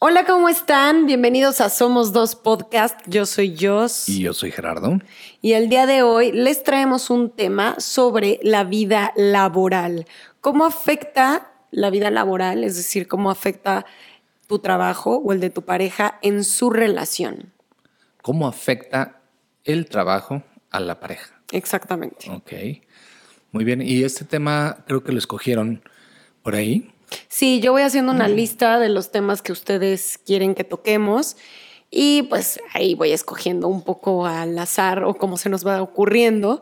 Hola, 0.00 0.24
¿cómo 0.24 0.48
están? 0.48 1.06
Bienvenidos 1.06 1.60
a 1.60 1.68
Somos 1.68 2.12
Dos 2.12 2.36
Podcast. 2.36 3.00
Yo 3.08 3.26
soy 3.26 3.56
Jos. 3.60 4.08
Y 4.08 4.20
yo 4.20 4.32
soy 4.32 4.52
Gerardo. 4.52 5.00
Y 5.42 5.54
el 5.54 5.68
día 5.68 5.86
de 5.86 6.02
hoy 6.04 6.30
les 6.30 6.62
traemos 6.62 7.10
un 7.10 7.30
tema 7.30 7.74
sobre 7.80 8.38
la 8.44 8.62
vida 8.62 9.12
laboral. 9.16 10.06
¿Cómo 10.40 10.64
afecta 10.64 11.50
la 11.72 11.90
vida 11.90 12.12
laboral? 12.12 12.62
Es 12.62 12.76
decir, 12.76 13.08
¿cómo 13.08 13.28
afecta 13.28 13.86
tu 14.46 14.60
trabajo 14.60 15.16
o 15.16 15.32
el 15.32 15.40
de 15.40 15.50
tu 15.50 15.62
pareja 15.62 16.20
en 16.22 16.44
su 16.44 16.70
relación? 16.70 17.52
¿Cómo 18.22 18.46
afecta 18.46 19.20
el 19.64 19.86
trabajo 19.86 20.44
a 20.70 20.78
la 20.78 21.00
pareja? 21.00 21.42
Exactamente. 21.50 22.30
Ok. 22.30 22.52
Muy 23.50 23.64
bien. 23.64 23.82
Y 23.82 24.04
este 24.04 24.24
tema 24.24 24.84
creo 24.86 25.02
que 25.02 25.10
lo 25.10 25.18
escogieron 25.18 25.82
por 26.44 26.54
ahí. 26.54 26.92
Sí, 27.28 27.60
yo 27.60 27.72
voy 27.72 27.82
haciendo 27.82 28.12
una 28.12 28.28
lista 28.28 28.78
de 28.78 28.88
los 28.88 29.10
temas 29.10 29.42
que 29.42 29.52
ustedes 29.52 30.18
quieren 30.24 30.54
que 30.54 30.64
toquemos 30.64 31.36
y 31.90 32.22
pues 32.24 32.60
ahí 32.74 32.94
voy 32.94 33.12
escogiendo 33.12 33.68
un 33.68 33.82
poco 33.82 34.26
al 34.26 34.58
azar 34.58 35.04
o 35.04 35.14
como 35.14 35.36
se 35.36 35.48
nos 35.48 35.66
va 35.66 35.80
ocurriendo. 35.82 36.60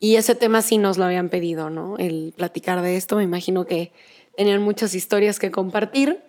Y 0.00 0.16
ese 0.16 0.34
tema 0.34 0.62
sí 0.62 0.78
nos 0.78 0.98
lo 0.98 1.04
habían 1.04 1.28
pedido, 1.28 1.70
¿no? 1.70 1.96
El 1.98 2.34
platicar 2.36 2.82
de 2.82 2.96
esto. 2.96 3.16
Me 3.16 3.22
imagino 3.22 3.64
que 3.64 3.92
tenían 4.36 4.62
muchas 4.62 4.94
historias 4.94 5.38
que 5.38 5.50
compartir. 5.50 6.20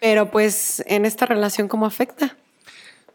Pero 0.00 0.30
pues 0.30 0.82
en 0.86 1.06
esta 1.06 1.26
relación, 1.26 1.68
¿cómo 1.68 1.86
afecta? 1.86 2.36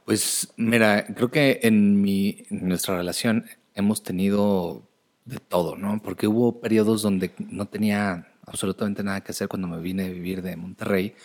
Pues 0.05 0.51
mira, 0.57 1.05
creo 1.05 1.29
que 1.29 1.59
en, 1.63 2.01
mi, 2.01 2.45
en 2.49 2.67
nuestra 2.67 2.97
relación 2.97 3.45
hemos 3.75 4.03
tenido 4.03 4.81
de 5.25 5.37
todo, 5.37 5.75
¿no? 5.75 6.01
Porque 6.01 6.27
hubo 6.27 6.59
periodos 6.59 7.03
donde 7.03 7.31
no 7.37 7.67
tenía 7.67 8.28
absolutamente 8.49 9.03
nada 9.03 9.21
que 9.21 9.31
hacer 9.31 9.47
cuando 9.47 9.67
me 9.67 9.79
vine 9.79 10.05
a 10.05 10.09
vivir 10.09 10.41
de 10.41 10.55
Monterrey. 10.55 11.15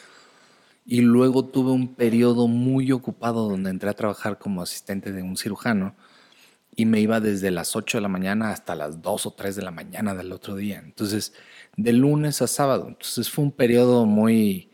Y 0.86 1.00
luego 1.00 1.46
tuve 1.46 1.72
un 1.72 1.94
periodo 1.94 2.46
muy 2.46 2.92
ocupado 2.92 3.48
donde 3.48 3.70
entré 3.70 3.88
a 3.88 3.94
trabajar 3.94 4.38
como 4.38 4.62
asistente 4.62 5.12
de 5.12 5.22
un 5.22 5.36
cirujano 5.36 5.94
y 6.76 6.86
me 6.86 7.00
iba 7.00 7.20
desde 7.20 7.50
las 7.50 7.76
8 7.76 7.98
de 7.98 8.02
la 8.02 8.08
mañana 8.08 8.50
hasta 8.50 8.74
las 8.74 9.00
2 9.00 9.26
o 9.26 9.30
3 9.32 9.56
de 9.56 9.62
la 9.62 9.70
mañana 9.70 10.14
del 10.14 10.32
otro 10.32 10.56
día. 10.56 10.82
Entonces, 10.84 11.32
de 11.76 11.92
lunes 11.92 12.42
a 12.42 12.46
sábado. 12.46 12.86
Entonces 12.88 13.30
fue 13.30 13.44
un 13.44 13.52
periodo 13.52 14.04
muy, 14.06 14.70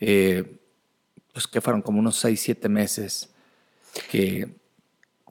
eh, 0.00 0.60
pues 1.32 1.46
que 1.46 1.60
fueron 1.60 1.82
como 1.82 2.00
unos 2.00 2.16
6, 2.16 2.40
7 2.40 2.68
meses 2.68 3.30
que 4.10 4.60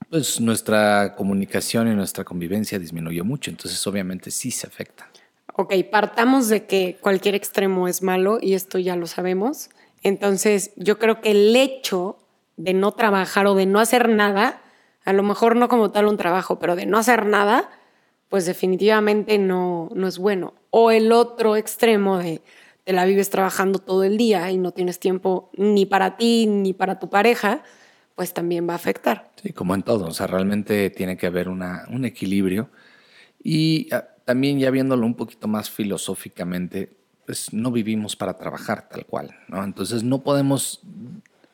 pues 0.10 0.42
nuestra 0.42 1.16
comunicación 1.16 1.88
y 1.88 1.96
nuestra 1.96 2.24
convivencia 2.26 2.80
disminuyó 2.80 3.24
mucho. 3.24 3.50
Entonces, 3.50 3.86
obviamente 3.88 4.30
sí 4.32 4.52
se 4.52 4.68
afecta. 4.68 5.11
Ok, 5.54 5.74
partamos 5.92 6.48
de 6.48 6.66
que 6.66 6.98
cualquier 7.02 7.36
extremo 7.36 7.88
es 7.88 8.02
malo 8.02 8.40
y 8.42 8.54
esto 8.54 8.80
ya 8.80 8.96
lo 8.96 9.08
sabemos. 9.08 9.70
Entonces, 10.04 10.72
yo 10.78 10.98
creo 10.98 11.22
que 11.22 11.32
el 11.32 11.56
hecho 11.56 12.18
de 12.58 12.74
no 12.74 12.92
trabajar 12.94 13.48
o 13.48 13.56
de 13.56 13.66
no 13.66 13.80
hacer 13.80 14.10
nada, 14.10 14.62
a 15.04 15.14
lo 15.14 15.24
mejor 15.24 15.56
no 15.56 15.68
como 15.68 15.92
tal 15.92 16.08
un 16.08 16.18
trabajo, 16.18 16.60
pero 16.60 16.76
de 16.76 16.86
no 16.86 16.98
hacer 16.98 17.26
nada, 17.26 17.70
pues 18.30 18.46
definitivamente 18.46 19.38
no, 19.38 19.90
no 19.94 20.08
es 20.08 20.18
bueno. 20.18 20.54
O 20.70 20.92
el 20.92 21.12
otro 21.12 21.56
extremo 21.56 22.18
de 22.18 22.42
te 22.84 22.94
la 22.94 23.06
vives 23.06 23.30
trabajando 23.30 23.80
todo 23.80 24.04
el 24.04 24.18
día 24.18 24.50
y 24.52 24.58
no 24.58 24.72
tienes 24.72 25.00
tiempo 25.00 25.52
ni 25.56 25.86
para 25.86 26.18
ti 26.18 26.48
ni 26.48 26.74
para 26.74 26.98
tu 26.98 27.10
pareja, 27.10 27.64
pues 28.16 28.34
también 28.34 28.68
va 28.68 28.74
a 28.74 28.78
afectar. 28.78 29.32
Sí, 29.42 29.54
como 29.54 29.76
en 29.76 29.84
todo, 29.84 30.08
o 30.08 30.12
sea, 30.12 30.28
realmente 30.28 30.90
tiene 30.90 31.18
que 31.18 31.28
haber 31.28 31.50
una, 31.50 31.86
un 31.90 32.06
equilibrio. 32.06 32.70
Y 33.44 33.94
ah, 33.94 34.08
también 34.26 34.60
ya 34.60 34.72
viéndolo 34.72 35.06
un 35.06 35.16
poquito 35.16 35.48
más 35.48 35.70
filosóficamente, 35.70 36.92
pues 37.26 37.54
no 37.54 37.72
vivimos 37.72 38.16
para 38.16 38.34
trabajar 38.36 38.90
tal 38.90 39.06
cual, 39.06 39.36
¿no? 39.48 39.64
Entonces 39.64 40.04
no 40.04 40.22
podemos... 40.22 40.82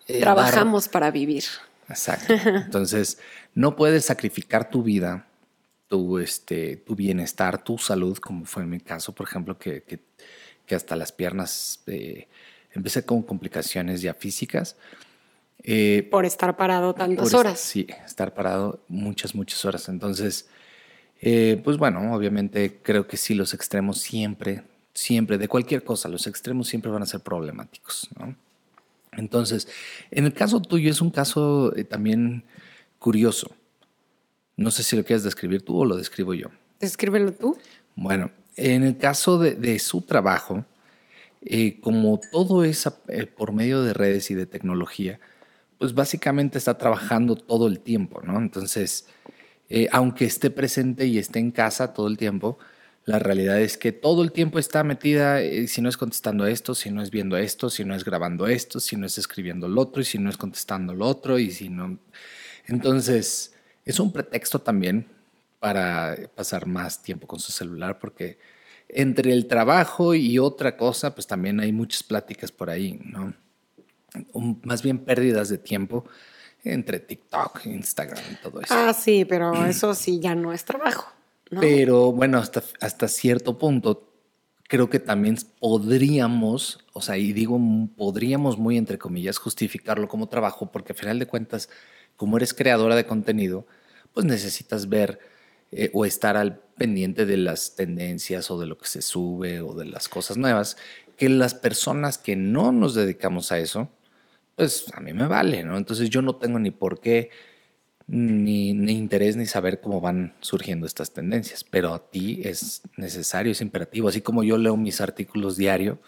Eh, 0.07 0.19
Trabajamos 0.19 0.87
para 0.87 1.11
vivir. 1.11 1.43
Exacto. 1.89 2.33
Entonces 2.33 3.19
no 3.53 3.75
puedes 3.75 4.05
sacrificar 4.05 4.69
tu 4.69 4.83
vida, 4.83 5.27
tu, 5.87 6.19
este, 6.19 6.77
tu 6.77 6.95
bienestar, 6.95 7.63
tu 7.63 7.77
salud, 7.77 8.17
como 8.17 8.45
fue 8.45 8.63
en 8.63 8.69
mi 8.69 8.79
caso, 8.79 9.13
por 9.13 9.27
ejemplo, 9.27 9.57
que, 9.57 9.83
que, 9.83 10.75
hasta 10.75 10.95
las 10.95 11.11
piernas 11.11 11.81
eh, 11.87 12.27
empecé 12.71 13.05
con 13.05 13.23
complicaciones 13.23 14.01
ya 14.01 14.13
físicas. 14.13 14.75
Eh, 15.63 16.07
por 16.11 16.25
estar 16.25 16.55
parado 16.55 16.93
tantas 16.93 17.33
horas. 17.33 17.59
Sí, 17.59 17.87
estar 18.05 18.33
parado 18.33 18.83
muchas, 18.87 19.33
muchas 19.33 19.63
horas. 19.65 19.89
Entonces, 19.89 20.47
eh, 21.21 21.61
pues 21.63 21.77
bueno, 21.77 22.13
obviamente 22.13 22.79
creo 22.81 23.07
que 23.07 23.17
sí, 23.17 23.33
los 23.33 23.53
extremos 23.53 23.99
siempre, 23.99 24.63
siempre, 24.93 25.37
de 25.37 25.47
cualquier 25.47 25.83
cosa, 25.83 26.09
los 26.09 26.27
extremos 26.27 26.67
siempre 26.67 26.91
van 26.91 27.03
a 27.03 27.07
ser 27.07 27.21
problemáticos. 27.21 28.09
¿no? 28.19 28.35
Entonces, 29.13 29.67
en 30.11 30.25
el 30.25 30.33
caso 30.33 30.61
tuyo 30.61 30.89
es 30.89 31.01
un 31.01 31.09
caso 31.09 31.75
eh, 31.75 31.83
también 31.83 32.43
curioso. 32.99 33.51
No 34.55 34.71
sé 34.71 34.83
si 34.83 34.95
lo 34.95 35.03
quieres 35.03 35.23
describir 35.23 35.63
tú 35.63 35.79
o 35.79 35.85
lo 35.85 35.95
describo 35.97 36.33
yo. 36.33 36.47
Descríbelo 36.79 37.31
tú. 37.31 37.57
Bueno, 37.95 38.31
en 38.55 38.83
el 38.83 38.97
caso 38.97 39.37
de, 39.37 39.79
su 39.79 40.01
trabajo, 40.01 40.65
eh, 41.41 41.79
como 41.79 42.19
todo 42.31 42.63
es 42.63 42.89
por 43.35 43.53
medio 43.53 43.83
de 43.83 43.93
redes 43.93 44.31
y 44.31 44.35
de 44.35 44.45
tecnología, 44.45 45.19
pues 45.77 45.93
básicamente 45.93 46.57
está 46.57 46.77
trabajando 46.77 47.35
todo 47.35 47.67
el 47.67 47.79
tiempo, 47.79 48.21
¿no? 48.23 48.37
Entonces, 48.39 49.05
eh, 49.69 49.87
aunque 49.91 50.25
esté 50.25 50.49
presente 50.49 51.07
y 51.07 51.17
esté 51.17 51.39
en 51.39 51.51
casa 51.51 51.93
todo 51.93 52.07
el 52.07 52.17
tiempo, 52.17 52.57
la 53.05 53.19
realidad 53.19 53.61
es 53.61 53.77
que 53.77 53.91
todo 53.91 54.23
el 54.23 54.31
tiempo 54.31 54.59
está 54.59 54.83
metida, 54.83 55.41
eh, 55.41 55.67
si 55.67 55.81
no 55.81 55.89
es 55.89 55.97
contestando 55.97 56.45
esto, 56.45 56.75
si 56.75 56.91
no 56.91 57.01
es 57.01 57.09
viendo 57.09 57.37
esto, 57.37 57.69
si 57.69 57.85
no 57.85 57.95
es 57.95 58.03
grabando 58.03 58.47
esto, 58.47 58.79
si 58.79 58.97
no 58.97 59.05
es 59.05 59.17
escribiendo 59.17 59.67
lo 59.67 59.81
otro, 59.81 60.01
y 60.01 60.05
si 60.05 60.19
no 60.19 60.29
es 60.29 60.37
contestando 60.37 60.93
lo 60.93 61.05
otro, 61.07 61.39
y 61.39 61.51
si 61.51 61.69
no... 61.69 61.99
Entonces, 62.65 63.55
es 63.85 63.99
un 63.99 64.11
pretexto 64.11 64.59
también 64.59 65.07
para 65.59 66.17
pasar 66.35 66.65
más 66.67 67.01
tiempo 67.01 67.27
con 67.27 67.39
su 67.39 67.51
celular, 67.51 67.97
porque 67.99 68.37
entre 68.89 69.31
el 69.33 69.47
trabajo 69.47 70.13
y 70.13 70.39
otra 70.39 70.77
cosa, 70.77 71.15
pues 71.15 71.27
también 71.27 71.59
hay 71.59 71.71
muchas 71.71 72.03
pláticas 72.03 72.51
por 72.51 72.69
ahí, 72.69 72.99
¿no? 73.03 73.33
más 74.63 74.81
bien 74.81 74.99
pérdidas 74.99 75.49
de 75.49 75.57
tiempo 75.57 76.05
entre 76.73 76.99
TikTok, 76.99 77.65
Instagram 77.65 78.23
y 78.31 78.35
todo 78.35 78.61
eso. 78.61 78.73
Ah, 78.73 78.93
sí, 78.93 79.25
pero 79.25 79.65
eso 79.65 79.93
sí 79.93 80.19
ya 80.19 80.35
no 80.35 80.53
es 80.53 80.65
trabajo. 80.65 81.11
Pero 81.59 82.11
bueno, 82.11 82.39
hasta, 82.39 82.61
hasta 82.81 83.07
cierto 83.07 83.57
punto 83.57 84.07
creo 84.67 84.89
que 84.89 84.99
también 84.99 85.37
podríamos, 85.59 86.85
o 86.93 87.01
sea, 87.01 87.17
y 87.17 87.33
digo 87.33 87.59
podríamos 87.95 88.57
muy 88.57 88.77
entre 88.77 88.97
comillas 88.97 89.37
justificarlo 89.37 90.07
como 90.07 90.27
trabajo, 90.27 90.71
porque 90.71 90.93
al 90.93 90.99
final 90.99 91.19
de 91.19 91.27
cuentas, 91.27 91.69
como 92.17 92.37
eres 92.37 92.53
creadora 92.53 92.95
de 92.95 93.05
contenido, 93.05 93.65
pues 94.13 94.25
necesitas 94.25 94.89
ver 94.89 95.19
eh, 95.71 95.89
o 95.93 96.05
estar 96.05 96.37
al 96.37 96.59
pendiente 96.77 97.25
de 97.25 97.37
las 97.37 97.75
tendencias 97.75 98.51
o 98.51 98.59
de 98.59 98.67
lo 98.67 98.77
que 98.77 98.87
se 98.87 99.01
sube 99.01 99.61
o 99.61 99.73
de 99.73 99.85
las 99.85 100.09
cosas 100.09 100.37
nuevas, 100.37 100.77
que 101.17 101.29
las 101.29 101.53
personas 101.53 102.17
que 102.17 102.35
no 102.35 102.71
nos 102.71 102.93
dedicamos 102.93 103.51
a 103.51 103.59
eso, 103.59 103.89
pues 104.57 104.91
a 104.93 104.99
mí 104.99 105.13
me 105.13 105.27
vale, 105.27 105.63
¿no? 105.63 105.77
Entonces 105.77 106.09
yo 106.09 106.23
no 106.23 106.35
tengo 106.35 106.57
ni 106.57 106.71
por 106.71 106.99
qué, 106.99 107.29
ni, 108.07 108.69
interés, 108.71 109.35
ni 109.37 109.45
saber 109.45 109.79
cómo 109.79 110.01
van 110.01 110.33
surgiendo 110.41 110.87
estas 110.87 111.13
tendencias, 111.13 111.63
pero 111.63 111.93
a 111.93 112.09
ti 112.09 112.41
es 112.43 112.81
necesario, 112.97 113.51
es 113.51 113.61
imperativo, 113.61 114.09
así 114.09 114.21
como 114.21 114.43
yo 114.43 114.57
leo 114.57 114.75
mis 114.75 114.99
artículos 114.99 115.57
diario 115.57 115.99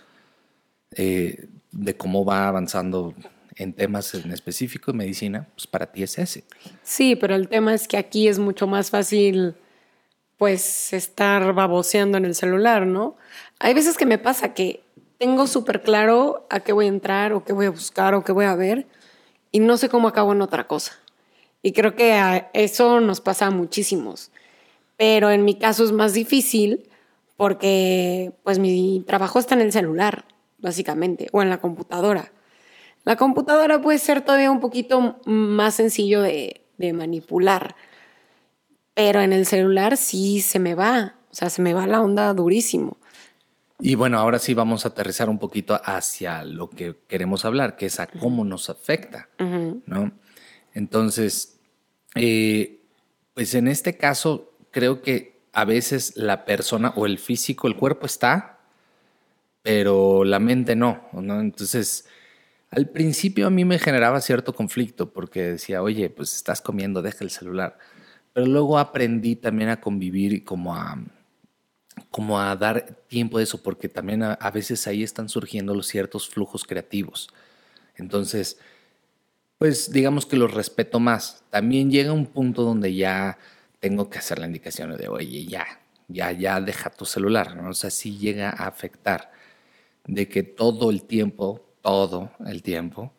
eh, 0.96 1.48
de 1.72 1.96
cómo 1.96 2.26
va 2.26 2.48
avanzando 2.48 3.14
en 3.56 3.74
temas 3.74 4.16
en 4.16 4.32
específico 4.32 4.92
de 4.92 4.98
medicina, 4.98 5.48
pues 5.54 5.68
para 5.68 5.92
ti 5.92 6.02
es 6.02 6.18
ese. 6.18 6.44
Sí, 6.81 7.16
pero 7.16 7.36
el 7.36 7.50
tema 7.50 7.76
es 7.76 7.88
que 7.88 7.98
aquí 7.98 8.28
es 8.28 8.40
mucho 8.40 8.66
más 8.66 8.90
fácil 8.90 9.54
pues 10.38 10.92
estar 10.94 11.54
baboseando 11.54 12.18
en 12.18 12.26
el 12.26 12.34
celular, 12.34 12.88
¿no? 12.88 13.16
Hay 13.60 13.76
veces 13.76 13.96
que 13.96 14.08
me 14.08 14.18
pasa 14.18 14.56
que 14.56 14.81
tengo 15.19 15.47
súper 15.47 15.81
claro 15.81 16.47
a 16.50 16.62
qué 16.62 16.72
voy 16.72 16.85
a 16.85 16.90
entrar 16.90 17.34
o 17.34 17.44
qué 17.44 17.53
voy 17.53 17.68
a 17.68 17.72
buscar 17.72 18.16
o 18.16 18.24
qué 18.24 18.31
voy 18.31 18.46
a 18.46 18.56
ver 18.56 18.88
y 19.51 19.60
no 19.60 19.77
sé 19.77 19.89
cómo 19.89 20.07
acabo 20.07 20.31
en 20.31 20.42
otra 20.42 20.66
cosa. 20.66 20.94
Y 21.62 21.74
creo 21.74 21.94
que 21.95 22.45
eso 22.54 23.01
nos 23.01 23.19
pasa 23.19 23.48
a 23.48 23.51
muchísimos. 23.51 24.31
Pero 24.98 25.30
en 25.30 25.44
mi 25.44 25.56
caso 25.56 25.83
es 25.83 25.92
más 25.92 26.13
difícil 26.13 26.89
porque 27.36 28.31
pues 28.44 28.60
mi 28.60 29.04
trabajo 29.06 29.39
está 29.39 29.56
en 29.56 29.62
el 29.62 29.71
celular, 29.74 30.25
básicamente, 30.57 31.27
o 31.33 31.42
en 31.42 31.50
la 31.50 31.60
computadora. 31.60 32.31
La 33.04 33.18
computadora 33.18 33.81
puede 33.81 33.98
ser 33.98 34.22
todavía 34.22 34.51
un 34.51 34.60
poquito 34.62 35.19
más 35.25 35.75
sencillo 35.75 36.22
de, 36.22 36.62
de 36.77 36.94
manipular, 36.94 37.75
pero 38.94 39.22
en 39.22 39.33
el 39.33 39.45
celular 39.45 39.98
sí 39.98 40.42
se 40.42 40.60
me 40.60 40.75
va, 40.75 41.15
o 41.31 41.33
sea, 41.33 41.50
se 41.50 41.62
me 41.62 41.74
va 41.74 41.88
la 41.88 42.01
onda 42.01 42.33
durísimo. 42.33 42.99
Y 43.81 43.96
bueno, 43.96 44.20
ahora 44.20 44.40
sí 44.40 44.54
vamos 44.54 44.86
a 44.86 44.90
aterrizar 44.90 45.30
un 45.30 45.40
poquito 45.40 45.80
hacia 45.84 46.44
lo 46.44 46.70
que 46.70 46.98
queremos 47.08 47.46
hablar, 47.46 47.78
que 47.78 47.86
es 47.86 48.00
a 48.00 48.08
cómo 48.08 48.44
nos 48.44 48.70
afecta, 48.70 49.30
¿no? 49.86 50.12
Entonces, 50.74 51.60
eh, 52.16 52.81
pues 53.34 53.56
en 53.56 53.68
este 53.70 53.96
caso, 53.98 54.54
creo 54.72 55.02
que 55.02 55.40
a 55.54 55.64
veces 55.66 56.14
la 56.18 56.44
persona 56.46 56.94
o 56.96 57.06
el 57.06 57.20
físico, 57.20 57.68
el 57.68 57.76
cuerpo 57.78 58.06
está, 58.06 58.60
pero 59.62 60.24
la 60.25 60.40
mente 60.40 60.75
no, 60.75 61.08
¿no? 61.14 61.40
Entonces, 61.40 62.06
Al 62.72 62.90
principio 62.90 63.48
a 63.48 63.50
mí 63.50 63.66
me 63.66 63.80
generaba 63.80 64.22
cierto 64.22 64.54
conflicto 64.54 65.12
porque 65.12 65.42
decía, 65.44 65.82
oye, 65.82 66.10
pues 66.10 66.36
estás 66.36 66.62
comiendo, 66.62 67.02
deja 67.02 67.24
el 67.24 67.32
celular. 67.32 67.78
Pero 68.34 68.46
luego 68.48 68.78
aprendí 68.78 69.36
también 69.36 69.70
a 69.70 69.82
convivir 69.82 70.34
y 70.34 70.42
como 70.42 70.75
a, 70.75 70.98
como 72.12 72.40
a 72.40 72.56
dar 72.56 72.98
tiempo 73.07 73.38
de 73.38 73.46
eso, 73.46 73.62
porque 73.63 73.90
también 73.90 74.24
a, 74.24 74.34
a 74.34 74.51
veces 74.51 74.88
ahí 74.88 75.04
están 75.04 75.30
surgiendo 75.30 75.74
los 75.74 75.88
ciertos 75.88 76.30
flujos 76.30 76.63
creativos. 76.63 77.30
Entonces, 77.96 78.60
pues 79.57 79.92
digamos 79.92 80.25
que 80.25 80.38
los 80.38 80.54
respeto 80.54 81.00
más. 81.00 81.44
También 81.50 81.92
llega 81.92 82.13
un 82.13 82.25
punto 82.28 82.63
donde 82.63 82.94
ya 82.96 83.38
tengo 83.80 84.10
que 84.10 84.19
hacer 84.19 84.40
la 84.40 84.48
indicación 84.48 84.96
de, 84.98 85.07
oye, 85.07 85.46
ya, 85.46 85.66
ya, 86.07 86.31
ya 86.31 86.62
deja 86.62 86.90
tu 86.90 87.06
celular. 87.06 87.56
¿no? 87.56 87.69
O 87.69 87.74
sea, 87.74 87.90
sí 87.90 88.18
llega 88.18 88.50
a 88.50 88.68
afectar 88.68 89.31
de 90.06 90.28
que 90.28 90.44
todo 90.44 90.90
el 90.90 91.04
tiempo 91.04 91.66
todo 91.81 92.31
el 92.46 92.62
tiempo 92.62 93.13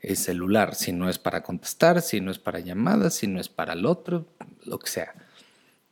es 0.00 0.20
celular, 0.20 0.74
si 0.74 0.92
no 0.92 1.08
es 1.08 1.18
para 1.18 1.42
contestar, 1.42 2.00
si 2.00 2.20
no 2.20 2.30
es 2.30 2.38
para 2.38 2.60
llamadas, 2.60 3.14
si 3.14 3.26
no 3.26 3.40
es 3.40 3.48
para 3.48 3.72
el 3.72 3.86
otro, 3.86 4.26
lo 4.64 4.78
que 4.78 4.88
sea. 4.88 5.14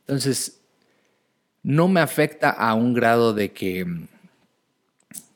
Entonces, 0.01 0.61
no 1.65 1.87
me 1.87 1.99
afecta 1.99 2.49
a 2.49 2.73
un 2.75 2.93
grado 2.93 3.33
de 3.33 3.51
que, 3.51 3.85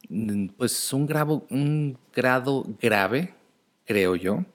mm, 0.10 0.48
pues 0.58 0.94
un 0.94 1.06
grado, 1.06 1.46
un 1.50 1.98
grado 2.16 2.66
grave, 2.81 3.34
creo 3.86 4.16
yo. 4.16 4.46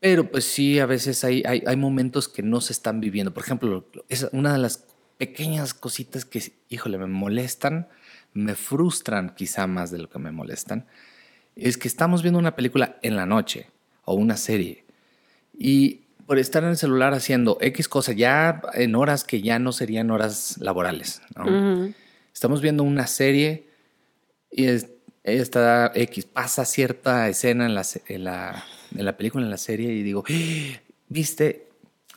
Pero 0.00 0.30
pues 0.30 0.44
sí, 0.44 0.78
a 0.78 0.86
veces 0.86 1.24
hay, 1.24 1.42
hay, 1.44 1.62
hay, 1.66 1.76
momentos 1.76 2.28
que 2.28 2.42
no 2.42 2.60
se 2.60 2.72
están 2.72 3.00
viviendo. 3.00 3.34
Por 3.34 3.42
ejemplo, 3.42 3.84
es 4.08 4.28
una 4.32 4.52
de 4.52 4.58
las 4.58 4.86
pequeñas 5.18 5.74
cositas 5.74 6.24
que, 6.24 6.52
híjole, 6.68 6.96
me 6.96 7.06
molestan 7.06 7.88
me 8.34 8.56
frustran 8.56 9.34
quizá 9.34 9.66
más 9.66 9.90
de 9.90 9.98
lo 9.98 10.10
que 10.10 10.18
me 10.18 10.32
molestan, 10.32 10.86
es 11.56 11.78
que 11.78 11.88
estamos 11.88 12.22
viendo 12.22 12.38
una 12.38 12.56
película 12.56 12.98
en 13.00 13.16
la 13.16 13.26
noche 13.26 13.70
o 14.04 14.14
una 14.14 14.36
serie 14.36 14.84
y 15.56 16.00
por 16.26 16.38
estar 16.38 16.62
en 16.64 16.70
el 16.70 16.76
celular 16.76 17.14
haciendo 17.14 17.58
X 17.60 17.88
cosa 17.88 18.12
ya 18.12 18.62
en 18.74 18.94
horas 18.94 19.24
que 19.24 19.42
ya 19.42 19.58
no 19.58 19.72
serían 19.72 20.10
horas 20.10 20.56
laborales, 20.58 21.20
Estamos 22.32 22.60
viendo 22.60 22.82
una 22.82 23.06
serie 23.06 23.68
y 24.50 24.66
está 25.22 25.92
X, 25.94 26.24
pasa 26.24 26.64
cierta 26.64 27.28
escena 27.28 27.66
en 27.66 27.74
la, 27.76 27.86
en 28.08 28.24
la, 28.24 28.64
en 28.96 29.04
la 29.04 29.16
película, 29.16 29.44
en 29.44 29.50
la 29.50 29.56
serie 29.56 29.92
y 29.92 30.02
digo, 30.02 30.24
¡Ah! 30.28 30.80
¿viste? 31.08 31.68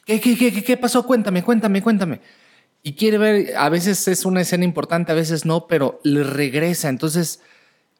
¿Qué, 0.06 0.20
qué, 0.20 0.36
qué, 0.36 0.64
qué 0.64 0.78
pasó? 0.78 1.06
Cuéntame, 1.06 1.44
cuéntame, 1.44 1.84
cuéntame 1.84 2.20
y 2.88 2.94
quiere 2.94 3.18
ver, 3.18 3.58
a 3.58 3.68
veces 3.68 4.08
es 4.08 4.24
una 4.24 4.40
escena 4.40 4.64
importante, 4.64 5.12
a 5.12 5.16
veces 5.16 5.46
no, 5.46 5.68
pero 5.68 6.00
le 6.04 6.24
regresa. 6.24 6.88
Entonces 6.88 7.42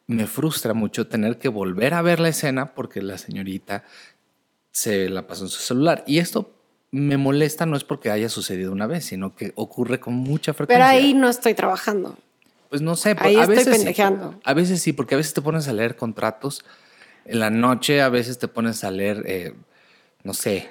me 0.06 0.26
frustra 0.26 0.72
mucho 0.72 1.08
tener 1.08 1.36
que 1.36 1.48
volver 1.48 1.92
a 1.92 2.00
ver 2.00 2.20
la 2.20 2.30
escena 2.30 2.72
porque 2.74 3.02
la 3.02 3.18
señorita 3.18 3.84
se 4.78 5.08
la 5.08 5.26
pasó 5.26 5.42
en 5.44 5.50
su 5.50 5.60
celular. 5.60 6.04
Y 6.06 6.18
esto 6.20 6.52
me 6.92 7.16
molesta 7.16 7.66
no 7.66 7.76
es 7.76 7.82
porque 7.82 8.12
haya 8.12 8.28
sucedido 8.28 8.70
una 8.70 8.86
vez, 8.86 9.04
sino 9.06 9.34
que 9.34 9.52
ocurre 9.56 9.98
con 9.98 10.14
mucha 10.14 10.54
frecuencia. 10.54 10.86
Pero 10.86 10.88
ahí 10.88 11.14
no 11.14 11.28
estoy 11.28 11.54
trabajando. 11.54 12.16
Pues 12.70 12.80
no 12.80 12.94
sé, 12.94 13.16
ahí 13.18 13.34
a 13.34 13.40
estoy 13.40 13.56
veces 13.56 13.76
pendejeando. 13.76 14.32
Sí, 14.32 14.38
a 14.44 14.54
veces 14.54 14.80
sí, 14.80 14.92
porque 14.92 15.16
a 15.16 15.18
veces 15.18 15.34
te 15.34 15.42
pones 15.42 15.66
a 15.66 15.72
leer 15.72 15.96
contratos 15.96 16.64
en 17.24 17.40
la 17.40 17.50
noche, 17.50 18.00
a 18.00 18.08
veces 18.08 18.38
te 18.38 18.46
pones 18.46 18.84
a 18.84 18.92
leer, 18.92 19.24
eh, 19.26 19.54
no 20.22 20.32
sé, 20.32 20.68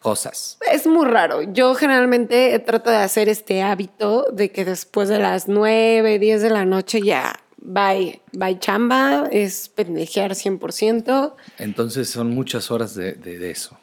cosas. 0.00 0.56
Es 0.72 0.86
muy 0.86 1.06
raro. 1.06 1.42
Yo 1.42 1.74
generalmente 1.74 2.58
trato 2.60 2.88
de 2.88 2.96
hacer 2.96 3.28
este 3.28 3.62
hábito 3.62 4.26
de 4.32 4.50
que 4.52 4.64
después 4.64 5.10
de 5.10 5.18
las 5.18 5.48
9, 5.48 6.18
10 6.18 6.40
de 6.40 6.50
la 6.50 6.64
noche 6.64 7.02
ya 7.02 7.43
bye, 7.64 8.20
bye 8.32 8.58
chamba, 8.58 9.28
es 9.32 9.68
pendejear 9.68 10.32
100%. 10.32 11.34
Entonces 11.58 12.08
son 12.08 12.30
muchas 12.30 12.70
horas 12.70 12.94
de, 12.94 13.14
de, 13.14 13.50
eso. 13.50 13.76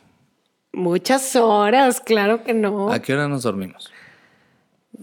Muchas 0.72 1.36
horas, 1.36 2.00
claro 2.00 2.44
que 2.44 2.54
no. 2.54 2.92
¿A 2.92 3.02
qué 3.02 3.14
hora 3.14 3.28
nos 3.28 3.44
dormimos? 3.44 3.92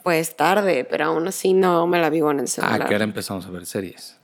Pues 0.03 0.37
tarde, 0.37 0.87
pero 0.89 1.07
aún 1.07 1.29
así 1.29 1.53
no 1.53 1.87
me 1.87 2.01
la 2.01 2.09
vivo 2.09 2.31
en 2.31 2.41
el 2.41 2.49
celular. 2.49 2.83
¿A 2.83 2.87
qué 2.87 2.95
hora 2.95 3.05
empezamos 3.05 3.45
a 3.47 3.51
ver 3.51 3.67
series? 3.67 4.17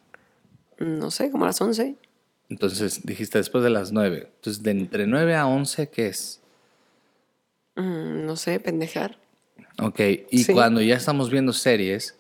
No 0.79 1.11
sé, 1.11 1.31
como 1.31 1.45
a 1.45 1.49
las 1.49 1.61
11. 1.61 1.97
Entonces 2.49 3.05
dijiste 3.05 3.39
después 3.39 3.65
de 3.65 3.71
las 3.71 3.93
9. 3.93 4.31
Entonces 4.37 4.63
de 4.63 4.71
entre 4.71 5.07
9 5.07 5.35
a 5.35 5.47
11, 5.47 5.89
¿qué 5.91 6.07
es? 6.07 6.41
Mm, 7.77 8.25
no 8.25 8.37
sé, 8.37 8.61
pendejar. 8.61 9.19
Ok, 9.83 10.01
y 10.31 10.45
cuando 10.53 10.81
ya 10.81 10.95
estamos 10.95 11.31
viendo 11.31 11.53
series, 11.53 12.17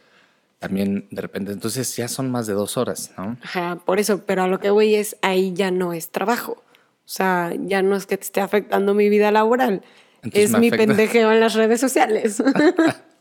también 0.67 1.07
de 1.11 1.23
repente, 1.23 1.53
entonces 1.53 1.95
ya 1.97 2.09
son 2.09 2.31
más 2.31 2.47
de 2.47 2.55
dos 2.55 2.77
horas, 2.77 3.13
¿no? 3.17 3.37
Ajá, 3.43 3.81
por 3.85 3.99
eso, 3.99 4.25
pero 4.27 4.43
a 4.43 4.49
lo 4.49 4.59
que 4.59 4.71
voy 4.71 4.95
es, 4.95 5.17
ahí 5.23 5.53
ya 5.55 5.71
no 5.71 5.93
es 5.93 6.11
trabajo. 6.11 6.53
O 6.53 7.09
sea, 7.09 7.53
ya 7.59 7.83
no 7.83 7.97
es 7.97 8.07
que 8.07 8.17
te 8.17 8.25
esté 8.25 8.41
afectando 8.41 8.95
mi 8.95 9.09
vida 9.09 9.31
laboral, 9.31 9.83
es 10.33 10.59
mi 10.59 10.71
pendejeo 10.71 11.31
en 11.33 11.41
las 11.41 11.55
redes 11.55 11.81
sociales. 11.81 12.43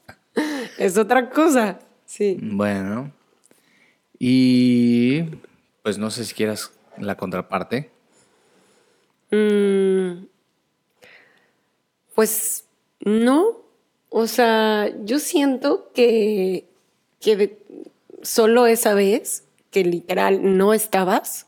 es 0.78 0.98
otra 0.98 1.30
cosa, 1.30 1.80
sí. 2.06 2.38
Bueno, 2.42 3.12
y 4.18 5.24
pues 5.82 5.98
no 5.98 6.10
sé 6.12 6.24
si 6.26 6.34
quieras 6.34 6.72
la 6.98 7.16
contraparte. 7.16 7.92
Mmm 9.32 10.34
pues 12.16 12.66
no, 13.00 13.58
o 14.10 14.28
sea, 14.28 14.92
yo 15.04 15.20
siento 15.20 15.92
que, 15.94 16.68
que 17.24 17.64
solo 18.22 18.68
esa 18.68 18.94
vez 18.94 19.46
que 19.72 19.84
literal 19.84 20.58
no 20.58 20.74
estabas 20.74 21.48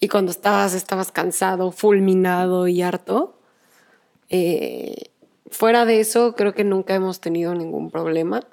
y 0.00 0.08
cuando 0.08 0.30
estabas 0.30 0.74
estabas 0.74 1.12
cansado, 1.12 1.72
fulminado 1.72 2.68
y 2.68 2.82
harto. 2.82 3.38
Eh, 4.28 5.10
fuera 5.50 5.84
de 5.84 6.00
eso, 6.00 6.34
creo 6.34 6.54
que 6.54 6.64
nunca 6.64 6.94
hemos 6.94 7.20
tenido 7.20 7.54
ningún 7.54 7.90
problema. 7.90 8.46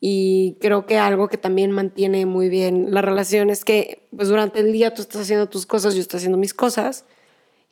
Y 0.00 0.56
creo 0.60 0.86
que 0.86 0.96
algo 0.98 1.28
que 1.28 1.36
también 1.36 1.70
mantiene 1.72 2.24
muy 2.24 2.48
bien 2.48 2.92
la 2.92 3.02
relación 3.02 3.50
es 3.50 3.66
que 3.66 4.08
pues 4.16 4.28
durante 4.28 4.60
el 4.60 4.72
día 4.72 4.94
tú 4.94 5.02
estás 5.02 5.20
haciendo 5.22 5.48
tus 5.48 5.66
cosas, 5.66 5.94
yo 5.94 6.00
estoy 6.00 6.18
haciendo 6.18 6.38
mis 6.38 6.54
cosas 6.54 7.04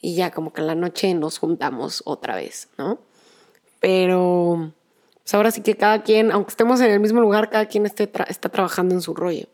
y 0.01 0.15
ya 0.15 0.31
como 0.31 0.53
que 0.53 0.61
en 0.61 0.67
la 0.67 0.75
noche 0.75 1.15
nos 1.15 1.39
juntamos 1.39 2.03
otra 2.05 2.37
vez, 2.37 2.69
¿no? 2.77 3.01
Pero 3.81 4.75
pues 5.29 5.35
ahora 5.35 5.51
sí 5.51 5.61
que 5.61 5.77
cada 5.77 6.05
quien, 6.05 6.33
aunque 6.33 6.49
estemos 6.49 6.81
en 6.81 6.91
el 6.91 7.01
mismo 7.01 7.21
lugar, 7.21 7.51
cada 7.51 7.67
quien 7.67 7.85
esté 7.85 8.11
está 8.29 8.49
trabajando 8.49 8.95
en 8.95 9.03
su 9.03 9.13
rollo. 9.13 9.45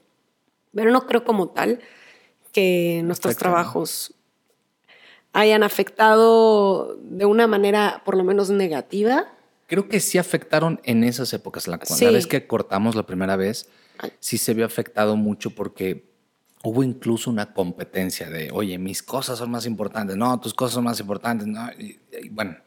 Pero 0.72 0.92
no 0.92 1.04
creo 1.04 1.24
como 1.24 1.48
tal 1.48 1.80
que 2.52 3.00
nuestros 3.02 3.36
trabajos 3.36 4.14
hayan 5.32 5.64
afectado 5.64 6.96
de 7.02 7.24
una 7.24 7.48
manera 7.48 8.02
por 8.04 8.16
lo 8.16 8.22
menos 8.22 8.50
negativa. 8.50 9.32
Creo 9.66 9.88
que 9.88 9.98
sí 9.98 10.16
afectaron 10.16 10.80
en 10.84 11.02
esas 11.02 11.32
épocas. 11.32 11.66
La, 11.66 11.80
la 12.00 12.10
vez 12.12 12.28
que 12.28 12.46
cortamos 12.46 12.94
la 12.94 13.02
primera 13.02 13.34
vez, 13.34 13.68
sí 14.20 14.38
se 14.38 14.54
vio 14.54 14.66
afectado 14.66 15.16
mucho 15.16 15.50
porque 15.56 16.08
hubo 16.62 16.84
incluso 16.84 17.30
una 17.30 17.52
competencia 17.52 18.30
de, 18.30 18.52
oye, 18.52 18.78
mis 18.78 19.02
cosas 19.02 19.40
son 19.40 19.50
más 19.50 19.66
importantes, 19.66 20.16
no, 20.16 20.38
tus 20.38 20.54
cosas 20.54 20.74
son 20.74 20.84
más 20.84 21.00
importantes, 21.00 21.48
no, 21.48 21.68
y, 21.72 21.98
bueno, 22.30 22.58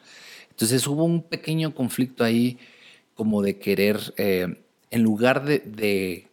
entonces 0.49 0.85
hubo 0.87 1.05
un 1.05 1.23
pequeño 1.23 1.73
conflicto 1.73 2.25
ahí 2.25 2.59
como 3.17 3.41
de 3.41 3.57
querer, 3.57 4.13
eh, 4.15 4.63
en 4.91 5.03
lugar 5.03 5.43
de, 5.43 6.27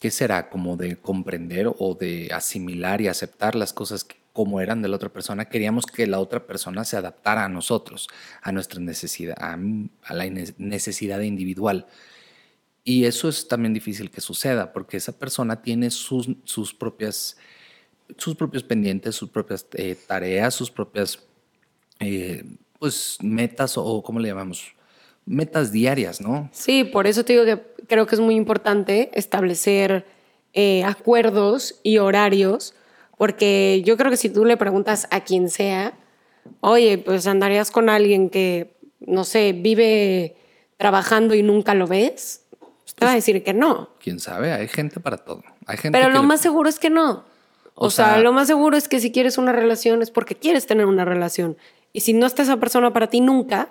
¿qué 0.00 0.10
será? 0.10 0.50
Como 0.50 0.76
de 0.76 0.96
comprender 0.96 1.68
o 1.78 1.94
de 1.94 2.28
asimilar 2.34 3.00
y 3.00 3.08
aceptar 3.08 3.54
las 3.54 3.72
cosas 3.72 4.06
como 4.32 4.60
eran 4.60 4.82
de 4.82 4.88
la 4.88 4.96
otra 4.96 5.10
persona, 5.10 5.44
queríamos 5.44 5.86
que 5.86 6.08
la 6.08 6.18
otra 6.18 6.44
persona 6.44 6.84
se 6.84 6.96
adaptara 6.96 7.44
a 7.44 7.48
nosotros, 7.48 8.08
a 8.42 8.50
nuestra 8.50 8.80
necesidad, 8.80 9.36
a, 9.38 9.56
la 10.12 10.26
necesidad 10.58 11.20
individual. 11.20 11.86
Y 12.82 13.04
eso 13.04 13.28
es 13.28 13.46
también 13.46 13.72
difícil 13.72 14.10
que 14.10 14.20
suceda 14.20 14.72
porque 14.72 14.96
esa 14.96 15.12
persona 15.12 15.62
tiene 15.62 15.90
sus, 15.90 16.28
sus 16.44 16.74
propias 16.74 17.38
sus 18.18 18.34
propios 18.34 18.62
pendientes, 18.62 19.14
sus 19.14 19.30
propias 19.30 19.66
eh, 19.72 19.96
tareas, 20.06 20.54
sus 20.54 20.70
propias 20.70 21.20
eh, 22.00 22.44
pues 22.78 23.16
metas 23.22 23.78
o 23.78 24.02
cómo 24.02 24.20
le 24.20 24.28
llamamos 24.28 24.74
metas 25.26 25.72
diarias, 25.72 26.20
¿no? 26.20 26.48
Sí, 26.52 26.84
por 26.84 27.06
eso 27.06 27.24
te 27.24 27.32
digo 27.32 27.44
que 27.44 27.62
creo 27.86 28.06
que 28.06 28.14
es 28.14 28.20
muy 28.20 28.34
importante 28.34 29.10
establecer 29.14 30.06
eh, 30.52 30.84
acuerdos 30.84 31.80
y 31.82 31.98
horarios, 31.98 32.74
porque 33.16 33.82
yo 33.84 33.96
creo 33.96 34.10
que 34.10 34.16
si 34.16 34.28
tú 34.28 34.44
le 34.44 34.56
preguntas 34.56 35.06
a 35.10 35.20
quien 35.20 35.50
sea, 35.50 35.94
oye, 36.60 36.98
pues 36.98 37.26
andarías 37.26 37.70
con 37.70 37.88
alguien 37.88 38.30
que, 38.30 38.76
no 39.00 39.24
sé, 39.24 39.52
vive 39.52 40.36
trabajando 40.76 41.34
y 41.34 41.42
nunca 41.42 41.74
lo 41.74 41.86
ves, 41.86 42.44
te 42.94 43.04
va 43.04 43.12
a 43.12 43.14
decir 43.14 43.42
que 43.42 43.54
no. 43.54 43.90
Quién 44.00 44.20
sabe, 44.20 44.52
hay 44.52 44.68
gente 44.68 45.00
para 45.00 45.18
todo. 45.18 45.42
Hay 45.66 45.76
gente 45.76 45.98
Pero 45.98 46.10
lo 46.10 46.22
más 46.22 46.40
seguro 46.40 46.68
es 46.68 46.78
que 46.78 46.90
no. 46.90 47.24
O, 47.74 47.90
sea, 47.90 48.18
lo 48.18 48.32
más 48.32 48.46
seguro 48.46 48.76
es 48.76 48.86
que 48.86 49.00
si 49.00 49.10
quieres 49.10 49.36
una 49.36 49.50
relación 49.50 50.00
es 50.00 50.12
porque 50.12 50.36
quieres 50.36 50.66
tener 50.66 50.86
una 50.86 51.04
relación. 51.04 51.56
Y 51.92 52.00
si 52.00 52.12
no 52.12 52.26
está 52.26 52.42
esa 52.42 52.58
persona 52.58 52.92
para 52.92 53.08
ti 53.08 53.20
nunca, 53.20 53.70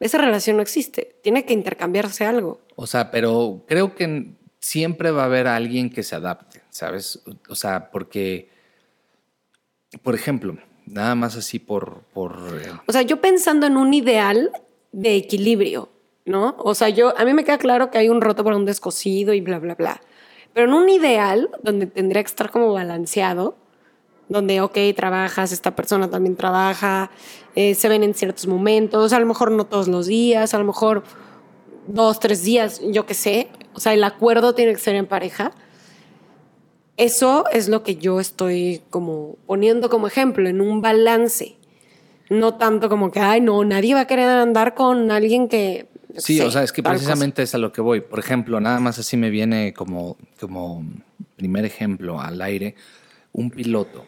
esa 0.00 0.18
relación 0.18 0.56
no 0.56 0.62
existe. 0.62 1.16
Tiene 1.22 1.44
que 1.44 1.52
intercambiarse 1.52 2.26
algo. 2.26 2.60
O 2.76 2.86
sea, 2.86 3.10
pero 3.10 3.64
creo 3.66 3.94
que 3.94 4.34
siempre 4.58 5.10
va 5.10 5.22
a 5.22 5.26
haber 5.26 5.46
alguien 5.46 5.90
que 5.90 6.02
se 6.02 6.16
adapte. 6.16 6.64
¿sabes? 6.74 7.22
O 7.48 7.54
sea, 7.54 7.92
porque, 7.92 8.50
por 10.02 10.16
ejemplo, 10.16 10.58
nada 10.86 11.14
más 11.14 11.36
así 11.36 11.60
por... 11.60 12.02
por 12.12 12.32
eh, 12.60 12.72
O 12.86 12.92
sea, 12.92 13.02
yo 13.02 13.20
pensando 13.20 13.66
en 13.66 13.76
un 13.76 13.94
ideal 13.94 14.50
de 14.90 15.14
equilibrio, 15.14 15.88
¿no? 16.24 16.56
O 16.58 16.74
sea, 16.74 16.88
yo, 16.88 17.16
a 17.16 17.24
mí 17.24 17.32
me 17.32 17.44
queda 17.44 17.58
claro 17.58 17.92
que 17.92 17.98
hay 17.98 18.08
un 18.08 18.20
roto 18.20 18.42
por 18.42 18.54
un 18.54 18.64
descosido 18.64 19.34
y 19.34 19.40
bla, 19.40 19.60
bla, 19.60 19.76
bla. 19.76 20.00
Pero 20.52 20.66
en 20.66 20.74
un 20.74 20.88
ideal 20.88 21.48
donde 21.62 21.86
tendría 21.86 22.24
que 22.24 22.28
estar 22.28 22.50
como 22.50 22.72
balanceado, 22.72 23.56
donde, 24.28 24.60
ok, 24.60 24.78
trabajas, 24.96 25.52
esta 25.52 25.76
persona 25.76 26.08
también 26.08 26.36
trabaja, 26.36 27.10
eh, 27.54 27.74
se 27.74 27.88
ven 27.88 28.02
en 28.02 28.14
ciertos 28.14 28.46
momentos, 28.46 29.12
a 29.12 29.20
lo 29.20 29.26
mejor 29.26 29.50
no 29.50 29.64
todos 29.66 29.88
los 29.88 30.06
días, 30.06 30.54
a 30.54 30.58
lo 30.58 30.64
mejor 30.64 31.04
dos, 31.86 32.20
tres 32.20 32.42
días, 32.42 32.80
yo 32.90 33.06
qué 33.06 33.14
sé. 33.14 33.48
O 33.74 33.80
sea, 33.80 33.92
el 33.92 34.04
acuerdo 34.04 34.54
tiene 34.54 34.72
que 34.72 34.78
ser 34.78 34.94
en 34.94 35.06
pareja. 35.06 35.52
Eso 36.96 37.44
es 37.52 37.68
lo 37.68 37.82
que 37.82 37.96
yo 37.96 38.20
estoy 38.20 38.82
como 38.90 39.36
poniendo 39.46 39.90
como 39.90 40.06
ejemplo, 40.06 40.48
en 40.48 40.60
un 40.60 40.80
balance. 40.80 41.56
No 42.30 42.54
tanto 42.54 42.88
como 42.88 43.10
que, 43.10 43.20
ay, 43.20 43.40
no, 43.40 43.64
nadie 43.64 43.94
va 43.94 44.00
a 44.00 44.06
querer 44.06 44.28
andar 44.28 44.74
con 44.74 45.10
alguien 45.10 45.48
que... 45.48 45.88
Sí, 46.16 46.38
sé, 46.38 46.44
o 46.44 46.50
sea, 46.50 46.62
es 46.62 46.72
que 46.72 46.82
precisamente 46.82 47.42
es 47.42 47.54
a 47.56 47.58
lo 47.58 47.72
que 47.72 47.80
voy. 47.80 48.00
Por 48.00 48.20
ejemplo, 48.20 48.60
nada 48.60 48.78
más 48.78 48.98
así 49.00 49.16
me 49.16 49.30
viene 49.30 49.74
como, 49.74 50.16
como 50.40 50.84
primer 51.36 51.64
ejemplo 51.64 52.20
al 52.20 52.40
aire, 52.40 52.76
un 53.32 53.50
piloto 53.50 54.06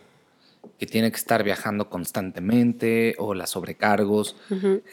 que 0.79 0.87
tiene 0.87 1.11
que 1.11 1.17
estar 1.17 1.43
viajando 1.43 1.89
constantemente 1.89 3.15
o 3.19 3.35
las 3.35 3.51
sobrecargos, 3.51 4.37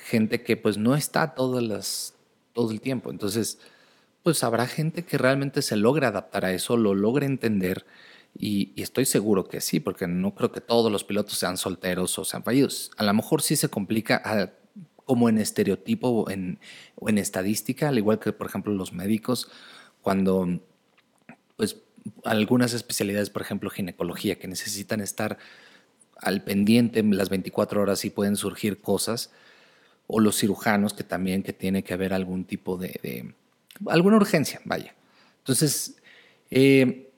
gente 0.05 0.41
que 0.43 0.55
pues 0.57 0.77
no 0.77 0.95
está 0.95 1.35
todas 1.35 1.63
las, 1.63 2.15
todo 2.53 2.71
el 2.71 2.79
tiempo. 2.81 3.11
Entonces, 3.11 3.59
pues 4.23 4.43
habrá 4.43 4.67
gente 4.67 5.03
que 5.03 5.17
realmente 5.17 5.61
se 5.61 5.75
logra 5.75 6.07
adaptar 6.07 6.45
a 6.45 6.53
eso, 6.53 6.77
lo 6.77 6.95
logra 6.95 7.25
entender 7.25 7.85
y, 8.37 8.71
y 8.75 8.81
estoy 8.81 9.05
seguro 9.05 9.47
que 9.47 9.59
sí, 9.61 9.79
porque 9.79 10.07
no 10.07 10.33
creo 10.33 10.51
que 10.51 10.61
todos 10.61 10.91
los 10.91 11.03
pilotos 11.03 11.37
sean 11.37 11.57
solteros 11.57 12.17
o 12.17 12.23
sean 12.25 12.43
fallidos. 12.43 12.91
A 12.97 13.03
lo 13.03 13.13
mejor 13.13 13.41
sí 13.41 13.55
se 13.55 13.69
complica 13.69 14.21
a- 14.23 14.51
como 15.05 15.27
en 15.27 15.37
estereotipo 15.37 16.07
o 16.07 16.29
en, 16.29 16.59
o 16.95 17.09
en 17.09 17.17
estadística, 17.17 17.89
al 17.89 17.97
igual 17.97 18.19
que 18.19 18.31
por 18.31 18.47
ejemplo 18.47 18.73
los 18.73 18.93
médicos, 18.93 19.49
cuando 20.01 20.61
pues 21.57 21.77
algunas 22.23 22.73
especialidades, 22.73 23.29
por 23.29 23.41
ejemplo 23.41 23.69
ginecología, 23.69 24.39
que 24.39 24.47
necesitan 24.47 25.01
estar 25.01 25.37
al 26.23 26.43
pendiente 26.43 27.03
las 27.03 27.29
24 27.29 27.81
horas 27.81 28.05
y 28.05 28.09
pueden 28.09 28.35
surgir 28.35 28.81
cosas, 28.81 29.31
o 30.07 30.19
los 30.19 30.37
cirujanos 30.37 30.93
que 30.93 31.03
también 31.03 31.43
que 31.43 31.53
tiene 31.53 31.83
que 31.83 31.93
haber 31.93 32.13
algún 32.13 32.45
tipo 32.45 32.77
de, 32.77 33.33
alguna 33.87 34.17
urgencia, 34.17 34.61
vaya. 34.65 34.93
Entonces, 35.39 35.95
eh, 36.51 37.09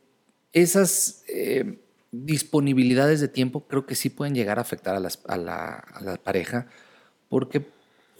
esas 0.53 1.23
eh, 1.27 1.79
disponibilidades 2.11 3.19
de 3.21 3.27
tiempo 3.27 3.61
creo 3.67 3.85
que 3.85 3.95
sí 3.95 4.09
pueden 4.09 4.35
llegar 4.35 4.57
a 4.59 4.61
afectar 4.61 4.95
a 4.95 4.99
la, 4.99 5.09
a 5.27 6.01
la 6.01 6.17
pareja, 6.23 6.67
porque 7.29 7.65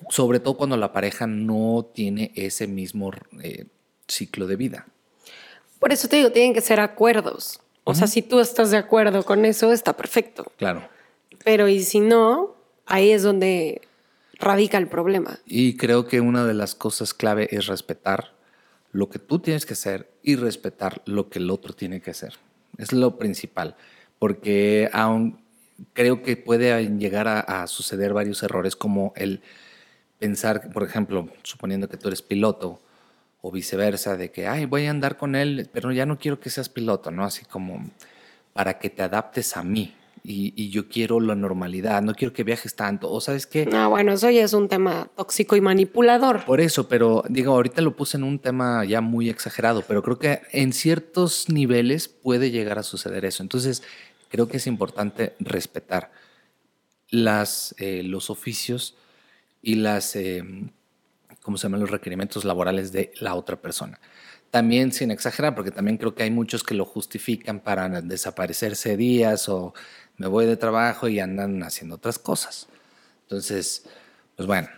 sobre 0.10 0.40
todo 0.40 0.58
cuando 0.58 0.78
la 0.78 0.92
pareja 0.92 1.28
no 1.28 1.90
tiene 1.94 2.32
ese 2.36 2.68
mismo 2.68 3.12
eh, 3.42 3.66
ciclo 4.08 4.48
de 4.48 4.56
vida. 4.56 4.88
Por 5.80 5.92
eso 5.92 6.08
te 6.08 6.18
digo, 6.18 6.32
tienen 6.32 6.54
que 6.54 6.62
ser 6.62 6.80
acuerdos. 6.80 7.60
O 7.86 7.94
sea, 7.94 8.08
si 8.08 8.24
tú 8.24 8.40
estás 8.40 8.72
de 8.72 8.78
acuerdo 8.78 9.24
con 9.24 9.46
eso, 9.46 9.72
está 9.72 9.96
perfecto. 9.96 10.52
Claro. 10.58 10.88
Pero 11.44 11.68
y 11.68 11.84
si 11.84 12.00
no, 12.00 12.56
ahí 12.88 13.12
es 13.12 13.22
donde 13.22 13.82
radica 14.40 14.80
el 14.80 14.88
problema. 14.88 15.40
Y 15.46 15.78
creo 15.78 16.08
que 16.08 16.20
una 16.20 16.46
de 16.46 16.56
las 16.56 16.74
cosas 16.74 17.14
clave 17.14 17.48
es 17.52 17.68
respetar 17.68 18.34
lo 18.92 19.10
que 19.10 19.20
tú 19.20 19.40
tienes 19.40 19.68
que 19.68 19.74
hacer 19.74 20.10
y 20.24 20.36
respetar 20.36 21.04
lo 21.06 21.30
que 21.30 21.38
el 21.38 21.52
otro 21.52 21.74
tiene 21.74 22.02
que 22.02 22.12
hacer. 22.12 22.34
Es 22.78 22.92
lo 22.92 23.18
principal, 23.18 23.76
porque 24.18 24.90
aún 24.92 25.40
creo 25.94 26.24
que 26.24 26.38
puede 26.38 26.88
llegar 26.98 27.28
a, 27.28 27.40
a 27.40 27.68
suceder 27.68 28.14
varios 28.14 28.42
errores 28.42 28.76
como 28.76 29.14
el 29.16 29.42
pensar, 30.18 30.72
por 30.72 30.84
ejemplo, 30.84 31.30
suponiendo 31.44 31.88
que 31.88 31.98
tú 31.98 32.08
eres 32.08 32.24
piloto 32.24 32.82
o 33.48 33.52
viceversa, 33.52 34.18
de 34.18 34.32
que, 34.32 34.48
ay, 34.48 34.66
voy 34.66 34.88
a 34.88 34.90
andar 34.90 35.18
con 35.18 35.36
él, 35.36 35.70
pero 35.72 35.92
ya 35.92 36.08
no 36.08 36.18
quiero 36.18 36.40
que 36.40 36.50
seas 36.50 36.68
piloto, 36.68 37.12
¿no? 37.12 37.24
Así 37.24 37.46
como 37.46 37.92
para 38.54 38.80
que 38.80 38.90
te 38.90 39.04
adaptes 39.04 39.56
a 39.56 39.62
mí. 39.62 39.94
Y, 40.24 40.52
y 40.56 40.72
yo 40.72 40.90
quiero 40.90 41.20
la 41.20 41.36
normalidad, 41.36 42.02
no 42.02 42.16
quiero 42.16 42.34
que 42.34 42.44
viajes 42.44 42.76
tanto. 42.76 43.12
O 43.12 43.22
sabes 43.22 43.46
qué, 43.46 43.70
Ah, 43.72 43.86
bueno, 43.88 44.14
eso 44.14 44.32
ya 44.32 44.44
es 44.44 44.54
un 44.54 44.68
tema 44.68 45.12
tóxico 45.16 45.56
y 45.56 45.62
manipulador. 45.62 46.44
por 46.46 46.60
eso, 46.60 46.88
pero 46.90 47.24
digo, 47.30 47.54
ahorita 47.54 47.84
lo 47.84 47.96
puse 47.96 48.18
en 48.18 48.24
un 48.24 48.40
tema 48.40 48.84
ya 48.86 49.02
muy 49.02 49.30
exagerado, 49.30 49.84
pero 49.88 50.02
creo 50.02 50.18
que 50.18 50.42
en 50.52 50.74
ciertos 50.74 51.48
niveles 51.48 52.08
puede 52.08 52.50
llegar 52.50 52.80
a 52.80 52.84
suceder 52.84 53.26
eso. 53.26 53.44
Entonces, 53.44 53.84
creo 54.30 54.48
que 54.48 54.58
es 54.58 54.66
importante 54.66 55.36
respetar 55.40 56.10
las, 57.12 57.76
eh, 57.78 58.02
los 58.02 58.32
oficios 58.32 58.96
y 59.62 59.76
las, 59.76 60.16
eh, 60.16 60.44
¿cómo 61.46 61.58
se 61.58 61.68
llaman? 61.68 61.82
Los 61.82 61.92
requerimientos 61.92 62.44
laborales 62.44 62.92
de 62.92 63.12
la 63.20 63.36
otra 63.36 63.56
persona. 63.56 64.00
También 64.50 64.92
sin 64.92 65.12
exagerar, 65.12 65.54
porque 65.54 65.70
también 65.70 65.98
creo 65.98 66.16
que 66.16 66.24
hay 66.24 66.32
muchos 66.32 66.64
que 66.64 66.74
lo 66.74 66.86
justifican 66.86 67.60
para 67.60 67.88
desaparecerse 68.02 68.98
días 68.98 69.48
o 69.48 69.76
me 70.18 70.26
voy 70.26 70.48
de 70.48 70.58
trabajo 70.58 71.08
y 71.08 71.20
andan 71.20 71.62
haciendo 71.62 71.98
otras 71.98 72.18
cosas. 72.18 72.68
Entonces, 73.22 73.86
pues 74.36 74.48
bueno, 74.48 74.70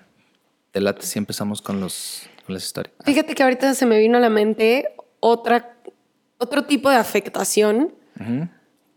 te 0.71 0.81
late 0.81 1.05
si 1.05 1.17
empezamos 1.17 1.62
con, 1.62 1.79
los, 1.79 2.24
con 2.45 2.53
las 2.53 2.65
historias. 2.65 2.93
Fíjate 3.05 3.33
que 3.33 3.43
ahorita 3.43 3.74
se 3.74 3.86
me 3.86 3.97
vino 3.97 4.17
a 4.17 4.21
la 4.21 4.29
mente 4.29 4.89
otra, 5.21 5.77
otro 6.38 6.65
tipo 6.65 6.89
de 6.89 6.97
afectación. 6.97 7.95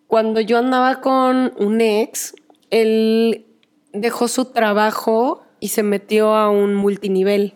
Cuando 0.09 0.41
yo 0.41 0.59
andaba 0.59 1.01
con 1.01 1.53
un 1.57 1.81
ex, 1.81 2.35
él 2.71 3.47
dejó 3.93 4.27
su 4.27 4.47
trabajo 4.47 5.45
y 5.61 5.69
se 5.69 5.83
metió 5.83 6.35
a 6.35 6.51
un 6.51 6.75
multinivel. 6.75 7.55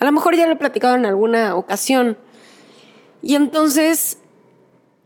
A 0.00 0.04
lo 0.04 0.12
mejor 0.12 0.34
ya 0.34 0.46
lo 0.46 0.54
he 0.54 0.56
platicado 0.56 0.96
en 0.96 1.06
alguna 1.06 1.54
ocasión. 1.54 2.18
Y 3.22 3.36
entonces, 3.36 4.18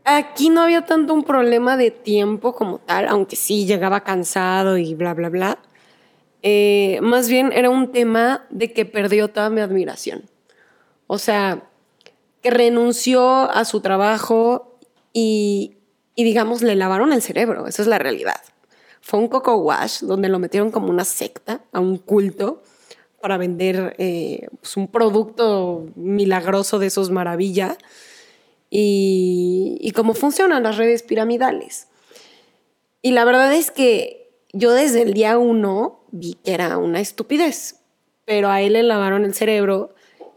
aquí 0.05 0.49
no 0.49 0.61
había 0.61 0.85
tanto 0.85 1.13
un 1.13 1.23
problema 1.23 1.77
de 1.77 1.91
tiempo 1.91 2.53
como 2.53 2.79
tal, 2.79 3.07
aunque 3.07 3.35
sí 3.35 3.65
llegaba 3.65 4.03
cansado 4.03 4.77
y 4.77 4.95
bla, 4.95 5.13
bla, 5.13 5.29
bla. 5.29 5.59
Eh, 6.41 6.99
más 7.01 7.29
bien 7.29 7.51
era 7.53 7.69
un 7.69 7.91
tema 7.91 8.45
de 8.49 8.71
que 8.71 8.85
perdió 8.85 9.27
toda 9.27 9.49
mi 9.49 9.61
admiración. 9.61 10.23
O 11.05 11.17
sea, 11.17 11.63
que 12.41 12.49
renunció 12.49 13.51
a 13.51 13.65
su 13.65 13.81
trabajo 13.81 14.79
y, 15.13 15.77
y, 16.15 16.23
digamos, 16.23 16.61
le 16.61 16.75
lavaron 16.75 17.13
el 17.13 17.21
cerebro. 17.21 17.67
Esa 17.67 17.81
es 17.81 17.87
la 17.87 17.99
realidad. 17.99 18.41
Fue 19.07 19.19
un 19.19 19.29
coco 19.29 19.55
wash 19.55 20.01
donde 20.01 20.27
lo 20.27 20.37
metieron 20.37 20.69
como 20.69 20.89
una 20.89 21.05
secta, 21.05 21.61
a 21.71 21.79
un 21.79 21.97
culto, 21.97 22.61
para 23.21 23.37
vender 23.37 23.95
eh, 23.99 24.49
pues 24.59 24.75
un 24.75 24.89
producto 24.89 25.85
milagroso 25.95 26.77
de 26.77 26.87
esos 26.87 27.09
maravilla. 27.09 27.77
Y, 28.69 29.93
cómo 29.95 30.13
funcionan 30.13 30.63
las 30.63 30.75
redes 30.75 31.03
piramidales. 31.03 31.87
Y 33.01 33.11
la 33.11 33.23
verdad 33.23 33.53
es 33.53 33.71
que 33.71 34.29
yo 34.51 34.73
desde 34.73 35.03
el 35.03 35.13
día 35.13 35.37
uno 35.37 36.01
vi 36.11 36.33
que 36.43 36.53
era 36.53 36.77
una 36.77 36.99
estupidez, 36.99 37.77
pero 38.25 38.49
a 38.49 38.61
él 38.61 38.73
le 38.73 38.83
lavaron 38.83 39.23
el 39.23 39.33
cerebro 39.33 39.95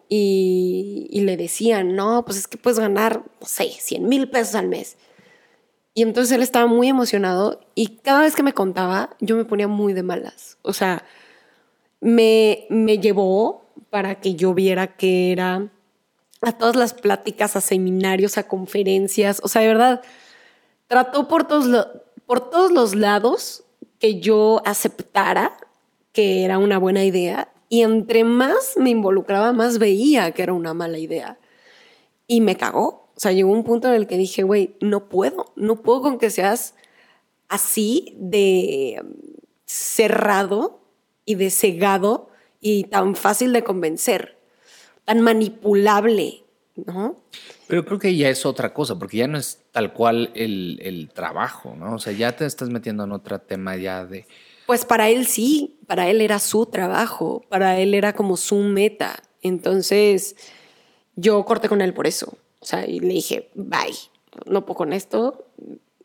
y, 0.09 1.09
y, 1.11 1.23
le 1.23 1.37
decían, 1.37 1.97
no, 1.97 2.25
pues 2.25 2.39
es 2.39 2.47
que 2.47 2.57
puedes 2.57 2.79
ganar, 2.79 3.25
no 3.41 3.47
sé, 3.49 3.69
100 3.69 4.09
mil 4.09 4.31
pesos 4.31 4.55
al 4.55 4.69
mes. 4.69 4.97
Y 5.94 6.02
entonces 6.02 6.32
él 6.32 6.42
estaba 6.42 6.66
muy 6.66 6.88
emocionado 6.88 7.61
y 7.75 7.99
cada 7.99 8.23
vez 8.23 8.35
que 8.35 8.42
me 8.42 8.54
contaba, 8.54 9.11
yo 9.20 9.37
me 9.37 9.44
ponía 9.44 9.68
muy 9.68 9.92
de 9.92 10.02
malas. 10.02 10.59
O 10.62 10.73
sea, 10.73 11.04
me, 12.00 12.66
me 12.70 12.99
llevó 12.99 13.64
para 13.90 14.20
que 14.20 14.35
yo 14.35 14.54
viera 14.54 14.97
que 14.97 15.32
era 15.32 15.68
a 16.42 16.52
todas 16.52 16.76
las 16.76 16.94
pláticas, 16.94 17.56
a 17.56 17.61
seminarios, 17.61 18.38
a 18.38 18.47
conferencias. 18.47 19.40
O 19.42 19.49
sea, 19.49 19.62
de 19.62 19.68
verdad, 19.68 20.02
trató 20.87 21.28
por 21.28 21.44
todos, 21.44 21.88
por 22.26 22.50
todos 22.50 22.70
los 22.70 22.94
lados 22.94 23.64
que 23.99 24.20
yo 24.20 24.62
aceptara 24.64 25.56
que 26.12 26.44
era 26.44 26.59
una 26.59 26.78
buena 26.78 27.04
idea 27.04 27.52
y 27.68 27.82
entre 27.82 28.25
más 28.25 28.75
me 28.76 28.90
involucraba, 28.90 29.52
más 29.52 29.78
veía 29.78 30.32
que 30.32 30.42
era 30.42 30.52
una 30.52 30.75
mala 30.75 30.99
idea. 30.99 31.38
Y 32.26 32.40
me 32.40 32.56
cagó. 32.56 33.00
O 33.21 33.23
sea, 33.23 33.33
llegó 33.33 33.53
un 33.53 33.65
punto 33.65 33.87
en 33.87 33.93
el 33.93 34.07
que 34.07 34.17
dije, 34.17 34.45
güey, 34.45 34.77
no 34.81 35.11
puedo, 35.11 35.53
no 35.55 35.83
puedo 35.83 36.00
con 36.00 36.19
que 36.19 36.31
seas 36.31 36.75
así 37.50 38.15
de 38.17 39.03
cerrado 39.67 40.81
y 41.27 41.35
de 41.35 41.50
cegado 41.50 42.31
y 42.62 42.85
tan 42.85 43.15
fácil 43.15 43.53
de 43.53 43.62
convencer, 43.62 44.39
tan 45.05 45.21
manipulable, 45.21 46.45
¿no? 46.77 47.17
Pero 47.67 47.85
creo 47.85 47.99
que 47.99 48.17
ya 48.17 48.31
es 48.31 48.47
otra 48.47 48.73
cosa, 48.73 48.99
porque 48.99 49.19
ya 49.19 49.27
no 49.27 49.37
es 49.37 49.59
tal 49.71 49.93
cual 49.93 50.31
el, 50.35 50.79
el 50.81 51.11
trabajo, 51.12 51.75
¿no? 51.77 51.97
O 51.97 51.99
sea, 51.99 52.15
ya 52.15 52.35
te 52.35 52.47
estás 52.47 52.71
metiendo 52.71 53.05
en 53.05 53.12
otro 53.12 53.39
tema 53.39 53.77
ya 53.77 54.07
de... 54.07 54.25
Pues 54.65 54.87
para 54.87 55.11
él 55.11 55.27
sí, 55.27 55.79
para 55.87 56.09
él 56.09 56.23
era 56.23 56.39
su 56.39 56.65
trabajo, 56.65 57.45
para 57.50 57.81
él 57.81 57.93
era 57.93 58.15
como 58.15 58.39
su 58.39 58.57
meta. 58.61 59.23
Entonces 59.43 60.37
yo 61.17 61.45
corté 61.45 61.69
con 61.69 61.83
él 61.83 61.93
por 61.93 62.07
eso. 62.07 62.39
O 62.61 62.67
sea, 62.67 62.87
y 62.87 63.00
le 63.00 63.14
dije, 63.14 63.50
bye. 63.55 63.95
no 64.47 64.64
puedo 64.67 64.76
con 64.76 64.93
esto, 64.93 65.47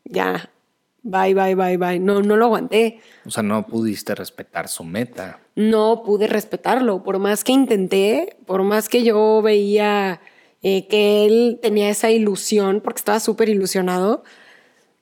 ya, 0.04 0.50
bye, 1.02 1.34
bye, 1.34 1.54
bye, 1.54 1.76
bye. 1.76 1.98
No, 1.98 2.22
no 2.22 2.36
lo 2.36 2.46
aguanté. 2.46 3.00
O 3.24 3.30
sea, 3.30 3.42
no 3.42 3.66
pudiste 3.66 4.14
respetar 4.14 4.68
su 4.68 4.82
meta. 4.82 5.40
No 5.54 6.02
pude 6.04 6.26
respetarlo, 6.26 7.02
por 7.02 7.18
más 7.18 7.44
que 7.44 7.52
intenté, 7.52 8.36
por 8.46 8.62
más 8.62 8.88
que 8.88 9.02
yo 9.02 9.42
veía 9.42 10.20
eh, 10.62 10.86
que 10.88 11.26
él 11.26 11.58
tenía 11.62 11.90
esa 11.90 12.10
ilusión, 12.10 12.80
porque 12.80 12.98
estaba 12.98 13.20
súper 13.20 13.48
ilusionado, 13.48 14.24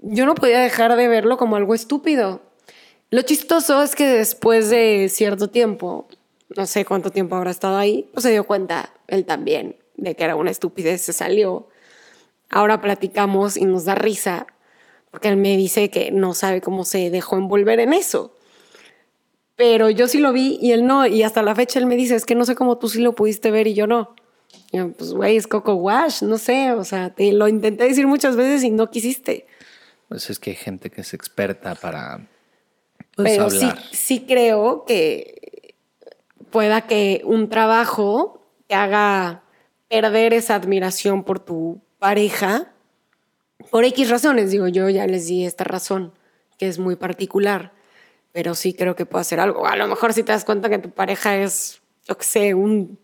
yo 0.00 0.26
no 0.26 0.34
podía 0.34 0.60
dejar 0.60 0.96
de 0.96 1.08
verlo 1.08 1.36
como 1.36 1.56
algo 1.56 1.74
estúpido. 1.74 2.42
Lo 3.10 3.22
chistoso 3.22 3.82
es 3.82 3.94
que 3.94 4.06
después 4.06 4.70
de 4.70 5.08
cierto 5.08 5.48
tiempo, 5.48 6.08
no 6.56 6.66
sé 6.66 6.84
cuánto 6.84 7.10
tiempo 7.10 7.36
habrá 7.36 7.52
estado 7.52 7.76
ahí, 7.76 8.08
pues 8.12 8.24
se 8.24 8.32
dio 8.32 8.44
cuenta 8.44 8.92
él 9.06 9.24
también 9.24 9.76
de 9.96 10.14
que 10.14 10.24
era 10.24 10.36
una 10.36 10.50
estupidez, 10.50 11.02
se 11.02 11.12
salió. 11.12 11.68
Ahora 12.50 12.80
platicamos 12.80 13.56
y 13.56 13.64
nos 13.64 13.84
da 13.84 13.94
risa, 13.94 14.46
porque 15.10 15.28
él 15.28 15.36
me 15.36 15.56
dice 15.56 15.90
que 15.90 16.10
no 16.10 16.34
sabe 16.34 16.60
cómo 16.60 16.84
se 16.84 17.10
dejó 17.10 17.36
envolver 17.36 17.80
en 17.80 17.92
eso. 17.92 18.34
Pero 19.56 19.88
yo 19.90 20.08
sí 20.08 20.18
lo 20.18 20.32
vi 20.32 20.58
y 20.60 20.72
él 20.72 20.86
no, 20.86 21.06
y 21.06 21.22
hasta 21.22 21.42
la 21.42 21.54
fecha 21.54 21.78
él 21.78 21.86
me 21.86 21.96
dice, 21.96 22.16
es 22.16 22.26
que 22.26 22.34
no 22.34 22.44
sé 22.44 22.56
cómo 22.56 22.78
tú 22.78 22.88
sí 22.88 23.00
lo 23.00 23.14
pudiste 23.14 23.50
ver 23.50 23.66
y 23.68 23.74
yo 23.74 23.86
no. 23.86 24.14
Y 24.72 24.78
yo, 24.78 24.90
pues 24.92 25.12
güey, 25.12 25.36
es 25.36 25.46
Coco 25.46 25.74
Wash, 25.74 26.22
no 26.22 26.38
sé, 26.38 26.72
o 26.72 26.84
sea, 26.84 27.10
te 27.10 27.32
lo 27.32 27.46
intenté 27.46 27.84
decir 27.84 28.06
muchas 28.06 28.34
veces 28.34 28.64
y 28.64 28.70
no 28.70 28.90
quisiste. 28.90 29.46
Pues 30.08 30.28
es 30.28 30.38
que 30.38 30.50
hay 30.50 30.56
gente 30.56 30.90
que 30.90 31.02
es 31.02 31.14
experta 31.14 31.76
para 31.76 32.26
pues, 33.14 33.32
Pero 33.32 33.50
sí, 33.50 33.68
sí 33.92 34.24
creo 34.26 34.84
que 34.84 35.74
pueda 36.50 36.82
que 36.82 37.22
un 37.24 37.48
trabajo 37.48 38.42
te 38.66 38.74
haga 38.74 39.43
perder 39.88 40.32
esa 40.32 40.54
admiración 40.54 41.24
por 41.24 41.40
tu 41.40 41.80
pareja 41.98 42.72
por 43.70 43.84
X 43.84 44.10
razones. 44.10 44.50
Digo, 44.50 44.68
yo 44.68 44.88
ya 44.88 45.06
les 45.06 45.26
di 45.26 45.44
esta 45.44 45.64
razón, 45.64 46.12
que 46.58 46.68
es 46.68 46.78
muy 46.78 46.96
particular, 46.96 47.72
pero 48.32 48.54
sí 48.54 48.74
creo 48.74 48.96
que 48.96 49.06
puedo 49.06 49.20
hacer 49.20 49.40
algo. 49.40 49.66
A 49.66 49.76
lo 49.76 49.86
mejor 49.86 50.12
si 50.12 50.22
te 50.22 50.32
das 50.32 50.44
cuenta 50.44 50.68
que 50.68 50.78
tu 50.78 50.90
pareja 50.90 51.36
es, 51.36 51.80
yo 52.06 52.16
qué 52.16 52.24
sé, 52.24 52.54
un 52.54 52.98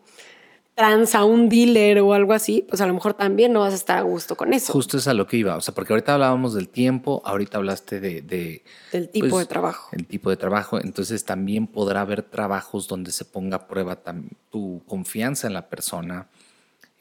tranza, 0.73 1.25
un 1.25 1.49
dealer 1.49 1.99
o 1.99 2.13
algo 2.13 2.33
así, 2.33 2.65
pues 2.67 2.81
a 2.81 2.87
lo 2.87 2.93
mejor 2.93 3.13
también 3.13 3.51
no 3.53 3.59
vas 3.59 3.73
a 3.73 3.75
estar 3.75 3.97
a 3.97 4.01
gusto 4.01 4.35
con 4.35 4.53
eso. 4.53 4.71
Justo 4.73 4.97
es 4.97 5.07
a 5.07 5.13
lo 5.13 5.27
que 5.27 5.37
iba, 5.37 5.57
o 5.57 5.61
sea, 5.61 5.75
porque 5.75 5.93
ahorita 5.93 6.13
hablábamos 6.13 6.53
del 6.53 6.69
tiempo, 6.69 7.21
ahorita 7.25 7.57
hablaste 7.57 7.99
de... 7.99 8.63
del 8.91 9.09
tipo 9.09 9.29
pues, 9.29 9.41
de 9.41 9.45
trabajo. 9.47 9.89
El 9.91 10.07
tipo 10.07 10.29
de 10.29 10.37
trabajo, 10.37 10.79
entonces 10.79 11.25
también 11.25 11.67
podrá 11.67 12.01
haber 12.01 12.23
trabajos 12.23 12.87
donde 12.87 13.11
se 13.11 13.25
ponga 13.25 13.57
a 13.57 13.67
prueba 13.67 14.01
tu 14.49 14.81
confianza 14.87 15.47
en 15.47 15.53
la 15.53 15.69
persona, 15.69 16.29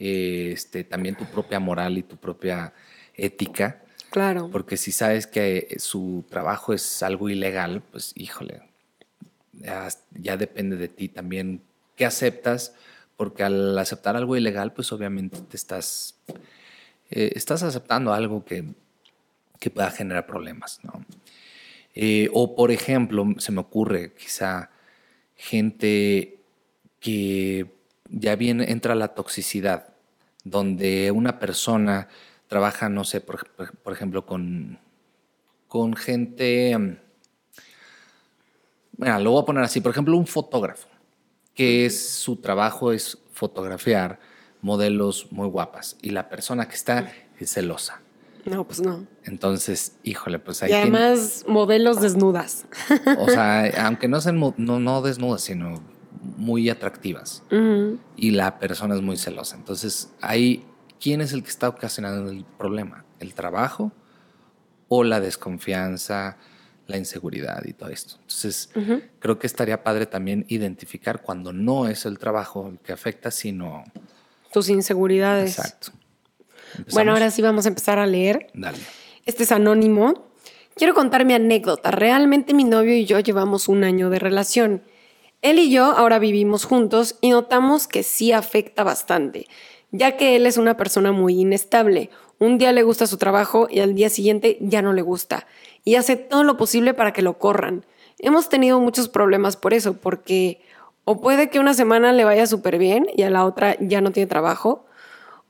este, 0.01 0.83
también 0.83 1.15
tu 1.15 1.27
propia 1.27 1.61
moral 1.61 1.99
y 1.99 2.03
tu 2.03 2.17
propia 2.17 2.73
ética. 3.15 3.83
Claro. 4.11 4.51
Porque 4.51 4.77
si 4.77 4.91
sabes 4.91 5.27
que 5.27 5.77
su 5.79 6.25
trabajo 6.29 6.73
es 6.73 7.03
algo 7.03 7.29
ilegal, 7.29 7.83
pues 7.93 8.13
híjole, 8.17 8.63
ya, 9.53 10.37
depende 10.37 10.77
de 10.77 10.89
ti 10.89 11.09
también 11.09 11.61
qué 11.97 12.07
aceptas, 12.07 12.75
porque 13.17 13.45
al 13.45 13.79
aceptar 13.79 14.17
algo 14.17 14.37
ilegal, 14.37 14.73
pues 14.73 14.91
obviamente 14.93 15.39
te 15.43 15.57
estás, 15.57 16.17
eh, 17.11 17.33
estás 17.35 17.63
aceptando 17.63 18.15
algo 18.15 18.45
que, 18.45 18.65
que 19.59 19.71
pueda 19.71 19.91
generar 19.91 20.27
problemas, 20.27 20.81
¿no? 20.83 21.05
Eh, 21.95 22.31
o 22.33 22.55
por 22.57 22.71
ejemplo, 22.71 23.27
se 23.39 23.53
me 23.53 23.61
ocurre 23.61 24.15
quizá 24.15 24.71
gente 25.37 26.39
que 27.01 27.67
ya 28.09 28.37
viene, 28.37 28.71
entra 28.71 28.95
la 28.95 29.09
toxicidad, 29.09 29.90
donde 30.51 31.11
una 31.11 31.39
persona 31.39 32.09
trabaja, 32.49 32.89
no 32.89 33.05
sé, 33.05 33.21
por, 33.21 33.47
ejemplo, 33.93 34.27
con, 34.27 34.79
con 35.69 35.95
gente, 35.95 36.77
bueno, 38.97 39.19
lo 39.21 39.31
voy 39.31 39.43
a 39.43 39.47
poner 39.47 39.63
así, 39.63 39.81
por 39.81 39.93
ejemplo, 39.93 40.17
un 40.17 40.27
fotógrafo, 40.27 40.89
que 41.55 41.87
es, 41.87 42.11
su 42.11 42.37
trabajo 42.37 42.93
es 42.93 43.19
fotografiar 43.33 44.19
modelos 44.63 45.29
muy 45.31 45.49
guapas 45.49 45.97
y 46.03 46.11
la 46.11 46.29
persona 46.29 46.69
que 46.69 46.75
está 46.75 47.11
es 47.39 47.55
celosa. 47.55 48.03
No, 48.45 48.67
pues 48.67 48.81
no. 48.81 49.07
Entonces, 49.25 49.93
híjole, 50.03 50.39
pues 50.39 50.63
hay 50.63 50.71
Y 50.71 50.75
además 50.75 51.45
modelos 51.47 52.01
desnudas. 52.01 52.67
O 53.19 53.29
sea, 53.29 53.67
aunque 53.87 54.09
no 54.09 54.21
sean 54.21 54.41
no, 54.41 54.81
no 54.81 55.03
desnudas, 55.03 55.43
sino 55.43 55.83
muy 56.23 56.69
atractivas 56.69 57.43
y 58.17 58.31
la 58.31 58.59
persona 58.59 58.95
es 58.95 59.03
muy 59.03 59.17
celosa. 59.17 59.57
Entonces, 59.57 60.13
ahí, 60.21 60.65
¿quién 61.01 61.21
es 61.21 61.33
el 61.33 61.43
que 61.43 61.51
está 61.51 61.69
ocasionando 61.69 62.31
el 62.31 62.45
problema? 62.45 63.05
¿El 63.19 63.35
trabajo 63.35 63.93
o 64.89 65.05
la 65.05 65.21
desconfianza, 65.21 66.37
la 66.87 66.97
inseguridad 66.97 67.65
y 67.65 67.73
todo 67.73 67.89
esto? 67.91 68.17
Entonces, 68.23 68.71
creo 69.19 69.39
que 69.39 69.47
estaría 69.47 69.83
padre 69.83 70.07
también 70.07 70.45
identificar 70.49 71.23
cuando 71.23 71.53
no 71.53 71.89
es 71.89 72.05
el 72.07 72.19
trabajo 72.19 72.69
el 72.69 72.79
que 72.79 72.93
afecta, 72.93 73.31
sino... 73.31 73.85
Tus 74.53 74.69
inseguridades. 74.69 75.59
Exacto. 75.59 75.93
Bueno, 76.93 77.13
ahora 77.13 77.31
sí 77.31 77.41
vamos 77.41 77.67
a 77.67 77.69
empezar 77.69 77.99
a 77.99 78.07
leer. 78.07 78.49
Dale. 78.55 78.79
Este 79.27 79.45
es 79.45 79.53
anónimo. 79.53 80.33
Quiero 80.75 80.95
contar 80.95 81.25
mi 81.25 81.35
anécdota. 81.35 81.91
Realmente 81.91 82.55
mi 82.55 82.65
novio 82.65 82.95
y 82.95 83.05
yo 83.05 83.21
llevamos 83.21 83.69
un 83.69 83.85
año 83.85 84.11
de 84.11 84.19
relación 84.19 84.83
él 85.43 85.59
y 85.59 85.71
yo 85.71 85.85
ahora 85.85 86.19
vivimos 86.19 86.65
juntos 86.65 87.17
y 87.21 87.31
notamos 87.31 87.87
que 87.87 88.03
sí 88.03 88.33
afecta 88.33 88.85
bastante, 88.85 89.47
ya 89.91 90.17
que 90.17 90.37
él 90.37 90.47
es 90.47 90.59
una 90.59 90.77
persona 90.77 91.13
muy 91.13 91.41
inestable. 91.41 92.11
Un 92.39 92.59
día 92.59 92.73
le 92.73 92.83
gusta 92.83 93.07
su 93.07 93.17
trabajo 93.17 93.67
y 93.71 93.81
al 93.81 93.95
día 93.95 94.11
siguiente 94.11 94.59
ya 94.61 94.83
no 94.83 94.93
le 94.93 95.03
gusta, 95.03 95.47
y 95.85 95.95
hace 95.95 96.17
todo 96.17 96.45
lo 96.45 96.57
posible 96.57 96.95
para 96.95 97.13
que 97.13 97.23
lo 97.23 97.39
corran. 97.39 97.85
Hemos 98.19 98.49
tenido 98.49 98.81
muchos 98.81 99.09
problemas 99.09 99.57
por 99.57 99.73
eso, 99.73 99.95
porque 99.95 100.61
o 101.05 101.21
puede 101.21 101.49
que 101.49 101.59
una 101.59 101.75
semana 101.75 102.13
le 102.13 102.25
vaya 102.25 102.47
súper 102.47 102.79
bien 102.79 103.07
y 103.17 103.23
a 103.23 103.31
la 103.31 103.45
otra 103.45 103.77
ya 103.81 104.01
no 104.01 104.13
tiene 104.13 104.27
trabajo. 104.27 104.85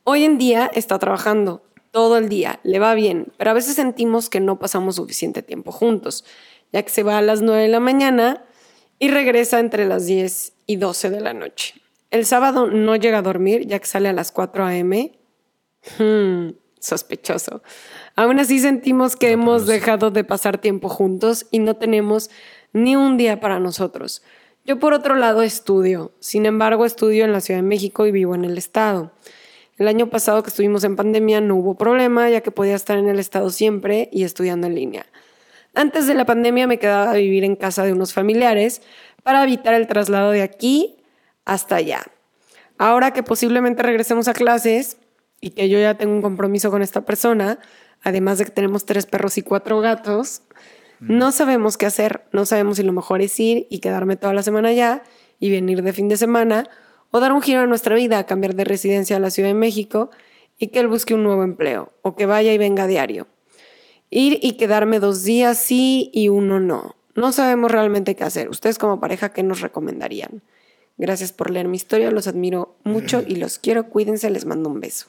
Hoy 0.04 0.24
en 0.24 0.38
día 0.38 0.70
está 0.72 0.98
trabajando 0.98 1.62
todo 1.90 2.16
el 2.16 2.28
día, 2.28 2.60
le 2.62 2.78
va 2.78 2.94
bien, 2.94 3.32
pero 3.36 3.50
a 3.50 3.54
veces 3.54 3.74
sentimos 3.74 4.30
que 4.30 4.40
no 4.40 4.58
pasamos 4.58 4.96
suficiente 4.96 5.42
tiempo 5.42 5.72
juntos, 5.72 6.24
ya 6.72 6.82
que 6.82 6.90
se 6.90 7.02
va 7.02 7.18
a 7.18 7.22
las 7.22 7.42
9 7.42 7.62
de 7.62 7.68
la 7.68 7.80
mañana 7.80 8.44
y 9.00 9.08
regresa 9.08 9.58
entre 9.58 9.86
las 9.86 10.06
10 10.06 10.52
y 10.66 10.76
12 10.76 11.10
de 11.10 11.20
la 11.20 11.32
noche. 11.32 11.74
El 12.12 12.26
sábado 12.26 12.68
no 12.68 12.94
llega 12.94 13.18
a 13.18 13.22
dormir 13.22 13.66
ya 13.66 13.80
que 13.80 13.86
sale 13.86 14.08
a 14.08 14.12
las 14.12 14.30
4 14.30 14.64
a.m. 14.64 15.18
Hmm, 15.98 16.50
sospechoso. 16.78 17.62
Aún 18.14 18.38
así 18.38 18.60
sentimos 18.60 19.16
que 19.16 19.30
hemos 19.30 19.66
dejado 19.66 20.10
de 20.10 20.22
pasar 20.22 20.58
tiempo 20.58 20.88
juntos 20.88 21.46
y 21.50 21.60
no 21.60 21.76
tenemos 21.76 22.30
ni 22.72 22.94
un 22.94 23.16
día 23.16 23.40
para 23.40 23.58
nosotros. 23.58 24.22
Yo 24.66 24.78
por 24.78 24.92
otro 24.92 25.16
lado 25.16 25.42
estudio, 25.42 26.12
sin 26.20 26.44
embargo 26.44 26.84
estudio 26.84 27.24
en 27.24 27.32
la 27.32 27.40
Ciudad 27.40 27.58
de 27.58 27.66
México 27.66 28.06
y 28.06 28.12
vivo 28.12 28.34
en 28.34 28.44
el 28.44 28.58
estado. 28.58 29.12
El 29.78 29.88
año 29.88 30.10
pasado 30.10 30.42
que 30.42 30.50
estuvimos 30.50 30.84
en 30.84 30.96
pandemia 30.96 31.40
no 31.40 31.56
hubo 31.56 31.74
problema 31.74 32.28
ya 32.28 32.42
que 32.42 32.50
podía 32.50 32.74
estar 32.74 32.98
en 32.98 33.08
el 33.08 33.18
estado 33.18 33.48
siempre 33.48 34.10
y 34.12 34.24
estudiando 34.24 34.66
en 34.66 34.74
línea. 34.74 35.06
Antes 35.74 36.06
de 36.06 36.14
la 36.14 36.24
pandemia 36.24 36.66
me 36.66 36.78
quedaba 36.78 37.12
a 37.12 37.14
vivir 37.14 37.44
en 37.44 37.56
casa 37.56 37.84
de 37.84 37.92
unos 37.92 38.12
familiares 38.12 38.82
para 39.22 39.42
evitar 39.44 39.74
el 39.74 39.86
traslado 39.86 40.32
de 40.32 40.42
aquí 40.42 40.96
hasta 41.44 41.76
allá. 41.76 42.02
Ahora 42.78 43.12
que 43.12 43.22
posiblemente 43.22 43.82
regresemos 43.82 44.26
a 44.28 44.32
clases 44.32 44.96
y 45.40 45.50
que 45.50 45.68
yo 45.68 45.78
ya 45.78 45.94
tengo 45.94 46.14
un 46.14 46.22
compromiso 46.22 46.70
con 46.70 46.82
esta 46.82 47.02
persona, 47.02 47.58
además 48.02 48.38
de 48.38 48.46
que 48.46 48.50
tenemos 48.50 48.84
tres 48.84 49.06
perros 49.06 49.38
y 49.38 49.42
cuatro 49.42 49.80
gatos, 49.80 50.42
no 50.98 51.32
sabemos 51.32 51.78
qué 51.78 51.86
hacer, 51.86 52.24
no 52.32 52.44
sabemos 52.44 52.76
si 52.76 52.82
lo 52.82 52.92
mejor 52.92 53.22
es 53.22 53.38
ir 53.40 53.66
y 53.70 53.78
quedarme 53.78 54.16
toda 54.16 54.34
la 54.34 54.42
semana 54.42 54.68
allá 54.68 55.02
y 55.38 55.50
venir 55.50 55.82
de 55.82 55.92
fin 55.92 56.08
de 56.08 56.16
semana 56.16 56.68
o 57.10 57.20
dar 57.20 57.32
un 57.32 57.40
giro 57.40 57.60
a 57.60 57.66
nuestra 57.66 57.94
vida, 57.94 58.26
cambiar 58.26 58.54
de 58.54 58.64
residencia 58.64 59.16
a 59.16 59.20
la 59.20 59.30
Ciudad 59.30 59.48
de 59.48 59.54
México 59.54 60.10
y 60.58 60.68
que 60.68 60.80
él 60.80 60.88
busque 60.88 61.14
un 61.14 61.22
nuevo 61.22 61.42
empleo 61.42 61.92
o 62.02 62.16
que 62.16 62.26
vaya 62.26 62.52
y 62.52 62.58
venga 62.58 62.82
a 62.82 62.86
diario 62.86 63.28
ir 64.10 64.38
y 64.42 64.52
quedarme 64.52 65.00
dos 65.00 65.24
días 65.24 65.58
sí 65.58 66.10
y 66.12 66.28
uno 66.28 66.60
no. 66.60 66.96
No 67.14 67.32
sabemos 67.32 67.70
realmente 67.70 68.14
qué 68.14 68.24
hacer. 68.24 68.48
Ustedes 68.48 68.78
como 68.78 69.00
pareja, 69.00 69.32
¿qué 69.32 69.42
nos 69.42 69.60
recomendarían? 69.60 70.42
Gracias 70.96 71.32
por 71.32 71.50
leer 71.50 71.66
mi 71.66 71.76
historia, 71.76 72.10
los 72.10 72.26
admiro 72.26 72.76
mucho 72.84 73.22
y 73.26 73.36
los 73.36 73.58
quiero. 73.58 73.88
Cuídense, 73.88 74.30
les 74.30 74.44
mando 74.44 74.68
un 74.68 74.80
beso. 74.80 75.06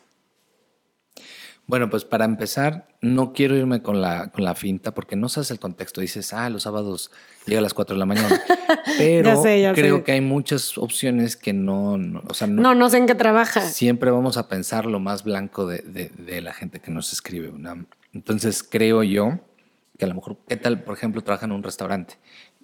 Bueno, 1.67 1.89
pues 1.89 2.03
para 2.03 2.25
empezar, 2.25 2.87
no 3.01 3.31
quiero 3.33 3.55
irme 3.55 3.81
con 3.81 4.01
la, 4.01 4.29
con 4.31 4.43
la 4.43 4.55
finta 4.55 4.93
porque 4.93 5.15
no 5.15 5.29
sabes 5.29 5.51
el 5.51 5.59
contexto. 5.59 6.01
Dices, 6.01 6.33
ah, 6.33 6.49
los 6.49 6.63
sábados 6.63 7.11
llega 7.45 7.59
a 7.59 7.61
las 7.61 7.73
4 7.73 7.95
de 7.95 7.99
la 7.99 8.05
mañana. 8.05 8.41
Pero 8.97 9.41
creo 9.73 10.03
que 10.03 10.11
hay 10.11 10.21
muchas 10.21 10.77
opciones 10.77 11.37
que 11.37 11.53
no, 11.53 11.93
o 12.27 12.33
sea, 12.33 12.47
no, 12.47 12.75
no, 12.75 12.89
sé 12.89 12.97
en 12.97 13.05
qué 13.05 13.15
trabaja. 13.15 13.61
Siempre 13.61 14.11
vamos 14.11 14.35
a 14.35 14.49
pensar 14.49 14.85
lo 14.85 14.99
más 14.99 15.23
blanco 15.23 15.65
de, 15.65 16.11
de 16.17 16.41
la 16.41 16.51
gente 16.51 16.81
que 16.81 16.91
nos 16.91 17.13
escribe. 17.13 17.49
Una, 17.49 17.85
entonces 18.13 18.63
creo 18.63 19.03
yo 19.03 19.39
que 19.97 20.05
a 20.05 20.07
lo 20.07 20.15
mejor, 20.15 20.37
¿qué 20.47 20.57
tal, 20.57 20.83
por 20.83 20.95
ejemplo, 20.95 21.23
trabajan 21.23 21.51
en 21.51 21.57
un 21.57 21.63
restaurante 21.63 22.15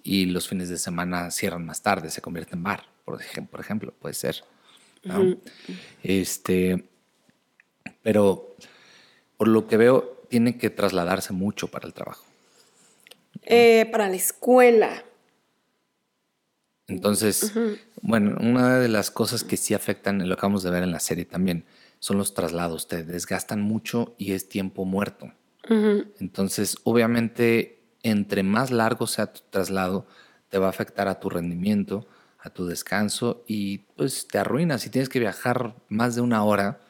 y 0.02 0.26
los 0.26 0.48
fines 0.48 0.68
de 0.68 0.78
semana 0.78 1.30
cierran 1.30 1.64
más 1.64 1.82
tarde, 1.82 2.10
se 2.10 2.20
convierte 2.20 2.54
en 2.54 2.62
bar, 2.62 2.84
por 3.04 3.20
ejemplo, 3.20 3.50
por 3.50 3.60
ejemplo 3.60 3.94
puede 3.98 4.14
ser. 4.14 4.44
Este, 6.02 6.88
pero 8.02 8.56
por 9.36 9.48
lo 9.48 9.66
que 9.66 9.76
veo, 9.76 10.18
tiene 10.28 10.58
que 10.58 10.68
trasladarse 10.68 11.32
mucho 11.32 11.68
para 11.68 11.86
el 11.86 11.94
trabajo. 11.94 12.24
Eh, 13.44 13.88
para 13.90 14.08
la 14.08 14.16
escuela. 14.16 15.04
Entonces, 16.86 17.52
bueno, 18.02 18.36
una 18.40 18.78
de 18.78 18.88
las 18.88 19.10
cosas 19.10 19.44
que 19.44 19.56
sí 19.56 19.74
afectan, 19.74 20.26
lo 20.26 20.34
acabamos 20.34 20.62
de 20.62 20.70
ver 20.70 20.82
en 20.82 20.90
la 20.90 21.00
serie 21.00 21.24
también, 21.24 21.64
son 21.98 22.18
los 22.18 22.34
traslados. 22.34 22.88
Te 22.88 23.04
desgastan 23.04 23.60
mucho 23.60 24.14
y 24.18 24.32
es 24.32 24.48
tiempo 24.48 24.84
muerto. 24.84 25.32
Entonces, 26.18 26.78
obviamente, 26.84 27.82
entre 28.02 28.42
más 28.42 28.70
largo 28.70 29.06
sea 29.06 29.32
tu 29.32 29.40
traslado, 29.50 30.06
te 30.48 30.58
va 30.58 30.66
a 30.66 30.70
afectar 30.70 31.08
a 31.08 31.20
tu 31.20 31.28
rendimiento, 31.28 32.06
a 32.38 32.48
tu 32.50 32.66
descanso 32.66 33.44
y 33.46 33.78
pues 33.96 34.26
te 34.28 34.38
arruinas. 34.38 34.82
Si 34.82 34.90
tienes 34.90 35.10
que 35.10 35.18
viajar 35.18 35.74
más 35.88 36.14
de 36.14 36.22
una 36.22 36.42
hora, 36.42 36.80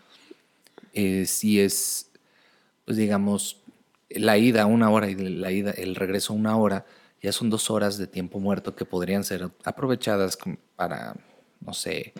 eh, 0.92 1.26
si 1.26 1.60
es, 1.60 2.10
pues 2.84 2.96
digamos, 2.96 3.60
la 4.10 4.38
ida 4.38 4.66
una 4.66 4.90
hora 4.90 5.10
y 5.10 5.14
la 5.16 5.50
ida, 5.50 5.72
el 5.72 5.94
regreso 5.94 6.32
una 6.32 6.56
hora, 6.56 6.86
ya 7.20 7.32
son 7.32 7.50
dos 7.50 7.70
horas 7.70 7.98
de 7.98 8.06
tiempo 8.06 8.38
muerto 8.38 8.76
que 8.76 8.84
podrían 8.84 9.24
ser 9.24 9.50
aprovechadas 9.64 10.38
para, 10.76 11.16
no 11.60 11.74
sé, 11.74 12.12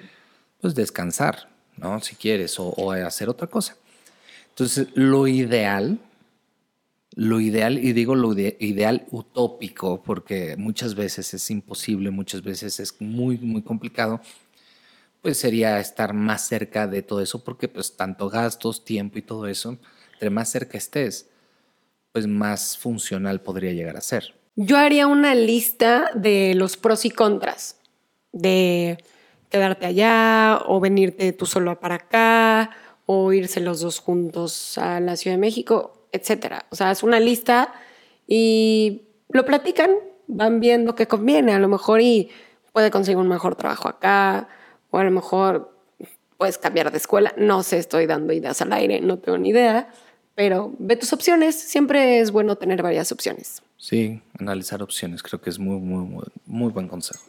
pues 0.61 0.74
descansar, 0.74 1.48
¿no? 1.79 2.01
Si 2.01 2.17
quieres, 2.17 2.57
o, 2.59 2.93
hacer 2.93 3.29
otra 3.29 3.47
cosa. 3.47 3.77
Entonces, 4.51 4.88
lo 4.95 5.27
ideal, 5.27 5.99
lo 7.14 7.41
ideal, 7.41 7.79
y 7.79 7.93
digo 7.93 8.14
lo 8.14 8.33
ideal 8.33 9.07
utópico, 9.11 10.03
porque 10.03 10.57
muchas 10.57 10.95
veces 10.95 11.33
es 11.35 11.51
imposible, 11.51 12.11
muchas 12.11 12.43
veces 12.43 12.81
es 12.81 13.01
muy, 13.01 13.38
muy 13.38 13.62
complicado, 13.62 14.21
pues 15.23 15.38
sería 15.38 15.81
estar 15.81 16.12
más 16.12 16.47
cerca 16.47 16.87
de 16.87 17.03
todo 17.03 17.21
eso, 17.21 17.43
porque 17.43 17.69
pues 17.69 17.97
tanto 17.97 18.29
gastos, 18.29 18.85
tiempo 18.85 19.19
y 19.19 19.23
todo 19.23 19.47
eso, 19.47 19.79
entre 20.14 20.31
más 20.31 20.51
cerca 20.51 20.79
estés, 20.79 21.29
pues 22.12 22.27
más 22.27 22.77
funcional 22.79 23.41
podría 23.41 23.73
llegar 23.73 23.97
a 23.97 24.01
ser. 24.01 24.35
Yo 24.57 24.77
haría 24.77 25.07
una 25.07 25.35
lista 25.35 26.11
de 26.14 26.55
los 26.55 26.77
pros 26.77 27.05
y 27.05 27.11
contras 27.11 27.77
de 28.33 28.99
quedarte 29.51 29.87
allá 29.87 30.61
o 30.67 30.81
venirte 30.81 31.33
tú 31.33 31.47
solo 31.47 31.79
para 31.81 31.97
acá 31.97 32.71
o 33.07 33.33
irse 33.33 33.61
los 33.61 33.81
dos 33.81 33.99
juntos 34.01 34.77
a 34.79 35.01
la 35.01 35.17
Ciudad 35.17 35.37
de 35.37 35.41
México, 35.41 36.07
etcétera. 36.13 36.67
O 36.71 36.77
sea, 36.77 36.91
es 36.91 37.03
una 37.03 37.21
lista 37.21 37.73
y 38.27 39.03
lo 39.31 39.45
platican, 39.45 39.91
van 40.27 40.61
viendo 40.61 40.95
qué 40.95 41.07
conviene, 41.07 41.55
a 41.55 41.59
lo 41.59 41.69
mejor 41.69 42.01
y 42.01 42.31
puede 42.73 42.91
conseguir 42.91 43.19
un 43.19 43.29
mejor 43.29 43.57
trabajo 43.57 43.89
acá 43.89 44.49
o 44.91 44.99
a 44.99 45.05
lo 45.05 45.11
mejor 45.11 45.73
puedes 46.39 46.57
cambiar 46.57 46.91
de 46.91 46.99
escuela, 46.99 47.35
no 47.37 47.63
sé, 47.63 47.79
estoy 47.79 48.07
dando 48.07 48.33
ideas 48.33 48.63
al 48.63 48.73
aire, 48.73 49.01
no 49.01 49.19
tengo 49.19 49.39
ni 49.39 49.51
idea, 49.51 49.91
pero 50.35 50.73
ve 50.79 50.97
tus 50.97 51.13
opciones, 51.13 51.57
siempre 51.57 52.21
es 52.21 52.31
bueno 52.31 52.57
tener 52.57 52.81
varias 52.81 53.11
opciones. 53.11 53.61
Sí, 53.77 54.23
analizar 54.39 54.83
opciones, 54.83 55.23
creo 55.23 55.41
que 55.41 55.51
es 55.51 55.59
muy, 55.59 55.81
muy, 55.81 56.25
muy, 56.47 56.71
buen 56.71 56.87
consejo. 56.89 57.25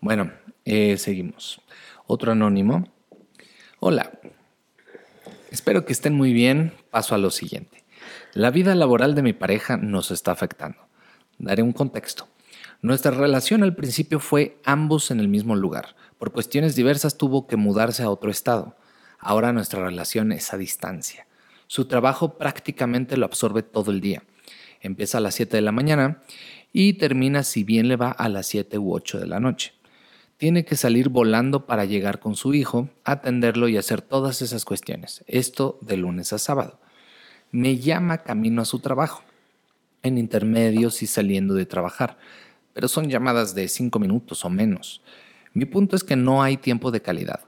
Bueno, 0.00 0.30
eh, 0.66 0.98
seguimos. 0.98 1.60
Otro 2.06 2.32
anónimo. 2.32 2.88
Hola, 3.78 4.12
espero 5.50 5.86
que 5.86 5.92
estén 5.92 6.14
muy 6.14 6.32
bien. 6.32 6.74
Paso 6.90 7.14
a 7.14 7.18
lo 7.18 7.30
siguiente. 7.30 7.84
La 8.34 8.50
vida 8.50 8.74
laboral 8.74 9.14
de 9.14 9.22
mi 9.22 9.32
pareja 9.32 9.76
nos 9.76 10.10
está 10.10 10.32
afectando. 10.32 10.78
Daré 11.38 11.62
un 11.62 11.72
contexto. 11.72 12.28
Nuestra 12.82 13.12
relación 13.12 13.62
al 13.62 13.74
principio 13.74 14.20
fue 14.20 14.58
ambos 14.64 15.10
en 15.10 15.20
el 15.20 15.28
mismo 15.28 15.56
lugar. 15.56 15.96
Por 16.18 16.32
cuestiones 16.32 16.74
diversas 16.74 17.16
tuvo 17.16 17.46
que 17.46 17.56
mudarse 17.56 18.02
a 18.02 18.10
otro 18.10 18.30
estado. 18.30 18.76
Ahora 19.18 19.52
nuestra 19.52 19.84
relación 19.84 20.32
es 20.32 20.52
a 20.52 20.58
distancia. 20.58 21.26
Su 21.68 21.86
trabajo 21.86 22.38
prácticamente 22.38 23.16
lo 23.16 23.24
absorbe 23.24 23.62
todo 23.62 23.92
el 23.92 24.00
día. 24.00 24.24
Empieza 24.80 25.18
a 25.18 25.20
las 25.20 25.34
7 25.36 25.56
de 25.56 25.62
la 25.62 25.72
mañana 25.72 26.22
y 26.72 26.94
termina 26.94 27.42
si 27.42 27.64
bien 27.64 27.88
le 27.88 27.96
va 27.96 28.10
a 28.10 28.28
las 28.28 28.46
7 28.48 28.78
u 28.78 28.92
8 28.92 29.20
de 29.20 29.26
la 29.26 29.40
noche. 29.40 29.75
Tiene 30.38 30.66
que 30.66 30.76
salir 30.76 31.08
volando 31.08 31.64
para 31.64 31.86
llegar 31.86 32.20
con 32.20 32.36
su 32.36 32.52
hijo, 32.52 32.90
atenderlo 33.04 33.68
y 33.68 33.78
hacer 33.78 34.02
todas 34.02 34.42
esas 34.42 34.66
cuestiones. 34.66 35.24
Esto 35.26 35.78
de 35.80 35.96
lunes 35.96 36.34
a 36.34 36.38
sábado. 36.38 36.78
Me 37.52 37.78
llama 37.78 38.18
camino 38.18 38.60
a 38.60 38.66
su 38.66 38.80
trabajo, 38.80 39.24
en 40.02 40.18
intermedios 40.18 41.02
y 41.02 41.06
saliendo 41.06 41.54
de 41.54 41.64
trabajar, 41.64 42.18
pero 42.74 42.86
son 42.86 43.08
llamadas 43.08 43.54
de 43.54 43.66
5 43.66 43.98
minutos 43.98 44.44
o 44.44 44.50
menos. 44.50 45.00
Mi 45.54 45.64
punto 45.64 45.96
es 45.96 46.04
que 46.04 46.16
no 46.16 46.42
hay 46.42 46.58
tiempo 46.58 46.90
de 46.90 47.00
calidad. 47.00 47.40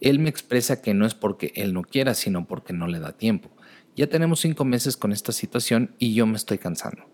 Él 0.00 0.18
me 0.18 0.30
expresa 0.30 0.80
que 0.80 0.94
no 0.94 1.04
es 1.04 1.12
porque 1.12 1.52
él 1.56 1.74
no 1.74 1.82
quiera, 1.82 2.14
sino 2.14 2.46
porque 2.46 2.72
no 2.72 2.86
le 2.86 3.00
da 3.00 3.12
tiempo. 3.12 3.50
Ya 3.96 4.06
tenemos 4.06 4.40
cinco 4.40 4.64
meses 4.64 4.96
con 4.96 5.12
esta 5.12 5.32
situación 5.32 5.94
y 5.98 6.14
yo 6.14 6.26
me 6.26 6.36
estoy 6.36 6.56
cansando. 6.56 7.04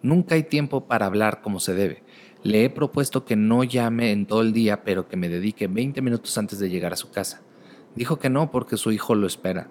Nunca 0.00 0.36
hay 0.36 0.44
tiempo 0.44 0.86
para 0.86 1.06
hablar 1.06 1.42
como 1.42 1.58
se 1.58 1.74
debe. 1.74 2.04
Le 2.46 2.64
he 2.64 2.70
propuesto 2.70 3.24
que 3.24 3.34
no 3.34 3.64
llame 3.64 4.12
en 4.12 4.24
todo 4.24 4.40
el 4.40 4.52
día, 4.52 4.84
pero 4.84 5.08
que 5.08 5.16
me 5.16 5.28
dedique 5.28 5.66
20 5.66 6.00
minutos 6.00 6.38
antes 6.38 6.60
de 6.60 6.70
llegar 6.70 6.92
a 6.92 6.96
su 6.96 7.10
casa. 7.10 7.42
Dijo 7.96 8.20
que 8.20 8.30
no 8.30 8.52
porque 8.52 8.76
su 8.76 8.92
hijo 8.92 9.16
lo 9.16 9.26
espera. 9.26 9.68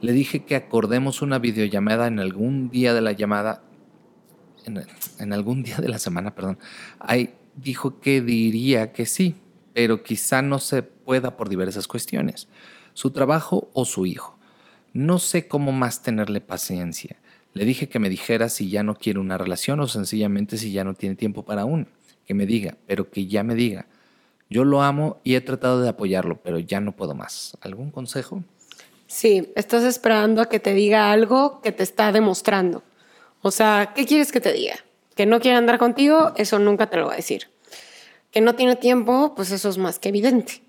Le 0.00 0.12
dije 0.12 0.44
que 0.44 0.54
acordemos 0.54 1.22
una 1.22 1.40
videollamada 1.40 2.06
en 2.06 2.20
algún 2.20 2.70
día 2.70 2.94
de 2.94 3.00
la 3.00 3.10
llamada, 3.10 3.64
en, 4.64 5.32
algún 5.32 5.64
día 5.64 5.78
de 5.78 5.88
la 5.88 5.98
semana, 5.98 6.36
perdón. 6.36 6.60
Ahí 7.00 7.34
dijo 7.56 7.98
que 7.98 8.20
diría 8.20 8.92
que 8.92 9.06
sí, 9.06 9.34
pero 9.72 10.04
quizá 10.04 10.40
no 10.40 10.60
se 10.60 10.84
pueda 10.84 11.36
por 11.36 11.48
diversas 11.48 11.88
cuestiones, 11.88 12.46
su 12.92 13.10
trabajo 13.10 13.70
o 13.72 13.84
su 13.84 14.06
hijo. 14.06 14.38
No 14.92 15.18
sé 15.18 15.48
cómo 15.48 15.72
más 15.72 16.04
tenerle 16.04 16.40
paciencia. 16.40 17.16
Le 17.54 17.64
dije 17.64 17.88
que 17.88 17.98
me 17.98 18.08
dijera 18.08 18.50
si 18.50 18.70
ya 18.70 18.84
no 18.84 18.94
quiere 18.94 19.18
una 19.18 19.36
relación 19.36 19.80
o 19.80 19.88
sencillamente 19.88 20.58
si 20.58 20.70
ya 20.70 20.84
no 20.84 20.94
tiene 20.94 21.16
tiempo 21.16 21.44
para 21.44 21.64
una. 21.64 21.88
Que 22.26 22.34
me 22.34 22.46
diga, 22.46 22.76
pero 22.86 23.10
que 23.10 23.26
ya 23.26 23.42
me 23.42 23.54
diga. 23.54 23.86
Yo 24.50 24.64
lo 24.64 24.82
amo 24.82 25.20
y 25.24 25.34
he 25.34 25.40
tratado 25.40 25.80
de 25.80 25.88
apoyarlo, 25.88 26.40
pero 26.42 26.58
ya 26.58 26.80
no 26.80 26.92
puedo 26.92 27.14
más. 27.14 27.56
¿Algún 27.60 27.90
consejo? 27.90 28.42
Sí, 29.06 29.52
estás 29.56 29.84
esperando 29.84 30.42
a 30.42 30.48
que 30.48 30.60
te 30.60 30.74
diga 30.74 31.12
algo 31.12 31.60
que 31.60 31.72
te 31.72 31.82
está 31.82 32.12
demostrando. 32.12 32.82
O 33.42 33.50
sea, 33.50 33.92
¿qué 33.94 34.06
quieres 34.06 34.32
que 34.32 34.40
te 34.40 34.52
diga? 34.52 34.76
Que 35.14 35.26
no 35.26 35.40
quiere 35.40 35.56
andar 35.56 35.78
contigo, 35.78 36.32
eso 36.36 36.58
nunca 36.58 36.88
te 36.88 36.96
lo 36.96 37.06
va 37.06 37.12
a 37.12 37.16
decir. 37.16 37.48
Que 38.30 38.40
no 38.40 38.54
tiene 38.54 38.76
tiempo, 38.76 39.34
pues 39.36 39.50
eso 39.50 39.68
es 39.68 39.78
más 39.78 39.98
que 39.98 40.08
evidente. 40.08 40.62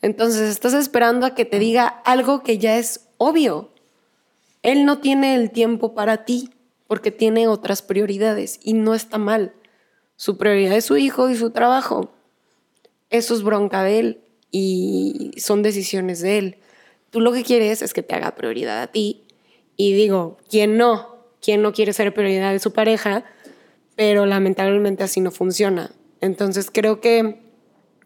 Entonces 0.00 0.48
estás 0.48 0.74
esperando 0.74 1.26
a 1.26 1.34
que 1.34 1.44
te 1.44 1.58
diga 1.58 1.86
algo 1.86 2.42
que 2.42 2.58
ya 2.58 2.78
es 2.78 3.08
obvio. 3.16 3.70
Él 4.62 4.84
no 4.84 4.98
tiene 4.98 5.34
el 5.34 5.50
tiempo 5.50 5.94
para 5.94 6.24
ti 6.24 6.50
porque 6.86 7.10
tiene 7.10 7.48
otras 7.48 7.82
prioridades 7.82 8.58
y 8.62 8.72
no 8.72 8.94
está 8.94 9.18
mal. 9.18 9.52
Su 10.18 10.36
prioridad 10.36 10.76
es 10.76 10.84
su 10.84 10.96
hijo 10.96 11.30
y 11.30 11.36
su 11.36 11.50
trabajo. 11.50 12.10
Eso 13.08 13.34
es 13.36 13.44
bronca 13.44 13.84
de 13.84 14.00
él 14.00 14.20
y 14.50 15.30
son 15.36 15.62
decisiones 15.62 16.20
de 16.20 16.38
él. 16.38 16.56
Tú 17.10 17.20
lo 17.20 17.32
que 17.32 17.44
quieres 17.44 17.82
es 17.82 17.94
que 17.94 18.02
te 18.02 18.16
haga 18.16 18.34
prioridad 18.34 18.82
a 18.82 18.88
ti. 18.88 19.22
Y 19.76 19.92
digo, 19.92 20.38
¿quién 20.50 20.76
no? 20.76 21.14
¿Quién 21.40 21.62
no 21.62 21.72
quiere 21.72 21.92
ser 21.92 22.12
prioridad 22.12 22.50
de 22.50 22.58
su 22.58 22.72
pareja? 22.72 23.26
Pero 23.94 24.26
lamentablemente 24.26 25.04
así 25.04 25.20
no 25.20 25.30
funciona. 25.30 25.92
Entonces 26.20 26.68
creo 26.72 27.00
que 27.00 27.40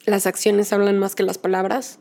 las 0.04 0.26
acciones 0.26 0.70
hablan 0.74 0.98
más 0.98 1.14
que 1.14 1.22
las 1.22 1.38
palabras 1.38 1.98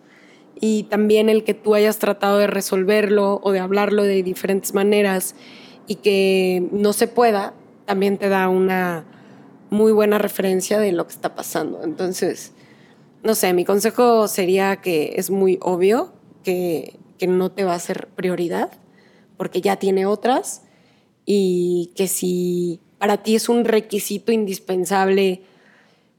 y 0.59 0.83
también 0.83 1.29
el 1.29 1.45
que 1.45 1.53
tú 1.53 1.73
hayas 1.73 1.99
tratado 1.99 2.37
de 2.37 2.47
resolverlo 2.47 3.39
o 3.43 3.53
de 3.53 3.59
hablarlo 3.59 4.03
de 4.03 4.23
diferentes 4.23 4.73
maneras 4.73 5.35
y 5.87 5.95
que 5.95 6.67
no 6.73 6.91
se 6.91 7.07
pueda, 7.07 7.53
también 7.85 8.17
te 8.17 8.27
da 8.27 8.49
una 8.49 9.05
muy 9.71 9.93
buena 9.93 10.19
referencia 10.19 10.79
de 10.79 10.91
lo 10.91 11.07
que 11.07 11.13
está 11.13 11.33
pasando. 11.33 11.83
Entonces, 11.83 12.51
no 13.23 13.33
sé, 13.33 13.53
mi 13.53 13.65
consejo 13.65 14.27
sería 14.27 14.75
que 14.75 15.13
es 15.15 15.31
muy 15.31 15.57
obvio 15.61 16.13
que, 16.43 16.99
que 17.17 17.25
no 17.25 17.51
te 17.51 17.63
va 17.63 17.73
a 17.73 17.79
ser 17.79 18.09
prioridad 18.09 18.69
porque 19.37 19.61
ya 19.61 19.77
tiene 19.77 20.05
otras 20.05 20.63
y 21.25 21.93
que 21.95 22.07
si 22.07 22.81
para 22.99 23.23
ti 23.23 23.35
es 23.35 23.47
un 23.47 23.63
requisito 23.63 24.31
indispensable 24.31 25.41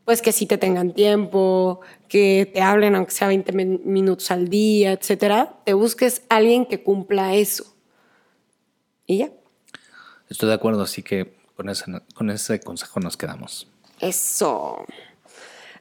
pues 0.05 0.23
que 0.23 0.33
sí 0.33 0.47
te 0.47 0.59
tengan 0.59 0.95
tiempo, 0.95 1.81
que 2.09 2.51
te 2.53 2.62
hablen 2.62 2.95
aunque 2.95 3.12
sea 3.12 3.29
20 3.29 3.53
minutos 3.53 4.31
al 4.31 4.49
día, 4.49 4.93
etcétera, 4.93 5.61
te 5.65 5.75
busques 5.75 6.23
alguien 6.29 6.67
que 6.67 6.83
cumpla 6.83 7.35
eso. 7.35 7.77
Y 9.07 9.19
ya. 9.19 9.31
Estoy 10.29 10.49
de 10.49 10.55
acuerdo, 10.55 10.83
así 10.83 11.03
que 11.03 11.41
con 11.62 11.68
ese, 11.68 11.85
con 12.14 12.31
ese 12.31 12.59
consejo 12.59 12.98
nos 12.98 13.16
quedamos. 13.16 13.68
Eso. 14.01 14.85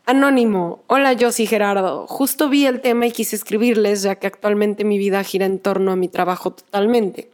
Anónimo, 0.05 0.83
hola 0.85 1.13
yo 1.13 1.31
soy 1.31 1.47
Gerardo. 1.47 2.05
Justo 2.05 2.49
vi 2.49 2.67
el 2.67 2.81
tema 2.81 3.07
y 3.07 3.11
quise 3.11 3.35
escribirles 3.35 4.03
ya 4.03 4.15
que 4.15 4.27
actualmente 4.27 4.83
mi 4.83 4.99
vida 4.99 5.23
gira 5.23 5.47
en 5.47 5.57
torno 5.57 5.91
a 5.91 5.95
mi 5.95 6.07
trabajo 6.07 6.51
totalmente. 6.51 7.31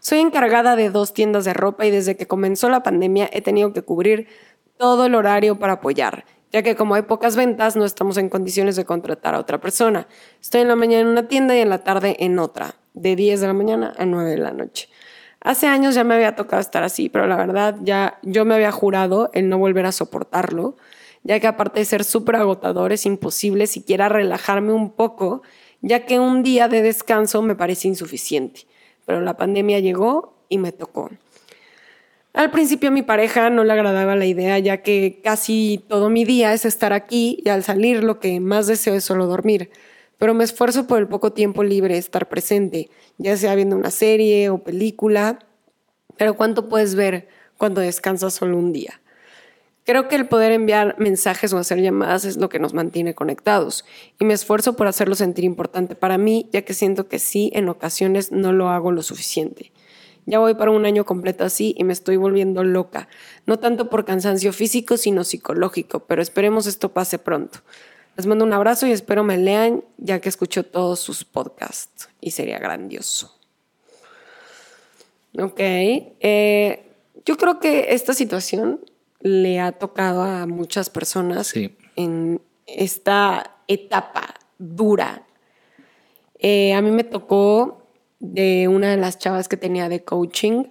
Soy 0.00 0.20
encargada 0.20 0.76
de 0.76 0.88
dos 0.88 1.12
tiendas 1.12 1.44
de 1.44 1.52
ropa 1.52 1.84
y 1.84 1.90
desde 1.90 2.16
que 2.16 2.26
comenzó 2.26 2.70
la 2.70 2.82
pandemia 2.82 3.28
he 3.30 3.42
tenido 3.42 3.74
que 3.74 3.82
cubrir 3.82 4.28
todo 4.78 5.04
el 5.04 5.14
horario 5.14 5.58
para 5.58 5.74
apoyar, 5.74 6.24
ya 6.52 6.62
que 6.62 6.76
como 6.76 6.94
hay 6.94 7.02
pocas 7.02 7.36
ventas 7.36 7.76
no 7.76 7.84
estamos 7.84 8.16
en 8.16 8.30
condiciones 8.30 8.76
de 8.76 8.86
contratar 8.86 9.34
a 9.34 9.40
otra 9.40 9.60
persona. 9.60 10.08
Estoy 10.40 10.62
en 10.62 10.68
la 10.68 10.76
mañana 10.76 11.02
en 11.02 11.08
una 11.08 11.28
tienda 11.28 11.54
y 11.54 11.60
en 11.60 11.68
la 11.68 11.84
tarde 11.84 12.16
en 12.20 12.38
otra. 12.38 12.76
de 12.94 13.16
10 13.16 13.40
de 13.40 13.46
la 13.48 13.52
mañana 13.52 13.92
a 13.98 14.06
9 14.06 14.30
de 14.30 14.38
la 14.38 14.52
noche. 14.52 14.88
Hace 15.44 15.66
años 15.66 15.94
ya 15.94 16.04
me 16.04 16.14
había 16.14 16.36
tocado 16.36 16.60
estar 16.62 16.82
así, 16.84 17.10
pero 17.10 17.26
la 17.26 17.36
verdad 17.36 17.76
ya 17.82 18.18
yo 18.22 18.46
me 18.46 18.54
había 18.54 18.72
jurado 18.72 19.30
el 19.34 19.50
no 19.50 19.58
volver 19.58 19.84
a 19.84 19.92
soportarlo, 19.92 20.78
ya 21.22 21.38
que 21.38 21.46
aparte 21.46 21.80
de 21.80 21.84
ser 21.84 22.02
súper 22.02 22.36
agotador 22.36 22.92
es 22.92 23.04
imposible 23.04 23.66
siquiera 23.66 24.08
relajarme 24.08 24.72
un 24.72 24.90
poco, 24.90 25.42
ya 25.82 26.06
que 26.06 26.18
un 26.18 26.42
día 26.42 26.68
de 26.68 26.80
descanso 26.80 27.42
me 27.42 27.54
parece 27.54 27.88
insuficiente. 27.88 28.62
Pero 29.04 29.20
la 29.20 29.36
pandemia 29.36 29.80
llegó 29.80 30.34
y 30.48 30.56
me 30.56 30.72
tocó. 30.72 31.10
Al 32.32 32.50
principio 32.50 32.88
a 32.88 32.92
mi 32.92 33.02
pareja 33.02 33.50
no 33.50 33.64
le 33.64 33.74
agradaba 33.74 34.16
la 34.16 34.24
idea, 34.24 34.58
ya 34.58 34.78
que 34.78 35.20
casi 35.22 35.84
todo 35.88 36.08
mi 36.08 36.24
día 36.24 36.54
es 36.54 36.64
estar 36.64 36.94
aquí 36.94 37.42
y 37.44 37.50
al 37.50 37.62
salir 37.62 38.02
lo 38.02 38.18
que 38.18 38.40
más 38.40 38.66
deseo 38.66 38.94
es 38.94 39.04
solo 39.04 39.26
dormir. 39.26 39.70
Pero 40.18 40.34
me 40.34 40.44
esfuerzo 40.44 40.86
por 40.86 40.98
el 40.98 41.08
poco 41.08 41.32
tiempo 41.32 41.64
libre 41.64 41.98
estar 41.98 42.28
presente, 42.28 42.90
ya 43.18 43.36
sea 43.36 43.54
viendo 43.54 43.76
una 43.76 43.90
serie 43.90 44.50
o 44.50 44.58
película. 44.58 45.38
Pero 46.16 46.34
¿cuánto 46.34 46.68
puedes 46.68 46.94
ver 46.94 47.28
cuando 47.58 47.80
descansas 47.80 48.34
solo 48.34 48.56
un 48.56 48.72
día? 48.72 49.00
Creo 49.84 50.08
que 50.08 50.16
el 50.16 50.26
poder 50.26 50.52
enviar 50.52 50.96
mensajes 50.98 51.52
o 51.52 51.58
hacer 51.58 51.78
llamadas 51.78 52.24
es 52.24 52.38
lo 52.38 52.48
que 52.48 52.58
nos 52.58 52.72
mantiene 52.72 53.14
conectados 53.14 53.84
y 54.18 54.24
me 54.24 54.32
esfuerzo 54.32 54.76
por 54.76 54.86
hacerlo 54.86 55.14
sentir 55.14 55.44
importante 55.44 55.94
para 55.94 56.16
mí, 56.16 56.48
ya 56.52 56.62
que 56.62 56.72
siento 56.72 57.06
que 57.06 57.18
sí, 57.18 57.50
en 57.54 57.68
ocasiones 57.68 58.32
no 58.32 58.54
lo 58.54 58.70
hago 58.70 58.92
lo 58.92 59.02
suficiente. 59.02 59.72
Ya 60.24 60.38
voy 60.38 60.54
para 60.54 60.70
un 60.70 60.86
año 60.86 61.04
completo 61.04 61.44
así 61.44 61.74
y 61.76 61.84
me 61.84 61.92
estoy 61.92 62.16
volviendo 62.16 62.64
loca. 62.64 63.08
No 63.44 63.58
tanto 63.58 63.90
por 63.90 64.06
cansancio 64.06 64.54
físico, 64.54 64.96
sino 64.96 65.22
psicológico, 65.22 66.00
pero 66.06 66.22
esperemos 66.22 66.66
esto 66.66 66.94
pase 66.94 67.18
pronto. 67.18 67.58
Les 68.16 68.26
mando 68.26 68.44
un 68.44 68.52
abrazo 68.52 68.86
y 68.86 68.92
espero 68.92 69.24
me 69.24 69.36
lean 69.38 69.82
ya 69.98 70.20
que 70.20 70.28
escucho 70.28 70.64
todos 70.64 71.00
sus 71.00 71.24
podcasts 71.24 72.08
y 72.20 72.30
sería 72.30 72.58
grandioso. 72.58 73.36
Ok, 75.36 75.58
eh, 75.58 76.92
yo 77.24 77.36
creo 77.36 77.58
que 77.58 77.86
esta 77.94 78.14
situación 78.14 78.80
le 79.20 79.58
ha 79.58 79.72
tocado 79.72 80.22
a 80.22 80.46
muchas 80.46 80.90
personas 80.90 81.52
en 81.96 82.40
esta 82.66 83.56
etapa 83.66 84.34
dura. 84.58 85.26
Eh, 86.38 86.72
a 86.74 86.82
mí 86.82 86.90
me 86.92 87.04
tocó 87.04 87.82
de 88.20 88.68
una 88.68 88.90
de 88.90 88.96
las 88.96 89.18
chavas 89.18 89.48
que 89.48 89.56
tenía 89.56 89.88
de 89.88 90.04
coaching, 90.04 90.66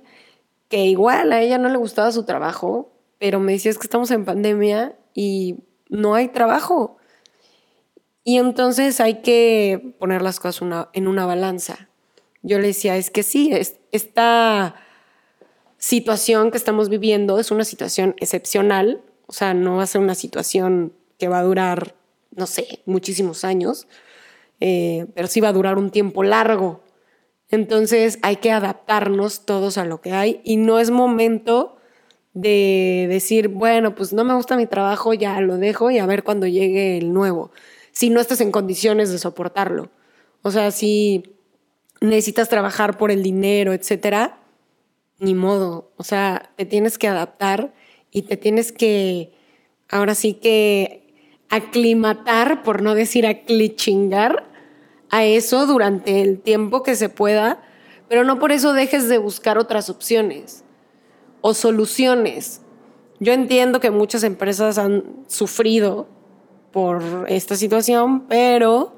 que 0.69 0.86
igual 0.86 1.34
a 1.34 1.41
ella 1.41 1.58
no 1.58 1.67
le 1.67 1.77
gustaba 1.77 2.12
su 2.12 2.23
trabajo, 2.23 2.93
pero 3.19 3.39
me 3.39 3.51
decía 3.51 3.71
es 3.71 3.77
que 3.77 3.88
estamos 3.88 4.12
en 4.12 4.23
pandemia 4.23 4.95
y 5.13 5.58
no 5.89 6.15
hay 6.15 6.29
trabajo. 6.29 6.97
Y 8.24 8.38
entonces 8.38 9.00
hay 9.00 9.22
que 9.22 9.96
poner 10.00 10.22
las 10.22 10.40
cosas 10.40 10.62
en 10.94 11.08
una 11.08 11.26
balanza. 11.26 11.90
Yo 12.42 12.60
le 12.60 12.68
decía, 12.68 12.98
es 12.98 13.10
que 13.10 13.24
sí, 13.24 13.52
esta 13.92 14.76
situación 15.78 16.52
que 16.52 16.58
estamos 16.58 16.90
viviendo 16.90 17.40
es 17.40 17.52
una 17.52 17.66
situación 17.66 18.16
excepcional, 18.20 19.02
o 19.28 19.34
sea, 19.34 19.54
no 19.54 19.78
va 19.78 19.84
a 19.84 19.88
ser 19.88 20.02
una 20.02 20.16
situación 20.16 20.94
que 21.18 21.28
va 21.28 21.40
a 21.40 21.44
durar, 21.44 21.96
no 22.36 22.48
sé, 22.48 22.82
muchísimos 22.86 23.44
años, 23.44 23.88
eh, 24.60 25.08
pero 25.16 25.28
sí 25.28 25.42
va 25.42 25.50
a 25.50 25.54
durar 25.54 25.78
un 25.78 25.92
tiempo 25.92 26.24
largo. 26.24 26.84
Entonces 27.50 28.20
hay 28.22 28.38
que 28.38 28.52
adaptarnos 28.52 29.46
todos 29.46 29.78
a 29.78 29.86
lo 29.86 30.02
que 30.02 30.14
hay 30.14 30.42
y 30.44 30.58
no 30.58 30.80
es 30.80 30.90
momento 30.90 31.78
de 32.34 33.06
decir, 33.10 33.50
bueno, 33.50 33.94
pues 33.94 34.12
no 34.12 34.24
me 34.24 34.34
gusta 34.34 34.56
mi 34.56 34.66
trabajo, 34.66 35.14
ya 35.14 35.40
lo 35.42 35.58
dejo 35.58 35.92
y 35.92 36.00
a 36.00 36.06
ver 36.06 36.24
cuando 36.24 36.48
llegue 36.48 36.98
el 36.98 37.14
nuevo, 37.14 37.52
si 37.93 38.10
no 38.10 38.19
estás 38.19 38.41
en 38.41 38.51
condiciones 38.51 39.12
de 39.12 39.19
soportarlo. 39.19 39.89
O 40.41 40.51
sea, 40.51 40.71
si 40.71 41.23
necesitas 42.01 42.49
trabajar 42.49 42.97
por 42.97 43.12
el 43.12 43.23
dinero, 43.23 43.71
etcétera, 43.71 44.39
ni 45.19 45.34
modo. 45.34 45.91
O 45.95 46.03
sea, 46.03 46.51
te 46.58 46.65
tienes 46.65 46.97
que 46.97 47.08
adaptar 47.08 47.73
y 48.12 48.23
te 48.23 48.36
tienes 48.36 48.73
que, 48.73 49.32
ahora 49.89 50.15
sí 50.15 50.34
que 50.34 51.39
aclimatar, 51.49 52.63
por 52.63 52.82
no 52.82 52.95
decir 52.95 53.25
aclichingar, 53.25 54.51
a 55.10 55.23
eso 55.23 55.67
durante 55.67 56.21
el 56.21 56.41
tiempo 56.41 56.82
que 56.82 56.95
se 56.95 57.08
pueda, 57.08 57.62
pero 58.10 58.23
no 58.23 58.39
por 58.39 58.51
eso 58.51 58.73
dejes 58.73 59.08
de 59.08 59.19
buscar 59.19 59.60
otras 59.60 59.89
opciones 59.89 60.63
o 61.41 61.53
soluciones. 61.53 62.62
Yo 63.19 63.32
entiendo 63.32 63.79
que 63.79 63.91
muchas 63.91 64.23
empresas 64.23 64.79
han 64.79 65.23
sufrido 65.27 66.08
por 66.74 67.26
esta 67.30 67.56
situación, 67.56 68.28
pero 68.28 68.98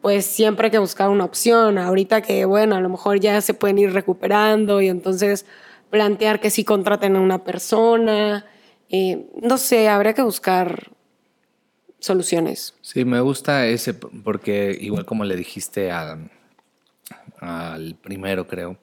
pues 0.00 0.24
siempre 0.24 0.66
hay 0.66 0.70
que 0.70 0.78
buscar 0.78 1.10
una 1.10 1.24
opción. 1.24 1.76
Ahorita 1.76 2.22
que, 2.22 2.44
bueno, 2.46 2.76
a 2.76 2.80
lo 2.80 2.88
mejor 2.88 3.20
ya 3.20 3.40
se 3.40 3.52
pueden 3.52 3.78
ir 3.78 3.92
recuperando 3.92 4.80
y 4.80 4.88
entonces 4.88 5.44
plantear 5.90 6.40
que 6.40 6.50
sí 6.50 6.64
contraten 6.64 7.16
a 7.16 7.20
una 7.20 7.44
persona. 7.44 8.46
Eh, 8.88 9.26
no 9.42 9.58
sé, 9.58 9.88
habría 9.88 10.14
que 10.14 10.22
buscar 10.22 10.90
soluciones. 11.98 12.74
Sí, 12.80 13.04
me 13.04 13.20
gusta 13.20 13.66
ese 13.66 13.94
porque 13.94 14.76
igual 14.80 15.04
como 15.04 15.24
le 15.24 15.36
dijiste 15.36 15.90
al 15.90 16.30
primero, 18.02 18.46
creo, 18.46 18.78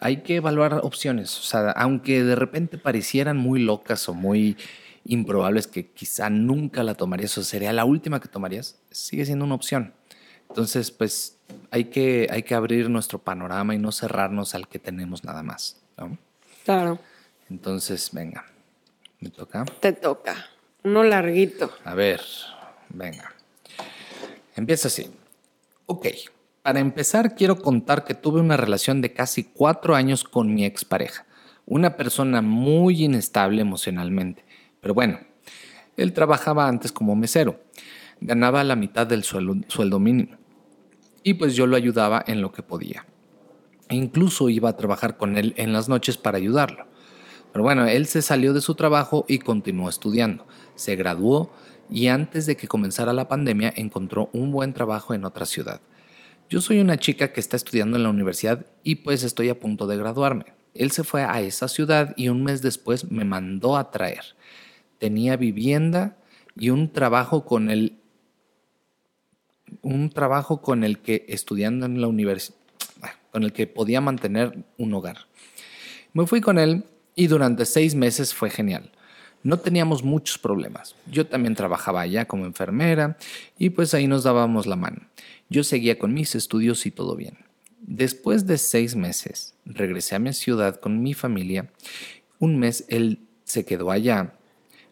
hay 0.00 0.18
que 0.18 0.36
evaluar 0.36 0.80
opciones. 0.82 1.38
O 1.38 1.42
sea, 1.42 1.70
aunque 1.70 2.22
de 2.22 2.36
repente 2.36 2.78
parecieran 2.78 3.36
muy 3.36 3.60
locas 3.60 4.08
o 4.08 4.14
muy 4.14 4.56
improbables 5.04 5.66
que 5.66 5.90
quizá 5.90 6.30
nunca 6.30 6.82
la 6.82 6.94
tomarías 6.94 7.36
o 7.38 7.44
sería 7.44 7.72
la 7.72 7.84
última 7.84 8.20
que 8.20 8.28
tomarías, 8.28 8.78
sigue 8.90 9.26
siendo 9.26 9.44
una 9.44 9.54
opción. 9.54 9.92
Entonces, 10.48 10.90
pues 10.90 11.38
hay 11.70 11.86
que, 11.86 12.28
hay 12.30 12.42
que 12.42 12.54
abrir 12.54 12.88
nuestro 12.88 13.18
panorama 13.18 13.74
y 13.74 13.78
no 13.78 13.92
cerrarnos 13.92 14.54
al 14.54 14.68
que 14.68 14.78
tenemos 14.78 15.24
nada 15.24 15.42
más. 15.42 15.80
Claro. 16.64 16.98
Entonces, 17.50 18.10
venga, 18.12 18.46
¿me 19.20 19.30
toca? 19.30 19.64
Te 19.80 19.92
toca. 19.92 20.46
Uno 20.82 21.02
larguito. 21.02 21.70
A 21.84 21.94
ver, 21.94 22.20
venga. 22.88 23.34
Empieza 24.56 24.88
así. 24.88 25.10
Ok, 25.86 26.06
para 26.62 26.80
empezar 26.80 27.34
quiero 27.34 27.60
contar 27.60 28.04
que 28.04 28.14
tuve 28.14 28.40
una 28.40 28.56
relación 28.56 29.02
de 29.02 29.12
casi 29.12 29.44
cuatro 29.44 29.94
años 29.94 30.24
con 30.24 30.54
mi 30.54 30.64
expareja, 30.64 31.26
una 31.66 31.96
persona 31.96 32.40
muy 32.40 33.04
inestable 33.04 33.60
emocionalmente. 33.60 34.44
Pero 34.84 34.92
bueno, 34.92 35.18
él 35.96 36.12
trabajaba 36.12 36.68
antes 36.68 36.92
como 36.92 37.16
mesero, 37.16 37.58
ganaba 38.20 38.62
la 38.64 38.76
mitad 38.76 39.06
del 39.06 39.24
sueldo, 39.24 39.98
mínimo 39.98 40.36
y 41.22 41.32
pues 41.34 41.56
yo 41.56 41.66
lo 41.66 41.74
ayudaba 41.74 42.22
en 42.26 42.42
lo 42.42 42.52
que 42.52 42.62
podía. 42.62 43.06
E 43.88 43.96
incluso 43.96 44.50
iba 44.50 44.68
a 44.68 44.76
trabajar 44.76 45.16
con 45.16 45.38
él 45.38 45.54
en 45.56 45.72
las 45.72 45.88
noches 45.88 46.18
para 46.18 46.36
ayudarlo. 46.36 46.86
Pero 47.50 47.62
bueno, 47.62 47.86
él 47.86 48.04
se 48.04 48.20
salió 48.20 48.52
de 48.52 48.60
su 48.60 48.74
trabajo 48.74 49.24
y 49.26 49.38
continuó 49.38 49.88
estudiando. 49.88 50.46
Se 50.74 50.96
graduó 50.96 51.50
y 51.88 52.08
antes 52.08 52.44
de 52.44 52.58
que 52.58 52.68
comenzara 52.68 53.14
la 53.14 53.26
pandemia 53.26 53.72
encontró 53.74 54.28
un 54.34 54.52
buen 54.52 54.74
trabajo 54.74 55.14
en 55.14 55.24
otra 55.24 55.46
ciudad. 55.46 55.80
Yo 56.50 56.60
soy 56.60 56.80
una 56.80 56.98
chica 56.98 57.32
que 57.32 57.40
está 57.40 57.56
estudiando 57.56 57.96
en 57.96 58.02
la 58.02 58.10
universidad 58.10 58.66
y 58.82 58.96
pues 58.96 59.22
estoy 59.22 59.48
a 59.48 59.58
punto 59.58 59.86
de 59.86 59.96
graduarme. 59.96 60.44
Él 60.74 60.90
se 60.90 61.04
fue 61.04 61.22
a 61.22 61.40
esa 61.40 61.68
ciudad 61.68 62.12
y 62.18 62.28
un 62.28 62.44
mes 62.44 62.60
después 62.60 63.10
me 63.10 63.24
mandó 63.24 63.78
a 63.78 63.90
traer. 63.90 64.34
Tenía 65.04 65.36
vivienda 65.36 66.16
y 66.56 66.70
un 66.70 66.90
trabajo 66.90 67.44
con 67.44 67.68
el 67.68 67.98
un 69.82 70.08
trabajo 70.08 70.62
con 70.62 70.82
el 70.82 71.00
que 71.00 71.26
estudiando 71.28 71.84
en 71.84 72.00
la 72.00 72.08
universidad 72.08 72.56
con 73.30 73.42
el 73.42 73.52
que 73.52 73.66
podía 73.66 74.00
mantener 74.00 74.64
un 74.78 74.94
hogar. 74.94 75.18
Me 76.14 76.26
fui 76.26 76.40
con 76.40 76.58
él 76.58 76.84
y 77.14 77.26
durante 77.26 77.66
seis 77.66 77.94
meses 77.94 78.32
fue 78.32 78.48
genial. 78.48 78.92
No 79.42 79.58
teníamos 79.58 80.02
muchos 80.02 80.38
problemas. 80.38 80.96
Yo 81.10 81.26
también 81.26 81.54
trabajaba 81.54 82.00
allá 82.00 82.24
como 82.24 82.46
enfermera 82.46 83.18
y 83.58 83.68
pues 83.68 83.92
ahí 83.92 84.06
nos 84.06 84.24
dábamos 84.24 84.64
la 84.64 84.76
mano. 84.76 85.02
Yo 85.50 85.64
seguía 85.64 85.98
con 85.98 86.14
mis 86.14 86.34
estudios 86.34 86.86
y 86.86 86.90
todo 86.90 87.14
bien. 87.14 87.36
Después 87.82 88.46
de 88.46 88.56
seis 88.56 88.96
meses, 88.96 89.54
regresé 89.66 90.14
a 90.14 90.18
mi 90.18 90.32
ciudad 90.32 90.80
con 90.80 91.02
mi 91.02 91.12
familia. 91.12 91.70
Un 92.38 92.58
mes 92.58 92.86
él 92.88 93.18
se 93.44 93.66
quedó 93.66 93.90
allá. 93.90 94.38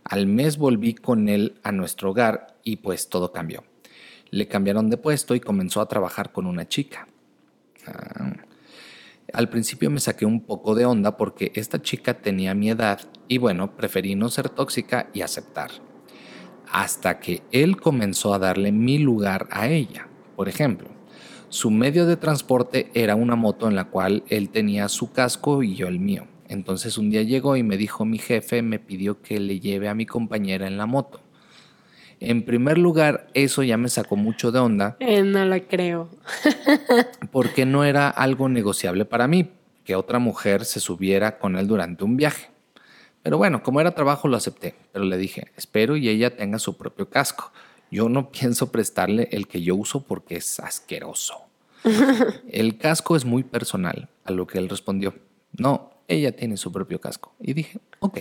Al 0.05 0.27
mes 0.27 0.59
volví 0.59 0.95
con 0.95 1.29
él 1.29 1.61
a 1.63 1.73
nuestro 1.73 2.11
hogar 2.11 2.59
y 2.65 2.77
pues 2.77 3.09
todo 3.09 3.33
cambió. 3.33 3.65
Le 4.31 4.49
cambiaron 4.49 4.91
de 4.91 4.97
puesto 4.97 5.35
y 5.35 5.41
comenzó 5.41 5.81
a 5.81 5.89
trabajar 5.89 6.33
con 6.33 6.47
una 6.47 6.67
chica. 6.67 7.07
Ah, 7.87 8.33
al 9.33 9.49
principio 9.49 9.91
me 9.91 10.01
saqué 10.01 10.27
un 10.27 10.43
poco 10.43 10.75
de 10.75 10.85
onda 10.85 11.17
porque 11.17 11.53
esta 11.55 11.81
chica 11.81 12.15
tenía 12.15 12.55
mi 12.55 12.71
edad 12.71 13.01
y 13.29 13.39
bueno, 13.39 13.77
preferí 13.77 14.15
no 14.15 14.29
ser 14.29 14.51
tóxica 14.51 15.09
y 15.15 15.23
aceptar. 15.23 15.71
Hasta 16.71 17.19
que 17.19 17.43
él 17.51 17.81
comenzó 17.81 18.35
a 18.35 18.39
darle 18.39 18.73
mi 18.73 18.99
lugar 18.99 19.49
a 19.51 19.69
ella. 19.69 20.09
Por 20.37 20.49
ejemplo, 20.49 20.89
su 21.49 21.71
medio 21.71 22.07
de 22.07 22.17
transporte 22.17 22.91
era 22.95 23.15
una 23.15 23.37
moto 23.37 23.69
en 23.69 23.75
la 23.75 23.85
cual 23.85 24.25
él 24.29 24.51
tenía 24.51 24.89
su 24.89 25.13
casco 25.13 25.63
y 25.63 25.75
yo 25.75 25.89
el 25.89 26.01
mío. 26.01 26.27
Entonces 26.53 26.99
un 26.99 27.09
día 27.09 27.23
llegó 27.23 27.57
y 27.57 27.63
me 27.63 27.79
dijo 27.79 28.05
mi 28.05 28.19
jefe 28.19 28.61
me 28.61 28.79
pidió 28.79 29.23
que 29.23 29.41
le 29.41 29.59
lleve 29.59 29.89
a 29.89 29.95
mi 29.95 30.05
compañera 30.05 30.67
en 30.67 30.77
la 30.77 30.85
moto. 30.85 31.21
En 32.21 32.43
primer 32.45 32.77
lugar, 32.77 33.27
eso 33.33 33.63
ya 33.63 33.79
me 33.79 33.89
sacó 33.89 34.17
mucho 34.17 34.53
de 34.53 34.61
onda. 34.61 34.97
Eh, 35.01 35.23
no 35.23 35.45
lo 35.47 35.61
creo. 35.67 36.11
porque 37.33 37.65
no 37.65 37.85
era 37.85 38.11
algo 38.11 38.51
negociable 38.51 39.07
para 39.07 39.27
mí 39.27 39.49
que 39.85 39.97
otra 39.97 40.19
mujer 40.19 40.67
se 40.67 40.79
subiera 40.79 41.39
con 41.39 41.57
él 41.57 41.67
durante 41.67 42.05
un 42.05 42.17
viaje. 42.17 42.51
Pero 43.23 43.39
bueno, 43.39 43.63
como 43.63 43.81
era 43.81 43.95
trabajo 43.95 44.29
lo 44.29 44.37
acepté, 44.37 44.75
pero 44.93 45.07
le 45.07 45.17
dije, 45.17 45.51
espero 45.57 45.97
y 45.97 46.09
ella 46.09 46.37
tenga 46.37 46.59
su 46.59 46.77
propio 46.77 47.09
casco. 47.09 47.51
Yo 47.91 48.11
no 48.11 48.31
pienso 48.31 48.71
prestarle 48.71 49.29
el 49.33 49.49
que 49.49 49.63
yo 49.63 49.75
uso 49.75 50.05
porque 50.05 50.37
es 50.37 50.61
asqueroso. 50.61 51.47
el 52.51 52.77
casco 52.77 53.17
es 53.17 53.25
muy 53.25 53.43
personal, 53.43 54.11
a 54.25 54.33
lo 54.33 54.47
que 54.47 54.59
él 54.59 54.69
respondió, 54.69 55.15
no, 55.59 55.92
ella 56.09 56.35
tiene 56.35 56.57
su 56.57 56.73
propio 56.73 57.01
casco. 57.01 57.35
Y 57.41 57.55
dije, 57.55 57.79
ok. 58.01 58.19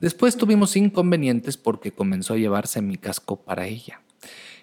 Después 0.00 0.36
tuvimos 0.36 0.76
inconvenientes 0.76 1.56
porque 1.56 1.92
comenzó 1.92 2.34
a 2.34 2.38
llevarse 2.38 2.82
mi 2.82 2.96
casco 2.96 3.36
para 3.36 3.66
ella 3.66 4.00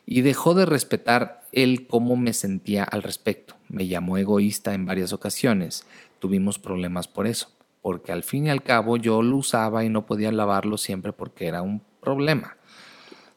y 0.06 0.22
dejó 0.22 0.54
de 0.54 0.66
respetar 0.66 1.42
él 1.52 1.88
cómo 1.88 2.16
me 2.16 2.34
sentía 2.34 2.84
al 2.84 3.04
respecto. 3.04 3.56
Me 3.70 3.88
llamó 3.88 4.18
egoísta 4.18 4.74
en 4.74 4.86
varias 4.86 5.14
ocasiones. 5.14 5.86
Tuvimos 6.20 6.60
problemas 6.60 7.08
por 7.08 7.28
eso, 7.28 7.50
porque 7.82 8.12
al 8.12 8.24
fin 8.24 8.48
y 8.48 8.50
al 8.50 8.64
cabo 8.64 8.98
yo 8.98 9.22
lo 9.22 9.38
usaba 9.38 9.84
y 9.84 9.90
no 9.90 10.06
podía 10.06 10.32
lavarlo 10.32 10.78
siempre 10.78 11.14
porque 11.14 11.48
era 11.48 11.62
un 11.62 11.82
problema. 12.02 12.58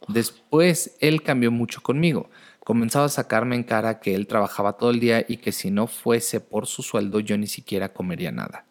Después 0.08 0.96
él 1.00 1.22
cambió 1.22 1.50
mucho 1.50 1.80
conmigo. 1.82 2.28
Comenzaba 2.60 3.06
a 3.06 3.10
sacarme 3.10 3.56
en 3.56 3.62
cara 3.62 4.00
que 4.00 4.14
él 4.14 4.26
trabajaba 4.26 4.74
todo 4.74 4.90
el 4.90 5.00
día 5.00 5.24
y 5.26 5.38
que 5.38 5.52
si 5.52 5.70
no 5.70 5.86
fuese 5.86 6.40
por 6.40 6.66
su 6.66 6.82
sueldo 6.82 7.20
yo 7.20 7.36
ni 7.36 7.46
siquiera 7.46 7.92
comería 7.92 8.32
nada. 8.32 8.64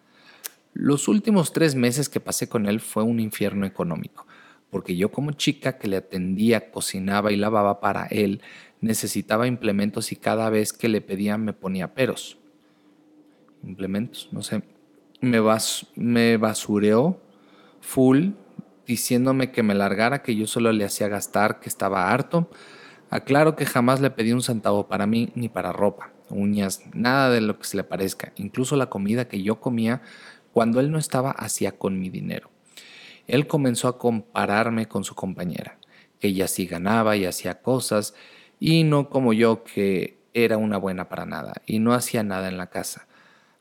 Los 0.73 1.07
últimos 1.07 1.53
tres 1.53 1.75
meses 1.75 2.09
que 2.09 2.19
pasé 2.19 2.49
con 2.49 2.65
él 2.65 2.79
fue 2.79 3.03
un 3.03 3.19
infierno 3.19 3.65
económico, 3.65 4.25
porque 4.71 4.95
yo 4.95 5.12
como 5.12 5.31
chica 5.31 5.77
que 5.77 5.88
le 5.88 5.97
atendía, 5.97 6.71
cocinaba 6.71 7.31
y 7.31 7.36
lavaba 7.36 7.79
para 7.79 8.07
él, 8.07 8.41
necesitaba 8.81 9.47
implementos 9.47 10.12
y 10.12 10.15
cada 10.15 10.49
vez 10.49 10.73
que 10.73 10.89
le 10.89 11.01
pedía 11.01 11.38
me 11.38 11.53
ponía 11.53 11.93
peros. 11.93 12.38
Implementos, 13.63 14.29
no 14.31 14.41
sé. 14.41 14.63
Me, 15.21 15.39
me 15.95 16.38
basureó 16.38 17.21
full 17.79 18.31
diciéndome 18.88 19.51
que 19.51 19.63
me 19.63 19.75
largara, 19.75 20.23
que 20.23 20.36
yo 20.36 20.47
solo 20.47 20.71
le 20.71 20.86
hacía 20.86 21.07
gastar, 21.07 21.59
que 21.59 21.69
estaba 21.69 22.12
harto. 22.12 22.49
Aclaro 23.09 23.55
que 23.55 23.65
jamás 23.65 24.01
le 24.01 24.09
pedí 24.09 24.33
un 24.33 24.41
centavo 24.41 24.88
para 24.88 25.05
mí 25.05 25.31
ni 25.36 25.47
para 25.47 25.71
ropa, 25.71 26.12
uñas, 26.29 26.81
nada 26.93 27.29
de 27.29 27.41
lo 27.41 27.59
que 27.59 27.65
se 27.65 27.77
le 27.77 27.83
parezca. 27.83 28.33
Incluso 28.38 28.75
la 28.75 28.88
comida 28.88 29.27
que 29.27 29.43
yo 29.43 29.59
comía 29.62 30.01
cuando 30.54 30.80
él 30.80 30.92
no 30.92 30.98
estaba 30.98 31.32
hacía 31.32 31.74
con 31.74 32.00
mi 32.00 32.10
dinero. 32.10 32.50
Él 33.28 33.48
comenzó 33.48 33.88
a 33.88 33.98
compararme 33.98 34.88
con 34.88 35.04
su 35.04 35.16
compañera, 35.16 35.78
que 36.20 36.30
ella 36.30 36.48
sí 36.48 36.68
ganaba 36.68 37.18
y 37.18 37.26
hacía 37.26 37.62
cosas, 37.62 38.13
y 38.60 38.84
no 38.84 39.10
como 39.10 39.34
yo 39.34 39.63
que 39.63 40.18
era 40.34 40.58
una 40.58 40.78
buena 40.78 41.10
para 41.10 41.26
nada 41.26 41.54
y 41.66 41.80
no 41.80 41.94
hacía 41.94 42.24
nada 42.24 42.48
en 42.48 42.58
la 42.58 42.68
casa. 42.68 43.08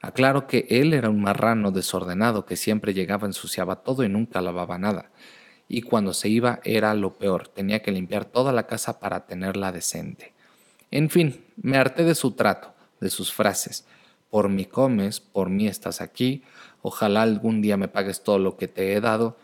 Aclaro 0.00 0.46
que 0.46 0.66
él 0.68 0.94
era 0.94 1.10
un 1.10 1.20
marrano 1.20 1.70
desordenado 1.70 2.44
que 2.44 2.56
siempre 2.56 2.94
llegaba, 2.94 3.26
ensuciaba 3.26 3.76
todo 3.82 4.02
y 4.04 4.08
nunca 4.08 4.40
lavaba 4.40 4.78
nada. 4.78 5.10
Y 5.68 5.82
cuando 5.82 6.12
se 6.12 6.28
iba 6.28 6.60
era 6.64 6.92
lo 6.94 7.18
peor, 7.18 7.48
tenía 7.48 7.82
que 7.82 7.92
limpiar 7.92 8.24
toda 8.24 8.52
la 8.52 8.66
casa 8.66 8.98
para 8.98 9.26
tenerla 9.26 9.70
decente. 9.70 10.32
En 10.90 11.08
fin, 11.08 11.44
me 11.56 11.78
harté 11.78 12.04
de 12.04 12.14
su 12.14 12.32
trato, 12.32 12.74
de 13.00 13.10
sus 13.10 13.32
frases. 13.32 13.86
Por 14.28 14.48
mí 14.48 14.64
comes, 14.64 15.20
por 15.20 15.50
mí 15.50 15.68
estás 15.68 16.00
aquí, 16.00 16.42
ojalá 16.82 17.22
algún 17.22 17.62
día 17.62 17.76
me 17.76 17.88
pagues 17.88 18.22
todo 18.22 18.38
lo 18.38 18.56
que 18.56 18.68
te 18.68 18.92
he 18.92 19.00
dado. 19.00 19.36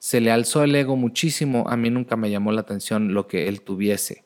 Se 0.00 0.20
le 0.20 0.30
alzó 0.30 0.62
el 0.62 0.74
ego 0.74 0.96
muchísimo, 0.96 1.66
a 1.68 1.76
mí 1.76 1.90
nunca 1.90 2.16
me 2.16 2.30
llamó 2.30 2.52
la 2.52 2.62
atención 2.62 3.14
lo 3.14 3.26
que 3.26 3.48
él 3.48 3.60
tuviese. 3.62 4.24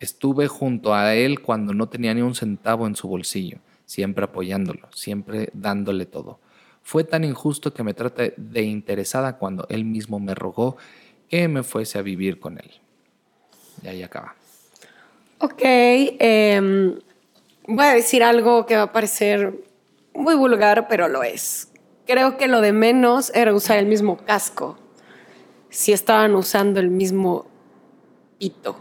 Estuve 0.00 0.48
junto 0.48 0.94
a 0.94 1.14
él 1.14 1.40
cuando 1.40 1.72
no 1.72 1.88
tenía 1.88 2.12
ni 2.14 2.22
un 2.22 2.34
centavo 2.34 2.86
en 2.86 2.96
su 2.96 3.08
bolsillo, 3.08 3.58
siempre 3.86 4.24
apoyándolo, 4.24 4.88
siempre 4.92 5.50
dándole 5.52 6.04
todo. 6.06 6.40
Fue 6.82 7.04
tan 7.04 7.24
injusto 7.24 7.72
que 7.72 7.82
me 7.82 7.94
trate 7.94 8.34
de 8.36 8.62
interesada 8.62 9.38
cuando 9.38 9.66
él 9.70 9.84
mismo 9.84 10.20
me 10.20 10.34
rogó 10.34 10.76
que 11.30 11.48
me 11.48 11.62
fuese 11.62 11.98
a 11.98 12.02
vivir 12.02 12.38
con 12.38 12.58
él. 12.58 12.70
Y 13.82 13.88
ahí 13.88 14.02
acaba. 14.02 14.34
Ok, 15.38 15.60
em, 15.62 16.98
voy 17.66 17.84
a 17.84 17.94
decir 17.94 18.22
algo 18.22 18.66
que 18.66 18.76
va 18.76 18.82
a 18.82 18.92
parecer 18.92 19.52
muy 20.14 20.34
vulgar, 20.36 20.86
pero 20.88 21.08
lo 21.08 21.22
es. 21.22 21.70
Creo 22.06 22.36
que 22.36 22.48
lo 22.48 22.60
de 22.60 22.72
menos 22.72 23.32
era 23.34 23.54
usar 23.54 23.78
el 23.78 23.86
mismo 23.86 24.18
casco. 24.18 24.78
Si 25.70 25.92
estaban 25.92 26.34
usando 26.34 26.80
el 26.80 26.90
mismo 26.90 27.46
pito. 28.38 28.76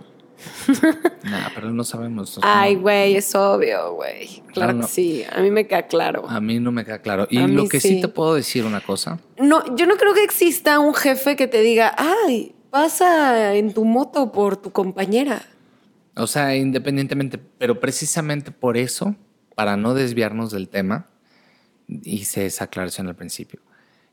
nah, 1.24 1.50
pero 1.56 1.72
no 1.72 1.84
sabemos. 1.84 2.40
Ay, 2.42 2.76
güey, 2.76 3.16
es 3.16 3.34
obvio, 3.34 3.94
güey. 3.94 4.44
Claro 4.54 4.82
que 4.82 4.88
sí. 4.88 5.24
A 5.32 5.42
mí 5.42 5.50
me 5.52 5.68
queda 5.68 5.84
claro. 5.84 6.26
A 6.28 6.42
mí 6.42 6.60
no 6.60 6.72
me 6.72 6.84
queda 6.84 7.00
claro. 7.00 7.28
Y 7.30 7.40
lo 7.48 7.68
que 7.68 7.80
sí. 7.80 8.02
te 8.02 8.08
puedo 8.08 8.36
decir 8.36 8.66
una 8.66 8.82
cosa. 8.82 9.20
No, 9.38 9.76
yo 9.76 9.86
no 9.86 9.96
creo 9.96 10.14
que 10.14 10.24
exista 10.24 10.80
un 10.80 10.94
jefe 10.94 11.36
que 11.36 11.48
te 11.48 11.62
diga, 11.62 11.96
ay, 11.98 12.54
pasa 12.70 13.56
en 13.56 13.74
tu 13.74 13.86
moto 13.86 14.32
por 14.32 14.58
tu 14.58 14.72
compañera. 14.72 15.44
O 16.16 16.28
sea, 16.28 16.56
independientemente, 16.56 17.38
pero 17.38 17.80
precisamente 17.80 18.52
por 18.52 18.78
eso, 18.78 19.16
para 19.56 19.78
no 19.78 19.94
desviarnos 19.94 20.52
del 20.52 20.70
tema, 20.70 21.08
hice 21.88 22.46
esa 22.46 22.66
aclaración 22.66 23.08
al 23.08 23.16
principio. 23.16 23.60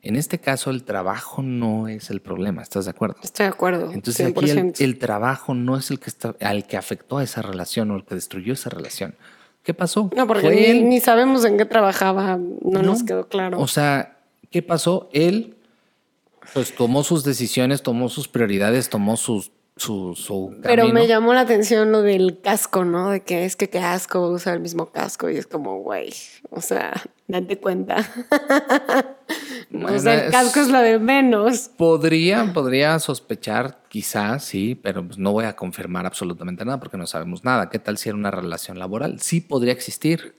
En 0.02 0.16
este 0.16 0.38
caso, 0.38 0.70
el 0.70 0.84
trabajo 0.84 1.42
no 1.42 1.86
es 1.86 2.10
el 2.10 2.20
problema, 2.20 2.62
¿estás 2.62 2.86
de 2.86 2.90
acuerdo? 2.90 3.16
Estoy 3.22 3.44
de 3.44 3.50
acuerdo. 3.50 3.92
Entonces, 3.92 4.26
aquí 4.26 4.82
el, 4.82 4.98
trabajo 4.98 5.54
no 5.54 5.76
es 5.76 5.90
el 5.90 6.00
que 6.00 6.08
está, 6.08 6.34
al 6.40 6.66
que 6.66 6.78
afectó 6.78 7.18
a 7.18 7.22
esa 7.22 7.42
relación 7.42 7.90
o 7.90 7.96
el 7.96 8.04
que 8.04 8.14
destruyó 8.14 8.54
esa 8.54 8.70
relación. 8.70 9.14
¿Qué 9.62 9.74
pasó? 9.74 10.10
No, 10.16 10.26
porque 10.26 10.82
ni, 10.82 11.00
sabemos 11.00 11.44
en 11.44 11.58
qué 11.58 11.66
trabajaba, 11.66 12.38
no, 12.38 12.82
nos 12.82 13.02
quedó 13.02 13.28
claro. 13.28 13.60
O 13.60 13.68
sea, 13.68 14.16
¿qué 14.50 14.62
pasó? 14.62 15.10
Él, 15.12 15.56
pues 16.54 16.74
tomó 16.74 17.04
sus 17.04 17.22
decisiones, 17.22 17.82
tomó 17.82 18.08
sus 18.08 18.26
prioridades, 18.26 18.88
tomó 18.88 19.18
sus 19.18 19.52
su, 19.80 20.56
Pero 20.62 20.88
me 20.88 21.06
llamó 21.06 21.32
la 21.32 21.40
atención 21.40 21.90
lo 21.90 22.02
del 22.02 22.40
casco, 22.40 22.84
¿no? 22.84 23.10
De 23.10 23.20
que 23.22 23.44
es 23.44 23.56
que 23.56 23.70
qué 23.70 23.78
asco 23.78 24.28
usar 24.28 24.54
el 24.54 24.60
mismo 24.60 24.90
casco 24.90 25.30
y 25.30 25.36
es 25.36 25.46
como, 25.46 25.80
güey, 25.80 26.12
o 26.50 26.60
sea, 26.60 26.92
date 27.26 27.58
cuenta. 27.58 27.96
o 29.72 29.98
sea, 29.98 30.26
el 30.26 30.30
casco 30.30 30.60
es 30.60 30.68
lo 30.68 30.80
de 30.80 30.98
menos. 30.98 31.70
Podría, 31.76 32.52
podría 32.52 32.98
sospechar, 32.98 33.80
quizás, 33.88 34.44
sí, 34.44 34.74
pero 34.74 35.06
pues 35.06 35.18
no 35.18 35.32
voy 35.32 35.46
a 35.46 35.56
confirmar 35.56 36.04
absolutamente 36.04 36.64
nada 36.64 36.78
porque 36.78 36.98
no 36.98 37.06
sabemos 37.06 37.44
nada. 37.44 37.70
¿Qué 37.70 37.78
tal 37.78 37.96
si 37.96 38.10
era 38.10 38.18
una 38.18 38.30
relación 38.30 38.78
laboral? 38.78 39.20
Sí 39.20 39.40
podría 39.40 39.72
existir. 39.72 40.34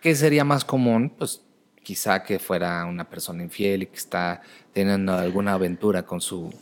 ¿Qué 0.00 0.14
sería 0.14 0.44
más 0.44 0.64
común? 0.64 1.12
Pues 1.18 1.42
quizá 1.82 2.22
que 2.22 2.38
fuera 2.38 2.84
una 2.84 3.08
persona 3.08 3.42
infiel 3.42 3.82
y 3.84 3.86
que 3.86 3.96
está 3.96 4.42
teniendo 4.72 5.14
alguna 5.14 5.54
aventura 5.54 6.04
con 6.04 6.20
su 6.20 6.52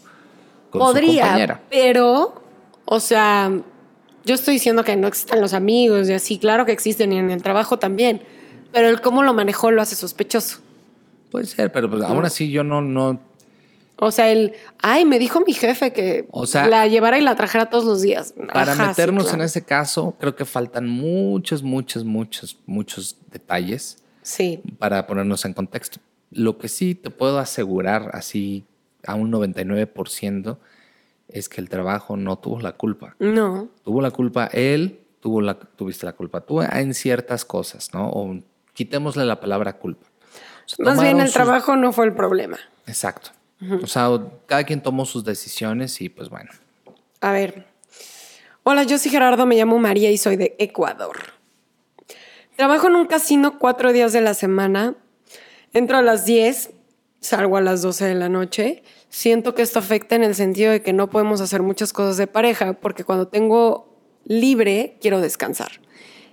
Podría, 0.78 1.60
pero, 1.70 2.42
o 2.84 3.00
sea, 3.00 3.52
yo 4.24 4.34
estoy 4.34 4.54
diciendo 4.54 4.84
que 4.84 4.96
no 4.96 5.06
existen 5.06 5.40
los 5.40 5.52
amigos 5.52 6.08
y 6.08 6.12
así, 6.12 6.38
claro 6.38 6.66
que 6.66 6.72
existen 6.72 7.12
y 7.12 7.18
en 7.18 7.30
el 7.30 7.42
trabajo 7.42 7.78
también, 7.78 8.22
pero 8.72 8.88
el 8.88 9.00
cómo 9.00 9.22
lo 9.22 9.34
manejó 9.34 9.70
lo 9.70 9.82
hace 9.82 9.94
sospechoso. 9.96 10.58
Puede 11.30 11.46
ser, 11.46 11.72
pero 11.72 11.90
pues, 11.90 12.02
aún 12.04 12.24
así 12.24 12.50
yo 12.50 12.64
no, 12.64 12.80
no. 12.80 13.20
O 13.96 14.10
sea, 14.10 14.30
el, 14.30 14.54
ay, 14.80 15.04
me 15.04 15.18
dijo 15.18 15.40
mi 15.40 15.52
jefe 15.52 15.92
que 15.92 16.28
la 16.68 16.86
llevara 16.88 17.18
y 17.18 17.22
la 17.22 17.36
trajera 17.36 17.70
todos 17.70 17.84
los 17.84 18.02
días. 18.02 18.34
Para 18.52 18.74
meternos 18.74 19.32
en 19.32 19.40
ese 19.40 19.64
caso, 19.64 20.16
creo 20.18 20.34
que 20.34 20.44
faltan 20.44 20.88
muchos, 20.88 21.62
muchos, 21.62 22.04
muchos, 22.04 22.58
muchos 22.66 23.16
detalles. 23.30 23.98
Sí. 24.22 24.60
Para 24.78 25.06
ponernos 25.06 25.44
en 25.44 25.54
contexto. 25.54 26.00
Lo 26.30 26.58
que 26.58 26.68
sí 26.68 26.94
te 26.94 27.10
puedo 27.10 27.38
asegurar 27.38 28.10
así 28.14 28.64
a 29.06 29.14
un 29.14 29.32
99% 29.32 30.58
es 31.28 31.48
que 31.48 31.60
el 31.60 31.68
trabajo 31.68 32.16
no 32.16 32.38
tuvo 32.38 32.60
la 32.60 32.72
culpa. 32.72 33.16
No. 33.18 33.68
Tuvo 33.82 34.02
la 34.02 34.10
culpa 34.10 34.46
él, 34.52 35.00
tuvo 35.20 35.40
la, 35.40 35.54
tuviste 35.54 36.06
la 36.06 36.12
culpa 36.12 36.42
tú 36.42 36.62
en 36.62 36.94
ciertas 36.94 37.44
cosas, 37.44 37.92
¿no? 37.94 38.10
O 38.10 38.36
quitémosle 38.74 39.24
la 39.24 39.40
palabra 39.40 39.74
culpa. 39.74 40.06
Más 40.78 41.00
bien 41.00 41.20
el 41.20 41.32
trabajo 41.32 41.76
no 41.76 41.92
fue 41.92 42.06
el 42.06 42.14
problema. 42.14 42.58
Exacto. 42.86 43.30
O 43.82 43.86
sea, 43.86 44.10
cada 44.46 44.64
quien 44.64 44.82
tomó 44.82 45.06
sus 45.06 45.24
decisiones 45.24 46.00
y 46.00 46.08
pues 46.08 46.28
bueno. 46.28 46.50
A 47.20 47.32
ver. 47.32 47.66
Hola, 48.62 48.82
yo 48.82 48.98
soy 48.98 49.10
Gerardo, 49.10 49.46
me 49.46 49.56
llamo 49.56 49.78
María 49.78 50.10
y 50.10 50.18
soy 50.18 50.36
de 50.36 50.54
Ecuador. 50.58 51.16
Trabajo 52.56 52.88
en 52.88 52.96
un 52.96 53.06
casino 53.06 53.58
cuatro 53.58 53.92
días 53.92 54.12
de 54.12 54.20
la 54.20 54.34
semana. 54.34 54.94
Entro 55.72 55.96
a 55.96 56.02
las 56.02 56.24
10 56.24 56.70
salgo 57.24 57.56
a 57.56 57.60
las 57.60 57.82
12 57.82 58.04
de 58.04 58.14
la 58.14 58.28
noche. 58.28 58.82
Siento 59.08 59.54
que 59.54 59.62
esto 59.62 59.78
afecta 59.78 60.14
en 60.14 60.22
el 60.22 60.34
sentido 60.34 60.72
de 60.72 60.82
que 60.82 60.92
no 60.92 61.08
podemos 61.08 61.40
hacer 61.40 61.62
muchas 61.62 61.92
cosas 61.92 62.16
de 62.16 62.26
pareja 62.26 62.74
porque 62.74 63.04
cuando 63.04 63.28
tengo 63.28 63.88
libre 64.24 64.98
quiero 65.00 65.20
descansar. 65.20 65.80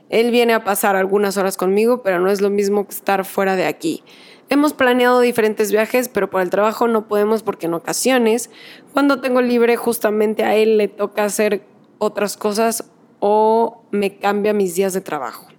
Él 0.09 0.31
viene 0.31 0.53
a 0.53 0.65
pasar 0.65 0.97
algunas 0.97 1.37
horas 1.37 1.55
conmigo, 1.55 2.03
pero 2.03 2.19
no 2.19 2.29
es 2.29 2.41
lo 2.41 2.49
mismo 2.49 2.85
que 2.85 2.93
estar 2.93 3.23
fuera 3.23 3.55
de 3.55 3.65
aquí. 3.65 4.03
Hemos 4.49 4.73
planeado 4.73 5.21
diferentes 5.21 5.71
viajes, 5.71 6.09
pero 6.09 6.29
por 6.29 6.41
el 6.41 6.49
trabajo 6.49 6.89
no 6.89 7.07
podemos 7.07 7.41
porque 7.41 7.67
en 7.67 7.73
ocasiones, 7.73 8.49
cuando 8.91 9.21
tengo 9.21 9.41
libre, 9.41 9.77
justamente 9.77 10.43
a 10.43 10.55
él 10.55 10.77
le 10.77 10.89
toca 10.89 11.23
hacer 11.23 11.63
otras 11.99 12.35
cosas 12.35 12.91
o 13.21 13.85
me 13.91 14.17
cambia 14.17 14.51
mis 14.51 14.75
días 14.75 14.91
de 14.91 14.99
trabajo. 14.99 15.50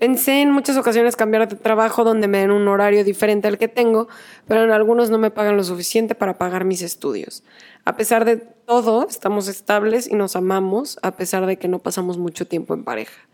Pensé 0.00 0.40
en 0.40 0.50
muchas 0.50 0.78
ocasiones 0.78 1.14
cambiar 1.14 1.46
de 1.46 1.56
trabajo 1.56 2.04
donde 2.04 2.26
me 2.26 2.38
den 2.38 2.52
un 2.52 2.66
horario 2.68 3.04
diferente 3.04 3.48
al 3.48 3.58
que 3.58 3.68
tengo, 3.68 4.08
pero 4.48 4.64
en 4.64 4.70
algunos 4.70 5.10
no 5.10 5.18
me 5.18 5.30
pagan 5.30 5.58
lo 5.58 5.62
suficiente 5.62 6.14
para 6.14 6.38
pagar 6.38 6.64
mis 6.64 6.80
estudios. 6.80 7.42
A 7.84 7.96
pesar 7.96 8.24
de 8.24 8.38
todo, 8.38 9.06
estamos 9.06 9.46
estables 9.46 10.08
y 10.08 10.14
nos 10.14 10.36
amamos, 10.36 10.98
a 11.02 11.16
pesar 11.16 11.44
de 11.44 11.58
que 11.58 11.68
no 11.68 11.80
pasamos 11.80 12.16
mucho 12.16 12.46
tiempo 12.46 12.72
en 12.72 12.82
pareja. 12.82 13.28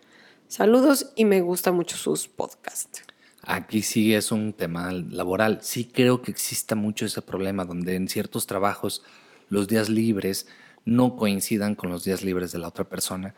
Saludos 0.49 1.13
y 1.15 1.25
me 1.25 1.41
gusta 1.41 1.71
mucho 1.71 1.97
sus 1.97 2.27
podcasts. 2.27 3.05
Aquí 3.43 3.83
sí 3.83 4.13
es 4.13 4.33
un 4.33 4.53
tema 4.53 4.91
laboral. 4.91 5.61
Sí 5.63 5.85
creo 5.85 6.21
que 6.21 6.33
exista 6.33 6.75
mucho 6.75 7.07
ese 7.07 7.23
problema 7.23 7.65
donde 7.65 7.95
en 7.95 8.09
ciertos 8.09 8.49
trabajos 8.49 9.05
los 9.51 9.69
días 9.69 9.89
libres 9.89 10.49
no 10.85 11.15
coincidan 11.15 11.77
con 11.77 11.91
los 11.91 12.03
días 12.03 12.25
libres 12.25 12.51
de 12.51 12.59
la 12.59 12.67
otra 12.67 12.83
persona 12.83 13.37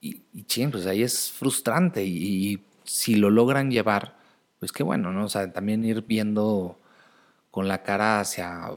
y, 0.00 0.22
y 0.32 0.66
pues 0.66 0.86
ahí 0.86 1.02
es 1.02 1.30
frustrante 1.32 2.04
y, 2.04 2.62
si 2.86 3.16
lo 3.16 3.30
logran 3.30 3.70
llevar, 3.70 4.16
pues 4.60 4.72
qué 4.72 4.82
bueno, 4.82 5.12
¿no? 5.12 5.24
O 5.24 5.28
sea, 5.28 5.52
también 5.52 5.84
ir 5.84 6.02
viendo 6.02 6.78
con 7.50 7.68
la 7.68 7.82
cara 7.82 8.20
hacia, 8.20 8.70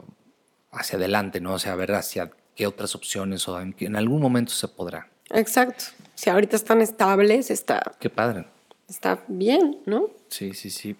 hacia 0.72 0.98
adelante, 0.98 1.40
¿no? 1.40 1.54
O 1.54 1.58
sea, 1.58 1.76
ver 1.76 1.92
hacia 1.94 2.30
qué 2.56 2.66
otras 2.66 2.94
opciones 2.94 3.48
o 3.48 3.60
en, 3.60 3.74
en 3.78 3.96
algún 3.96 4.20
momento 4.20 4.52
se 4.52 4.68
podrá. 4.68 5.08
Exacto. 5.30 5.84
Si 6.14 6.28
ahorita 6.28 6.56
están 6.56 6.80
estables, 6.80 7.50
está... 7.50 7.80
Qué 8.00 8.10
padre. 8.10 8.46
Está 8.88 9.22
bien, 9.28 9.78
¿no? 9.86 10.08
Sí, 10.28 10.52
sí, 10.54 10.70
sí. 10.70 10.96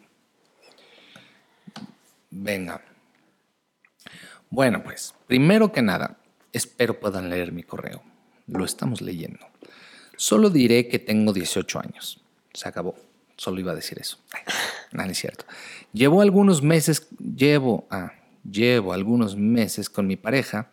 Venga. 2.30 2.80
Bueno, 4.48 4.82
pues, 4.82 5.14
primero 5.26 5.72
que 5.72 5.82
nada, 5.82 6.16
espero 6.52 7.00
puedan 7.00 7.28
leer 7.28 7.50
mi 7.52 7.64
correo. 7.64 8.02
Lo 8.46 8.64
estamos 8.64 9.00
leyendo. 9.00 9.49
Solo 10.20 10.50
diré 10.50 10.86
que 10.86 10.98
tengo 10.98 11.32
18 11.32 11.78
años. 11.78 12.20
Se 12.52 12.68
acabó. 12.68 12.94
Solo 13.38 13.58
iba 13.58 13.72
a 13.72 13.74
decir 13.74 13.98
eso. 13.98 14.18
No, 14.92 15.04
es 15.04 15.18
cierto. 15.18 15.46
Llevo 15.94 16.20
algunos 16.20 16.62
meses, 16.62 17.08
llevo, 17.16 17.86
ah, 17.90 18.12
llevo 18.42 18.92
algunos 18.92 19.36
meses 19.36 19.88
con 19.88 20.08
mi 20.08 20.16
pareja 20.16 20.72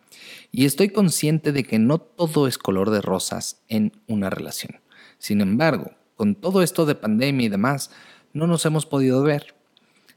y 0.50 0.66
estoy 0.66 0.90
consciente 0.90 1.52
de 1.52 1.62
que 1.62 1.78
no 1.78 1.98
todo 1.98 2.48
es 2.48 2.58
color 2.58 2.90
de 2.90 3.00
rosas 3.00 3.62
en 3.68 3.92
una 4.08 4.28
relación. 4.28 4.80
Sin 5.18 5.40
embargo, 5.40 5.92
con 6.16 6.34
todo 6.34 6.62
esto 6.62 6.84
de 6.84 6.96
pandemia 6.96 7.46
y 7.46 7.48
demás, 7.48 7.90
no 8.34 8.48
nos 8.48 8.66
hemos 8.66 8.86
podido 8.86 9.22
ver, 9.22 9.54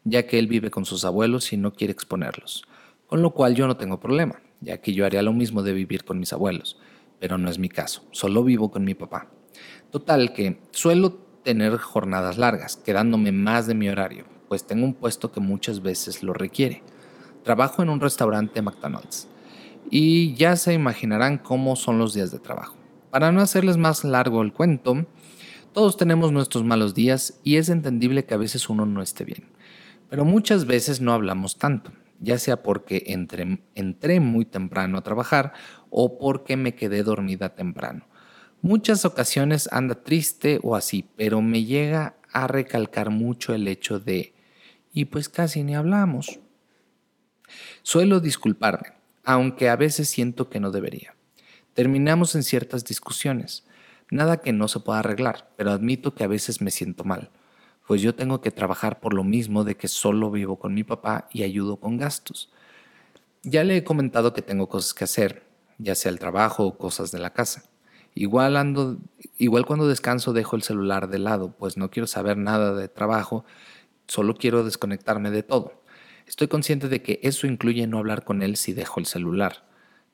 ya 0.03 0.25
que 0.25 0.39
él 0.39 0.47
vive 0.47 0.71
con 0.71 0.83
sus 0.83 1.05
abuelos 1.05 1.53
y 1.53 1.57
no 1.57 1.73
quiere 1.73 1.93
exponerlos. 1.93 2.65
Con 3.05 3.21
lo 3.21 3.29
cual 3.35 3.55
yo 3.55 3.67
no 3.67 3.77
tengo 3.77 3.99
problema, 3.99 4.41
ya 4.61 4.81
que 4.81 4.93
yo 4.93 5.05
haría 5.05 5.21
lo 5.21 5.31
mismo 5.31 5.61
de 5.61 5.73
vivir 5.73 6.03
con 6.03 6.19
mis 6.19 6.33
abuelos 6.33 6.75
pero 7.21 7.37
no 7.37 7.51
es 7.51 7.59
mi 7.59 7.69
caso. 7.69 8.03
Solo 8.11 8.43
vivo 8.43 8.71
con 8.71 8.83
mi 8.83 8.95
papá. 8.95 9.27
Total 9.91 10.33
que 10.33 10.59
suelo 10.71 11.13
tener 11.43 11.77
jornadas 11.77 12.39
largas, 12.39 12.77
quedándome 12.77 13.31
más 13.31 13.67
de 13.67 13.75
mi 13.75 13.89
horario, 13.89 14.25
pues 14.49 14.65
tengo 14.65 14.85
un 14.85 14.95
puesto 14.95 15.31
que 15.31 15.39
muchas 15.39 15.83
veces 15.83 16.23
lo 16.23 16.33
requiere. 16.33 16.81
Trabajo 17.43 17.83
en 17.83 17.89
un 17.89 17.99
restaurante 17.99 18.61
McDonald's 18.61 19.27
y 19.89 20.33
ya 20.33 20.55
se 20.55 20.73
imaginarán 20.73 21.37
cómo 21.37 21.75
son 21.75 21.99
los 21.99 22.15
días 22.15 22.31
de 22.31 22.39
trabajo. 22.39 22.75
Para 23.11 23.31
no 23.31 23.41
hacerles 23.41 23.77
más 23.77 24.03
largo 24.03 24.41
el 24.41 24.51
cuento, 24.51 25.05
todos 25.73 25.97
tenemos 25.97 26.31
nuestros 26.31 26.63
malos 26.63 26.95
días 26.95 27.39
y 27.43 27.57
es 27.57 27.69
entendible 27.69 28.25
que 28.25 28.33
a 28.33 28.37
veces 28.37 28.67
uno 28.67 28.87
no 28.87 29.01
esté 29.03 29.25
bien, 29.25 29.45
pero 30.09 30.25
muchas 30.25 30.65
veces 30.65 31.01
no 31.01 31.13
hablamos 31.13 31.57
tanto 31.57 31.91
ya 32.21 32.37
sea 32.37 32.63
porque 32.63 33.03
entré, 33.07 34.19
muy 34.19 34.45
temprano 34.45 34.97
a 34.97 35.03
trabajar 35.03 35.53
o 35.89 36.17
porque 36.17 36.55
me 36.55 36.75
quedé 36.75 37.03
dormida 37.03 37.55
temprano. 37.55 38.07
Muchas 38.61 39.05
ocasiones 39.05 39.67
anda 39.71 39.95
triste 40.03 40.59
o 40.61 40.75
así, 40.75 41.09
pero 41.17 41.41
me 41.41 41.65
llega 41.65 42.15
a 42.31 42.47
recalcar 42.47 43.09
mucho 43.09 43.53
el 43.53 43.67
hecho 43.67 43.99
de, 43.99 44.33
y 44.93 45.05
pues 45.05 45.29
casi 45.29 45.63
ni 45.63 45.75
hablamos. 45.75 46.39
Suelo 47.81 48.19
disculparme, 48.19 48.93
aunque 49.23 49.67
a 49.67 49.75
veces 49.75 50.07
siento 50.07 50.49
que 50.49 50.59
no 50.59 50.71
debería. 50.71 51.15
Terminamos 51.73 52.35
en 52.35 52.43
ciertas 52.43 52.85
discusiones, 52.85 53.65
nada 54.11 54.37
que 54.37 54.53
no 54.53 54.67
se 54.67 54.79
pueda 54.79 54.99
arreglar, 54.99 55.49
pero 55.57 55.71
admito 55.71 56.13
que 56.13 56.23
a 56.23 56.27
veces 56.27 56.61
me 56.61 56.69
siento 56.69 57.03
mal 57.03 57.31
pues 57.91 58.01
yo 58.01 58.15
tengo 58.15 58.39
que 58.39 58.51
trabajar 58.51 59.01
por 59.01 59.13
lo 59.13 59.25
mismo 59.25 59.65
de 59.65 59.75
que 59.75 59.89
solo 59.89 60.31
vivo 60.31 60.57
con 60.57 60.73
mi 60.73 60.85
papá 60.85 61.27
y 61.29 61.43
ayudo 61.43 61.75
con 61.75 61.97
gastos. 61.97 62.49
Ya 63.43 63.65
le 63.65 63.75
he 63.75 63.83
comentado 63.83 64.31
que 64.31 64.41
tengo 64.41 64.69
cosas 64.69 64.93
que 64.93 65.03
hacer, 65.03 65.43
ya 65.77 65.93
sea 65.93 66.09
el 66.09 66.17
trabajo 66.17 66.65
o 66.65 66.77
cosas 66.77 67.11
de 67.11 67.19
la 67.19 67.33
casa. 67.33 67.65
Igual 68.15 68.55
ando, 68.55 68.97
igual 69.37 69.65
cuando 69.65 69.89
descanso 69.89 70.31
dejo 70.31 70.55
el 70.55 70.61
celular 70.61 71.09
de 71.09 71.19
lado, 71.19 71.53
pues 71.59 71.75
no 71.75 71.91
quiero 71.91 72.07
saber 72.07 72.37
nada 72.37 72.73
de 72.75 72.87
trabajo, 72.87 73.43
solo 74.07 74.35
quiero 74.35 74.63
desconectarme 74.63 75.29
de 75.29 75.43
todo. 75.43 75.83
Estoy 76.25 76.47
consciente 76.47 76.87
de 76.87 77.01
que 77.01 77.19
eso 77.23 77.45
incluye 77.45 77.87
no 77.87 77.97
hablar 77.97 78.23
con 78.23 78.41
él 78.41 78.55
si 78.55 78.71
dejo 78.71 79.01
el 79.01 79.05
celular, 79.05 79.67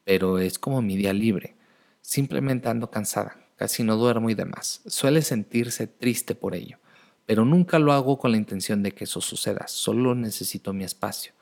pero 0.04 0.40
es 0.40 0.58
como 0.58 0.82
mi 0.82 0.98
día 0.98 1.14
libre. 1.14 1.56
Simplemente 2.02 2.70
ando 2.70 2.90
cansada, 2.90 3.38
casi 3.56 3.84
no 3.84 3.98
duermo 3.98 4.32
y 4.32 4.34
demás. 4.34 4.82
Suele 4.88 5.22
sentirse 5.22 5.86
triste 5.86 6.34
por 6.34 6.56
ello 6.56 6.80
pero 7.28 7.46
nunca 7.46 7.78
lo 7.78 7.92
hago 7.92 8.18
con 8.18 8.32
la 8.32 8.38
intención 8.38 8.82
de 8.82 8.94
que 8.94 9.04
eso 9.04 9.22
suceda, 9.22 9.68
solo 9.68 10.16
necesito 10.16 10.74
mi 10.74 10.86
espacio. 10.86 11.34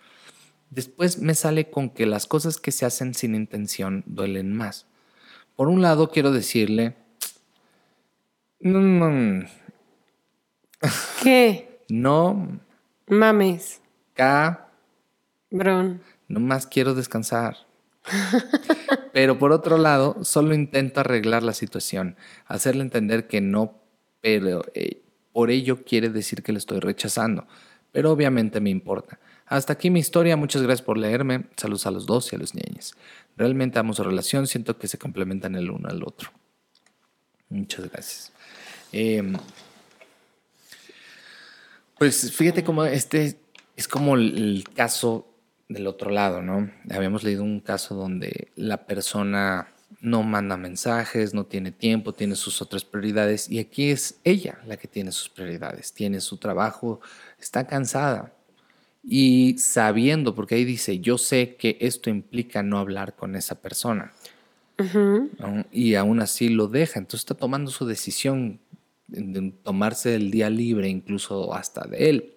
Después 0.71 1.19
me 1.19 1.35
sale 1.35 1.69
con 1.69 1.91
que 1.91 2.07
las 2.07 2.25
cosas 2.25 2.57
que 2.57 2.71
se 2.71 2.85
hacen 2.85 3.13
sin 3.13 3.35
intención 3.35 4.03
duelen 4.07 4.51
más. 4.51 4.87
Por 5.55 5.69
un 5.69 5.81
lado 5.81 6.09
quiero 6.09 6.31
decirle... 6.31 6.97
¿Qué? 11.23 11.71
No. 11.87 12.59
Mames. 13.05 13.79
K. 14.15 14.71
Bron. 15.51 16.01
No 16.27 16.39
más 16.39 16.65
quiero 16.65 16.95
descansar. 16.95 17.57
pero 19.13 19.37
por 19.37 19.51
otro 19.51 19.77
lado, 19.77 20.23
solo 20.23 20.55
intento 20.55 20.99
arreglar 20.99 21.43
la 21.43 21.53
situación, 21.53 22.17
hacerle 22.47 22.81
entender 22.81 23.27
que 23.27 23.39
no, 23.39 23.79
pero 24.19 24.65
eh, 24.73 25.04
por 25.35 25.51
ello 25.51 25.83
quiere 25.83 26.07
decir 26.07 26.41
que 26.43 26.53
le 26.53 26.59
estoy 26.59 26.79
rechazando, 26.79 27.45
pero 27.91 28.09
obviamente 28.09 28.61
me 28.61 28.69
importa. 28.69 29.19
Hasta 29.47 29.73
aquí 29.73 29.89
mi 29.89 29.99
historia, 29.99 30.37
muchas 30.37 30.61
gracias 30.61 30.85
por 30.85 30.97
leerme, 30.97 31.47
saludos 31.57 31.85
a 31.87 31.91
los 31.91 32.05
dos 32.05 32.31
y 32.31 32.37
a 32.37 32.39
los 32.39 32.55
niños. 32.55 32.95
Realmente 33.35 33.77
amo 33.77 33.93
su 33.93 34.01
relación, 34.05 34.47
siento 34.47 34.77
que 34.77 34.87
se 34.87 34.97
complementan 34.97 35.55
el 35.55 35.69
uno 35.69 35.89
al 35.89 36.03
otro. 36.03 36.31
Muchas 37.49 37.91
gracias. 37.91 38.31
Em, 38.93 39.35
pues 41.99 42.31
fíjate 42.31 42.63
cómo 42.63 42.85
este 42.85 43.37
es 43.75 43.89
como 43.89 44.15
el 44.15 44.63
caso 44.73 45.27
del 45.67 45.87
otro 45.87 46.11
lado, 46.11 46.41
¿no? 46.41 46.71
Habíamos 46.89 47.25
leído 47.25 47.43
un 47.43 47.59
caso 47.59 47.93
donde 47.93 48.53
la 48.55 48.85
persona 48.85 49.67
no 50.05 50.21
manda 50.23 50.55
mensajes, 50.55 51.33
no 51.33 51.45
tiene 51.45 51.71
tiempo, 51.71 52.13
tiene 52.13 52.35
sus 52.35 52.61
otras 52.61 52.85
prioridades 52.85 53.49
y 53.49 53.59
aquí 53.59 53.89
es 53.89 54.19
ella 54.23 54.59
la 54.65 54.77
que 54.77 54.87
tiene 54.87 55.11
sus 55.11 55.29
prioridades, 55.29 55.93
tiene 55.93 56.21
su 56.21 56.37
trabajo, 56.37 57.01
está 57.39 57.65
cansada 57.65 58.33
y 59.03 59.57
sabiendo, 59.57 60.35
porque 60.35 60.55
ahí 60.55 60.63
dice, 60.65 60.99
yo 60.99 61.17
sé 61.17 61.55
que 61.55 61.77
esto 61.81 62.09
implica 62.09 62.63
no 62.63 62.77
hablar 62.77 63.15
con 63.15 63.35
esa 63.35 63.55
persona 63.55 64.13
y 65.71 65.95
aún 65.95 66.19
así 66.19 66.49
lo 66.49 66.67
deja, 66.67 66.99
entonces 66.99 67.21
está 67.21 67.33
tomando 67.35 67.71
su 67.71 67.85
decisión 67.85 68.59
de 69.07 69.53
tomarse 69.63 70.15
el 70.15 70.31
día 70.31 70.49
libre 70.49 70.87
incluso 70.87 71.53
hasta 71.53 71.87
de 71.87 72.09
él. 72.09 72.35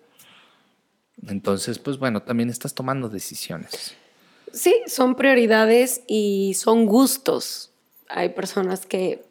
Entonces, 1.26 1.78
pues 1.78 1.98
bueno, 1.98 2.22
también 2.22 2.48
estás 2.48 2.74
tomando 2.74 3.08
decisiones. 3.08 3.96
Sí, 4.52 4.74
son 4.86 5.14
prioridades 5.14 6.02
y 6.06 6.54
son 6.54 6.86
gustos. 6.86 7.70
Hay 8.08 8.30
personas 8.30 8.86
que 8.86 9.24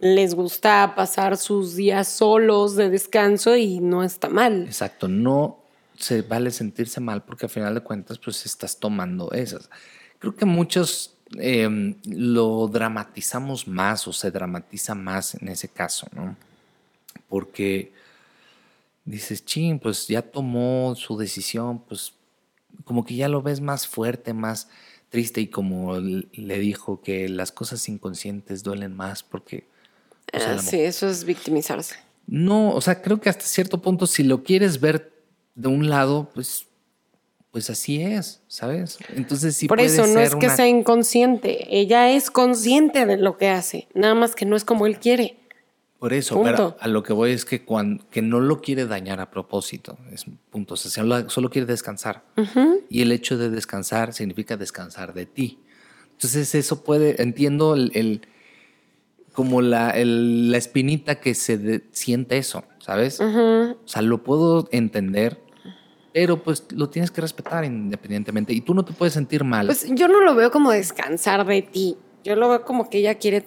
les 0.00 0.34
gusta 0.34 0.94
pasar 0.94 1.36
sus 1.36 1.76
días 1.76 2.08
solos 2.08 2.76
de 2.76 2.90
descanso 2.90 3.56
y 3.56 3.80
no 3.80 4.02
está 4.02 4.28
mal. 4.28 4.64
Exacto, 4.64 5.08
no 5.08 5.60
se 5.96 6.22
vale 6.22 6.50
sentirse 6.50 7.00
mal 7.00 7.22
porque 7.22 7.46
al 7.46 7.50
final 7.50 7.74
de 7.74 7.80
cuentas 7.80 8.18
pues 8.18 8.44
estás 8.44 8.78
tomando 8.78 9.30
esas. 9.32 9.70
Creo 10.18 10.34
que 10.34 10.44
muchos 10.44 11.14
em, 11.38 11.96
lo 12.04 12.68
dramatizamos 12.68 13.66
más 13.66 14.06
o 14.08 14.12
se 14.12 14.30
dramatiza 14.30 14.94
más 14.94 15.34
en 15.34 15.48
ese 15.48 15.68
caso, 15.68 16.06
¿no? 16.12 16.36
Porque 17.28 17.92
dices, 19.04 19.44
ching, 19.44 19.78
pues 19.78 20.06
ya 20.06 20.22
tomó 20.22 20.94
su 20.96 21.16
decisión, 21.16 21.78
pues 21.80 22.12
como 22.84 23.04
que 23.04 23.14
ya 23.14 23.28
lo 23.28 23.42
ves 23.42 23.60
más 23.60 23.86
fuerte, 23.86 24.32
más 24.34 24.68
triste 25.08 25.40
y 25.40 25.46
como 25.46 25.96
le 25.98 26.58
dijo 26.58 27.00
que 27.00 27.28
las 27.28 27.52
cosas 27.52 27.88
inconscientes 27.88 28.62
duelen 28.62 28.94
más 28.96 29.22
porque... 29.22 29.66
Ah, 30.32 30.58
sí, 30.58 30.80
eso 30.80 31.08
es 31.08 31.24
victimizarse. 31.24 31.94
No, 32.26 32.70
o 32.74 32.80
sea, 32.80 33.00
creo 33.02 33.20
que 33.20 33.28
hasta 33.28 33.44
cierto 33.44 33.80
punto 33.80 34.06
si 34.06 34.24
lo 34.24 34.42
quieres 34.42 34.80
ver 34.80 35.12
de 35.54 35.68
un 35.68 35.88
lado, 35.88 36.30
pues, 36.34 36.66
pues 37.52 37.70
así 37.70 38.00
es, 38.02 38.40
¿sabes? 38.48 38.98
Entonces 39.14 39.56
sí 39.56 39.68
Por 39.68 39.78
puede 39.78 39.90
eso 39.90 40.06
no 40.06 40.14
ser 40.14 40.22
es 40.24 40.30
que 40.34 40.46
una- 40.46 40.56
sea 40.56 40.66
inconsciente, 40.66 41.78
ella 41.78 42.10
es 42.10 42.30
consciente 42.32 43.06
de 43.06 43.16
lo 43.16 43.36
que 43.36 43.48
hace, 43.48 43.86
nada 43.94 44.16
más 44.16 44.34
que 44.34 44.46
no 44.46 44.56
es 44.56 44.64
como 44.64 44.86
él 44.86 44.98
quiere. 44.98 45.36
Por 46.04 46.12
eso, 46.12 46.34
Punto. 46.34 46.50
pero 46.50 46.76
a 46.80 46.88
lo 46.88 47.02
que 47.02 47.14
voy 47.14 47.30
es 47.30 47.46
que 47.46 47.64
cuando 47.64 48.04
que 48.10 48.20
no 48.20 48.38
lo 48.38 48.60
quiere 48.60 48.84
dañar 48.84 49.20
a 49.20 49.30
propósito, 49.30 49.96
es 50.12 50.26
punto. 50.50 50.74
O 50.74 50.76
sea, 50.76 50.90
solo, 50.90 51.30
solo 51.30 51.48
quiere 51.48 51.64
descansar. 51.66 52.24
Y 52.90 53.00
el 53.00 53.10
hecho 53.10 53.38
de 53.38 53.48
descansar 53.48 54.12
significa 54.12 54.58
descansar 54.58 55.14
de 55.14 55.24
ti. 55.24 55.60
Entonces, 56.12 56.54
eso 56.54 56.84
puede, 56.84 57.22
entiendo 57.22 57.72
el, 57.74 57.90
el- 57.94 58.20
como 59.32 59.62
la, 59.62 59.92
el- 59.92 60.50
la 60.52 60.58
espinita 60.58 61.20
que 61.20 61.34
se 61.34 61.56
de- 61.56 61.84
siente 61.92 62.36
eso, 62.36 62.64
¿sabes? 62.80 63.18
O 63.22 63.74
sea, 63.86 64.02
lo 64.02 64.22
puedo 64.22 64.68
entender, 64.72 65.40
pero 66.12 66.42
pues 66.42 66.66
lo 66.70 66.90
tienes 66.90 67.10
que 67.10 67.22
respetar 67.22 67.64
independientemente. 67.64 68.52
Y 68.52 68.60
tú 68.60 68.74
no 68.74 68.84
te 68.84 68.92
puedes 68.92 69.14
sentir 69.14 69.42
mal. 69.42 69.64
Pues 69.66 69.86
yo 69.88 70.06
no 70.08 70.20
lo 70.20 70.34
veo 70.34 70.50
como 70.50 70.70
descansar 70.70 71.46
de 71.46 71.62
ti, 71.62 71.96
yo 72.22 72.36
lo 72.36 72.50
veo 72.50 72.62
como 72.66 72.90
que 72.90 72.98
ella 72.98 73.14
quiere 73.14 73.46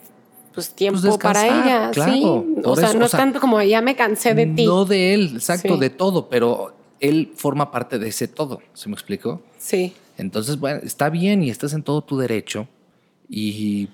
pues 0.57 0.73
tiempo 0.73 1.19
para 1.19 1.45
ella, 1.45 1.91
claro, 1.91 2.11
sí. 2.13 2.23
O 2.63 2.75
sea, 2.75 2.87
eso, 2.89 2.97
no 2.97 3.03
o 3.03 3.05
es 3.05 3.11
sea, 3.11 3.19
tanto 3.19 3.39
como 3.39 3.61
ya 3.61 3.79
me 3.81 3.95
cansé 3.95 4.33
de 4.33 4.47
ti. 4.47 4.65
No 4.65 4.85
de 4.85 5.13
él, 5.13 5.31
exacto, 5.35 5.75
Sí. 5.75 5.79
de 5.79 5.89
todo, 5.91 6.29
pero 6.29 6.75
él 6.99 7.31
forma 7.35 7.69
parte 7.69 7.99
de 7.99 8.07
ese 8.07 8.27
todo. 8.27 8.59
¿Se 8.73 8.89
me 8.89 8.95
explicó? 8.95 9.43
Sí. 9.59 9.93
Entonces, 10.17 10.57
bueno, 10.59 10.79
está 10.83 11.11
bien 11.11 11.43
y 11.43 11.51
estás 11.51 11.73
en 11.73 11.83
todo 11.83 12.01
tu 12.03 12.17
derecho 12.17 12.67
y 13.29 13.89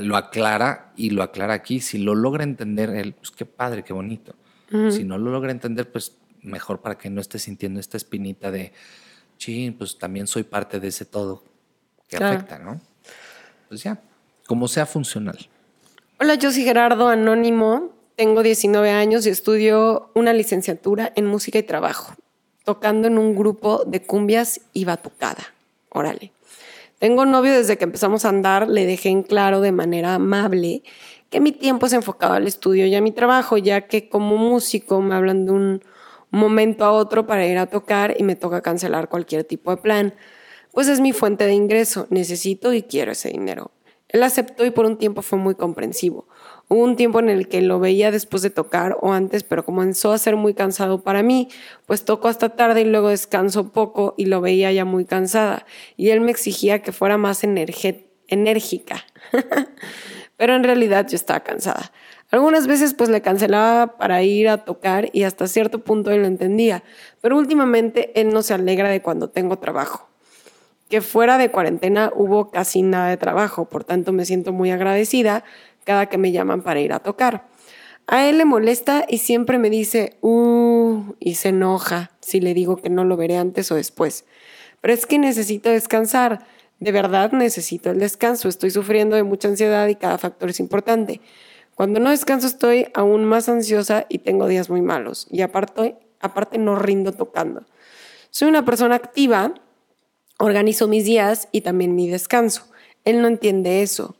lo 0.00 0.16
aclara 0.16 0.92
y 0.96 1.08
lo 1.10 1.22
aclara 1.22 1.54
aquí. 1.54 1.80
Si 1.80 1.96
lo 1.96 2.14
logra 2.14 2.44
entender 2.44 2.90
él, 2.90 3.14
pues 3.14 3.30
qué 3.30 3.46
padre, 3.46 3.82
qué 3.84 3.94
bonito. 3.94 4.34
Si 4.90 5.02
no 5.04 5.16
lo 5.16 5.30
logra 5.30 5.50
entender, 5.50 5.90
pues 5.90 6.16
mejor 6.42 6.80
para 6.82 6.98
que 6.98 7.08
no 7.08 7.22
esté 7.22 7.38
sintiendo 7.38 7.80
esta 7.80 7.96
espinita 7.96 8.50
de, 8.50 8.72
sí, 9.38 9.74
pues 9.78 9.96
también 9.98 10.26
soy 10.26 10.42
parte 10.42 10.78
de 10.78 10.88
ese 10.88 11.06
todo 11.06 11.42
que 12.08 12.18
Claro. 12.18 12.36
afecta, 12.36 12.58
¿no? 12.58 12.80
Pues 13.68 13.82
ya, 13.82 14.02
como 14.46 14.68
sea 14.68 14.84
funcional. 14.84 15.38
Hola, 16.24 16.36
yo 16.36 16.50
soy 16.50 16.64
Gerardo 16.64 17.08
Anónimo, 17.08 17.90
tengo 18.16 18.42
19 18.42 18.88
años 18.88 19.26
y 19.26 19.28
estudio 19.28 20.10
una 20.14 20.32
licenciatura 20.32 21.12
en 21.16 21.26
música 21.26 21.58
y 21.58 21.62
trabajo, 21.62 22.14
tocando 22.64 23.08
en 23.08 23.18
un 23.18 23.36
grupo 23.36 23.84
de 23.86 24.00
cumbias 24.00 24.62
y 24.72 24.86
batucada. 24.86 25.52
Órale. 25.90 26.32
Tengo 26.98 27.26
novio 27.26 27.52
desde 27.52 27.76
que 27.76 27.84
empezamos 27.84 28.24
a 28.24 28.30
andar, 28.30 28.70
le 28.70 28.86
dejé 28.86 29.10
en 29.10 29.22
claro 29.22 29.60
de 29.60 29.72
manera 29.72 30.14
amable 30.14 30.82
que 31.28 31.40
mi 31.40 31.52
tiempo 31.52 31.84
es 31.84 31.92
enfocado 31.92 32.32
al 32.32 32.46
estudio 32.46 32.86
y 32.86 32.94
a 32.94 33.02
mi 33.02 33.12
trabajo, 33.12 33.58
ya 33.58 33.82
que 33.82 34.08
como 34.08 34.38
músico 34.38 35.02
me 35.02 35.14
hablan 35.14 35.44
de 35.44 35.52
un 35.52 35.82
momento 36.30 36.86
a 36.86 36.92
otro 36.92 37.26
para 37.26 37.46
ir 37.46 37.58
a 37.58 37.66
tocar 37.66 38.14
y 38.18 38.22
me 38.22 38.34
toca 38.34 38.62
cancelar 38.62 39.10
cualquier 39.10 39.44
tipo 39.44 39.72
de 39.72 39.76
plan, 39.76 40.14
pues 40.72 40.88
es 40.88 41.00
mi 41.00 41.12
fuente 41.12 41.44
de 41.44 41.52
ingreso, 41.52 42.06
necesito 42.08 42.72
y 42.72 42.82
quiero 42.82 43.12
ese 43.12 43.28
dinero. 43.28 43.72
Él 44.14 44.22
aceptó 44.22 44.64
y 44.64 44.70
por 44.70 44.86
un 44.86 44.96
tiempo 44.96 45.22
fue 45.22 45.40
muy 45.40 45.56
comprensivo. 45.56 46.28
Hubo 46.68 46.84
un 46.84 46.94
tiempo 46.94 47.18
en 47.18 47.28
el 47.28 47.48
que 47.48 47.60
lo 47.60 47.80
veía 47.80 48.12
después 48.12 48.42
de 48.42 48.50
tocar 48.50 48.96
o 49.00 49.12
antes, 49.12 49.42
pero 49.42 49.64
comenzó 49.64 50.12
a 50.12 50.18
ser 50.18 50.36
muy 50.36 50.54
cansado 50.54 51.02
para 51.02 51.24
mí, 51.24 51.48
pues 51.84 52.04
toco 52.04 52.28
hasta 52.28 52.50
tarde 52.50 52.82
y 52.82 52.84
luego 52.84 53.08
descanso 53.08 53.72
poco 53.72 54.14
y 54.16 54.26
lo 54.26 54.40
veía 54.40 54.70
ya 54.70 54.84
muy 54.84 55.04
cansada. 55.04 55.66
Y 55.96 56.10
él 56.10 56.20
me 56.20 56.30
exigía 56.30 56.80
que 56.80 56.92
fuera 56.92 57.18
más 57.18 57.42
enérgica. 57.42 59.04
pero 60.36 60.54
en 60.54 60.62
realidad 60.62 61.08
yo 61.08 61.16
estaba 61.16 61.40
cansada. 61.40 61.90
Algunas 62.30 62.68
veces 62.68 62.94
pues 62.94 63.10
le 63.10 63.20
cancelaba 63.20 63.98
para 63.98 64.22
ir 64.22 64.48
a 64.48 64.58
tocar 64.58 65.10
y 65.12 65.24
hasta 65.24 65.48
cierto 65.48 65.82
punto 65.82 66.12
él 66.12 66.20
lo 66.20 66.28
entendía, 66.28 66.84
pero 67.20 67.36
últimamente 67.36 68.12
él 68.14 68.32
no 68.32 68.42
se 68.42 68.54
alegra 68.54 68.90
de 68.90 69.02
cuando 69.02 69.30
tengo 69.30 69.58
trabajo 69.58 70.13
que 70.88 71.00
fuera 71.00 71.38
de 71.38 71.50
cuarentena 71.50 72.12
hubo 72.14 72.50
casi 72.50 72.82
nada 72.82 73.08
de 73.08 73.16
trabajo, 73.16 73.68
por 73.68 73.84
tanto 73.84 74.12
me 74.12 74.24
siento 74.24 74.52
muy 74.52 74.70
agradecida 74.70 75.44
cada 75.84 76.06
que 76.06 76.18
me 76.18 76.32
llaman 76.32 76.62
para 76.62 76.80
ir 76.80 76.92
a 76.92 77.00
tocar. 77.00 77.46
A 78.06 78.28
él 78.28 78.38
le 78.38 78.44
molesta 78.44 79.06
y 79.08 79.18
siempre 79.18 79.58
me 79.58 79.70
dice, 79.70 80.18
uh, 80.20 81.14
y 81.20 81.36
se 81.36 81.50
enoja 81.50 82.10
si 82.20 82.40
le 82.40 82.52
digo 82.52 82.76
que 82.76 82.90
no 82.90 83.04
lo 83.04 83.16
veré 83.16 83.38
antes 83.38 83.72
o 83.72 83.76
después. 83.76 84.26
Pero 84.82 84.92
es 84.92 85.06
que 85.06 85.18
necesito 85.18 85.70
descansar, 85.70 86.46
de 86.80 86.92
verdad 86.92 87.32
necesito 87.32 87.90
el 87.90 87.98
descanso, 87.98 88.48
estoy 88.48 88.70
sufriendo 88.70 89.16
de 89.16 89.22
mucha 89.22 89.48
ansiedad 89.48 89.88
y 89.88 89.94
cada 89.94 90.18
factor 90.18 90.50
es 90.50 90.60
importante. 90.60 91.22
Cuando 91.74 91.98
no 91.98 92.10
descanso 92.10 92.46
estoy 92.46 92.88
aún 92.92 93.24
más 93.24 93.48
ansiosa 93.48 94.04
y 94.08 94.18
tengo 94.18 94.46
días 94.46 94.68
muy 94.68 94.82
malos, 94.82 95.26
y 95.30 95.40
aparte, 95.40 95.96
aparte 96.20 96.58
no 96.58 96.76
rindo 96.76 97.12
tocando. 97.12 97.64
Soy 98.30 98.48
una 98.48 98.64
persona 98.64 98.96
activa, 98.96 99.54
Organizo 100.38 100.88
mis 100.88 101.04
días 101.04 101.48
y 101.52 101.60
también 101.60 101.94
mi 101.94 102.08
descanso. 102.08 102.66
Él 103.04 103.22
no 103.22 103.28
entiende 103.28 103.82
eso. 103.82 104.16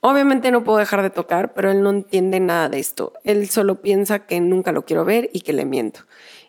Obviamente 0.00 0.52
no 0.52 0.62
puedo 0.62 0.78
dejar 0.78 1.02
de 1.02 1.10
tocar, 1.10 1.54
pero 1.54 1.72
él 1.72 1.82
no 1.82 1.90
entiende 1.90 2.38
nada 2.38 2.68
de 2.68 2.78
esto. 2.78 3.14
Él 3.24 3.48
solo 3.48 3.82
piensa 3.82 4.26
que 4.26 4.40
nunca 4.40 4.70
lo 4.70 4.84
quiero 4.84 5.04
ver 5.04 5.28
y 5.32 5.40
que 5.40 5.52
le 5.52 5.64
miento. 5.64 6.00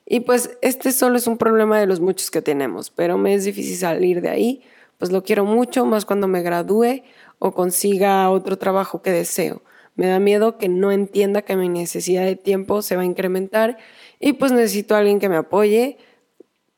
Y 0.05 0.20
pues 0.20 0.57
este 0.62 0.91
solo 0.91 1.18
es 1.18 1.26
un 1.26 1.38
problema 1.38 1.80
de 1.80 1.88
los 1.88 1.99
muchos 1.99 2.30
que 2.30 2.41
tenemos, 2.41 2.91
pero 2.91 3.18
me 3.18 3.34
es 3.34 3.45
difícil 3.45 3.78
salir 3.78 4.22
de 4.22 4.30
ahí, 4.30 4.64
pues 4.97 5.12
lo 5.12 5.24
quiero 5.24 5.45
mucho, 5.45 5.86
más 5.86 6.05
cuando 6.05 6.28
me 6.28 6.41
gradúe 6.43 7.03
o 7.39 7.53
consiga 7.53 8.30
otro 8.30 8.57
trabajo 8.57 9.01
que 9.01 9.12
deseo. 9.12 9.64
Me 9.95 10.07
da 10.07 10.20
miedo 10.20 10.57
que 10.57 10.70
no 10.70 10.91
entienda 10.91 11.41
que 11.41 11.55
mi 11.55 11.70
necesidad 11.70 12.26
de 12.26 12.36
tiempo 12.36 12.82
se 12.82 12.95
va 12.95 13.01
a 13.01 13.05
incrementar 13.05 13.78
y 14.20 14.34
pues 14.34 14.51
necesito 14.51 14.95
a 14.95 14.99
alguien 14.99 15.20
que 15.20 15.30
me 15.30 15.38
apoye, 15.38 15.97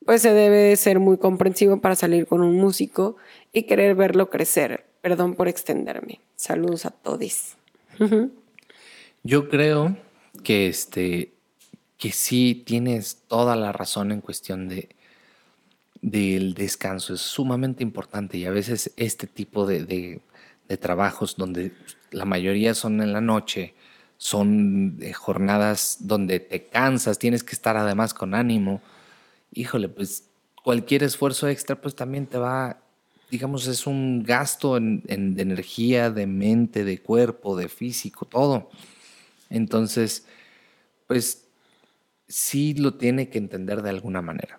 pues 0.04 0.22
se 0.22 0.32
debe 0.32 0.56
de 0.56 0.76
ser 0.76 0.98
muy 1.00 1.18
comprensivo 1.18 1.80
para 1.80 1.94
salir 1.96 2.26
con 2.26 2.40
un 2.42 2.56
músico 2.56 3.16
y 3.52 3.64
querer 3.64 3.94
verlo 3.94 4.30
crecer. 4.30 4.84
Perdón 5.00 5.34
por 5.34 5.48
extenderme. 5.48 6.20
Saludos 6.36 6.86
a 6.86 6.90
todos. 6.90 7.56
Yo 9.22 9.48
creo 9.48 9.96
que 10.42 10.68
este 10.68 11.32
que 11.98 12.10
sí 12.10 12.62
tienes 12.66 13.18
toda 13.28 13.54
la 13.54 13.70
razón 13.72 14.10
en 14.10 14.20
cuestión 14.20 14.68
de 14.68 14.88
del 16.00 16.54
descanso. 16.54 17.14
Es 17.14 17.20
sumamente 17.20 17.82
importante 17.82 18.36
y 18.38 18.44
a 18.46 18.50
veces 18.50 18.92
este 18.96 19.26
tipo 19.26 19.66
de, 19.66 19.84
de- 19.84 20.20
de 20.68 20.76
trabajos 20.76 21.36
donde 21.36 21.72
la 22.10 22.24
mayoría 22.24 22.74
son 22.74 23.02
en 23.02 23.12
la 23.12 23.20
noche, 23.20 23.74
son 24.16 24.96
eh, 25.00 25.12
jornadas 25.12 25.98
donde 26.00 26.40
te 26.40 26.64
cansas, 26.66 27.18
tienes 27.18 27.44
que 27.44 27.52
estar 27.54 27.76
además 27.76 28.14
con 28.14 28.34
ánimo. 28.34 28.80
Híjole, 29.52 29.88
pues 29.88 30.28
cualquier 30.62 31.02
esfuerzo 31.02 31.48
extra 31.48 31.80
pues 31.80 31.94
también 31.94 32.26
te 32.26 32.38
va, 32.38 32.78
digamos, 33.30 33.66
es 33.66 33.86
un 33.86 34.22
gasto 34.22 34.76
en- 34.76 35.02
en- 35.08 35.34
de 35.34 35.42
energía, 35.42 36.10
de 36.10 36.26
mente, 36.26 36.84
de 36.84 36.98
cuerpo, 37.00 37.56
de 37.56 37.68
físico, 37.68 38.24
todo. 38.24 38.70
Entonces, 39.50 40.24
pues 41.06 41.44
sí 42.28 42.74
lo 42.74 42.94
tiene 42.94 43.28
que 43.28 43.38
entender 43.38 43.82
de 43.82 43.90
alguna 43.90 44.22
manera. 44.22 44.58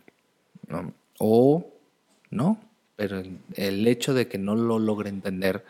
¿no? 0.68 0.94
O 1.20 1.66
no, 2.30 2.58
pero 2.96 3.20
el- 3.20 3.38
el 3.56 3.88
hecho 3.88 4.14
de 4.14 4.28
que 4.28 4.38
no 4.38 4.56
lo 4.56 4.80
logre 4.80 5.10
entender, 5.10 5.64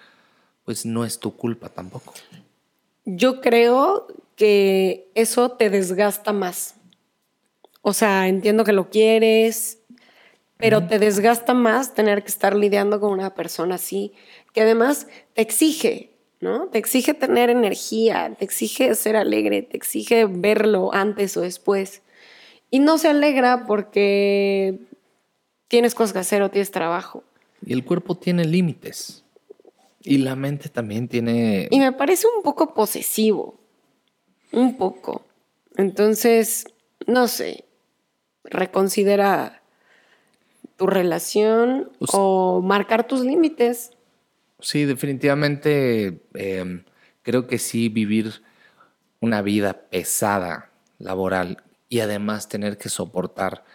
pues 0.66 0.86
no 0.86 1.04
es 1.06 1.20
tu 1.20 1.36
culpa 1.36 1.70
tampoco. 1.70 2.14
Yo 3.06 3.42
creo 3.42 4.08
que 4.36 5.10
eso 5.16 5.52
te 5.52 5.70
desgasta 5.70 6.32
más. 6.32 6.76
O 7.86 7.92
sea, 7.94 8.30
entiendo 8.30 8.64
que 8.64 8.72
lo 8.72 8.90
quieres, 8.90 9.80
pero 10.58 10.88
te 10.88 11.00
desgasta 11.00 11.54
más 11.54 11.94
tener 11.94 12.24
que 12.24 12.30
estar 12.30 12.56
lidiando 12.56 13.02
con 13.02 13.12
una 13.12 13.36
persona 13.36 13.76
así, 13.76 14.14
que 14.54 14.62
además 14.62 15.08
te 15.34 15.42
exige, 15.42 16.12
¿no? 16.40 16.68
Te 16.68 16.78
exige 16.78 17.14
tener 17.14 17.50
energía, 17.50 18.34
te 18.40 18.46
exige 18.46 18.96
ser 18.96 19.18
alegre, 19.18 19.64
te 19.64 19.76
exige 19.76 20.26
verlo 20.26 20.94
antes 20.94 21.36
o 21.36 21.42
después. 21.42 22.02
Y 22.72 22.80
no 22.80 22.98
se 22.98 23.10
alegra 23.10 23.66
porque 23.68 24.80
tienes 25.68 25.94
cosas 25.94 26.14
que 26.14 26.20
hacer 26.20 26.42
o 26.42 26.50
tienes 26.50 26.72
trabajo. 26.72 27.26
Y 27.66 27.74
el 27.74 27.84
cuerpo 27.84 28.16
tiene 28.16 28.46
límites. 28.46 29.26
Y 30.02 30.20
la 30.20 30.38
mente 30.38 30.70
también 30.70 31.10
tiene... 31.10 31.68
Y 31.70 31.80
me 31.80 31.92
parece 31.92 32.28
un 32.34 32.44
poco 32.44 32.74
posesivo. 32.74 33.60
Un 34.54 34.78
poco. 34.78 35.24
Entonces, 35.76 36.66
no 37.06 37.28
sé. 37.28 37.66
Reconsidera 38.44 39.62
tu 40.78 40.88
relación 40.88 41.92
Us- 42.00 42.10
o 42.14 42.62
marcar 42.64 43.08
tus 43.08 43.22
límites. 43.22 43.92
Sí, 44.60 44.86
definitivamente 44.86 46.22
eh, 46.34 46.84
creo 47.22 47.48
que 47.48 47.60
sí 47.60 47.90
vivir 47.90 48.42
una 49.20 49.42
vida 49.42 49.90
pesada 49.90 50.72
laboral 51.00 51.64
y 51.90 52.00
además 52.00 52.48
tener 52.50 52.78
que 52.78 52.90
soportar 52.90 53.66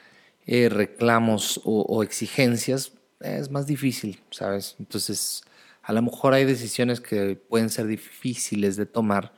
eh, 0.47 0.69
reclamos 0.69 1.61
o, 1.65 1.83
o 1.83 2.03
exigencias 2.03 2.93
es 3.21 3.51
más 3.51 3.67
difícil, 3.67 4.21
¿sabes? 4.31 4.77
Entonces, 4.79 5.43
a 5.83 5.93
lo 5.93 6.03
mejor 6.03 6.35
hay 6.35 6.45
decisiones 6.45 7.01
que 7.01 7.37
pueden 7.37 7.69
ser 7.69 7.87
difíciles 7.87 8.77
de 8.77 8.87
tomar, 8.87 9.33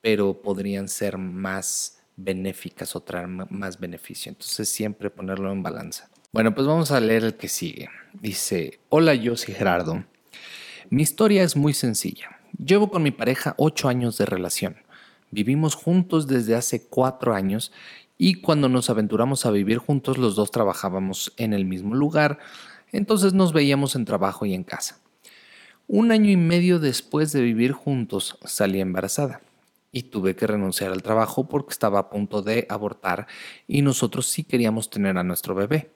pero 0.00 0.40
podrían 0.42 0.88
ser 0.88 1.18
más 1.18 1.99
benéficas 2.16 2.94
o 2.96 3.00
traer 3.00 3.28
más 3.28 3.78
beneficio. 3.78 4.30
Entonces 4.30 4.68
siempre 4.68 5.10
ponerlo 5.10 5.52
en 5.52 5.62
balanza. 5.62 6.08
Bueno, 6.32 6.54
pues 6.54 6.66
vamos 6.66 6.90
a 6.90 7.00
leer 7.00 7.24
el 7.24 7.34
que 7.34 7.48
sigue. 7.48 7.88
Dice, 8.12 8.80
hola, 8.88 9.14
yo 9.14 9.36
soy 9.36 9.54
Gerardo. 9.54 10.04
Mi 10.88 11.02
historia 11.02 11.42
es 11.42 11.56
muy 11.56 11.72
sencilla. 11.72 12.38
Llevo 12.64 12.90
con 12.90 13.02
mi 13.02 13.10
pareja 13.10 13.54
ocho 13.58 13.88
años 13.88 14.18
de 14.18 14.26
relación. 14.26 14.76
Vivimos 15.30 15.74
juntos 15.74 16.26
desde 16.26 16.54
hace 16.54 16.86
cuatro 16.86 17.34
años 17.34 17.72
y 18.18 18.34
cuando 18.34 18.68
nos 18.68 18.90
aventuramos 18.90 19.46
a 19.46 19.50
vivir 19.50 19.78
juntos 19.78 20.18
los 20.18 20.36
dos 20.36 20.50
trabajábamos 20.50 21.32
en 21.36 21.52
el 21.52 21.64
mismo 21.64 21.94
lugar, 21.94 22.38
entonces 22.92 23.32
nos 23.32 23.52
veíamos 23.52 23.96
en 23.96 24.04
trabajo 24.04 24.44
y 24.46 24.54
en 24.54 24.64
casa. 24.64 24.98
Un 25.86 26.12
año 26.12 26.30
y 26.30 26.36
medio 26.36 26.78
después 26.78 27.32
de 27.32 27.40
vivir 27.40 27.72
juntos 27.72 28.38
salí 28.44 28.80
embarazada 28.80 29.40
y 29.92 30.04
tuve 30.04 30.36
que 30.36 30.46
renunciar 30.46 30.92
al 30.92 31.02
trabajo 31.02 31.48
porque 31.48 31.72
estaba 31.72 31.98
a 31.98 32.10
punto 32.10 32.42
de 32.42 32.66
abortar 32.68 33.26
y 33.66 33.82
nosotros 33.82 34.26
sí 34.26 34.44
queríamos 34.44 34.90
tener 34.90 35.18
a 35.18 35.24
nuestro 35.24 35.54
bebé. 35.54 35.90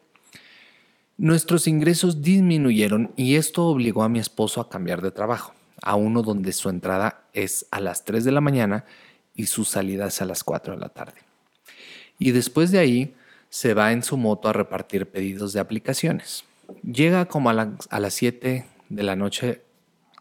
Nuestros 1.17 1.69
ingresos 1.69 2.23
disminuyeron 2.23 3.13
y 3.17 3.37
esto 3.37 3.67
obligó 3.67 4.03
a 4.03 4.09
mi 4.09 4.19
esposo 4.19 4.61
a 4.61 4.69
cambiar 4.69 5.01
de 5.01 5.13
trabajo, 5.13 5.55
a 5.81 5.95
uno 5.95 6.23
donde 6.23 6.53
su 6.53 6.69
entrada 6.69 7.25
es 7.33 7.67
a 7.71 7.81
las 7.81 8.05
3 8.05 8.25
de 8.25 8.33
la 8.33 8.41
mañana 8.41 8.85
y 9.35 9.47
su 9.47 9.65
salida 9.65 10.09
es 10.09 10.21
a 10.21 10.25
las 10.25 10.43
4 10.43 10.75
de 10.75 10.81
la 10.81 10.89
tarde. 10.89 11.21
Y 12.19 12.33
después 12.33 12.73
de 12.73 12.79
ahí 12.79 13.15
se 13.49 13.75
va 13.75 13.93
en 13.93 14.03
su 14.03 14.17
moto 14.17 14.49
a 14.49 14.53
repartir 14.53 15.07
pedidos 15.07 15.53
de 15.53 15.61
aplicaciones. 15.61 16.45
Llega 16.83 17.27
como 17.27 17.51
a, 17.51 17.77
a 17.91 18.01
las 18.01 18.15
7 18.15 18.67
de 18.89 19.03
la 19.03 19.15
noche 19.15 19.63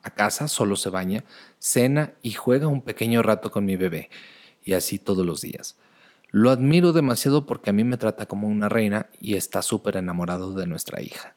a 0.04 0.12
casa, 0.12 0.48
solo 0.48 0.76
se 0.76 0.90
baña, 0.90 1.24
cena 1.60 2.14
y 2.22 2.34
juega 2.34 2.68
un 2.68 2.82
pequeño 2.82 3.24
rato 3.24 3.52
con 3.52 3.66
mi 3.66 3.76
bebé, 3.76 4.10
y 4.64 4.74
así 4.74 5.00
todos 5.00 5.26
los 5.26 5.42
días. 5.42 5.78
Lo 6.30 6.50
admiro 6.50 6.94
demasiado 6.94 7.46
porque 7.46 7.70
a 7.70 7.74
mí 7.74 7.84
me 7.84 7.98
trata 7.98 8.26
como 8.26 8.48
una 8.48 8.70
reina 8.70 9.08
y 9.22 9.36
está 9.36 9.62
súper 9.62 9.98
enamorado 9.98 10.54
de 10.54 10.68
nuestra 10.68 11.02
hija. 11.02 11.36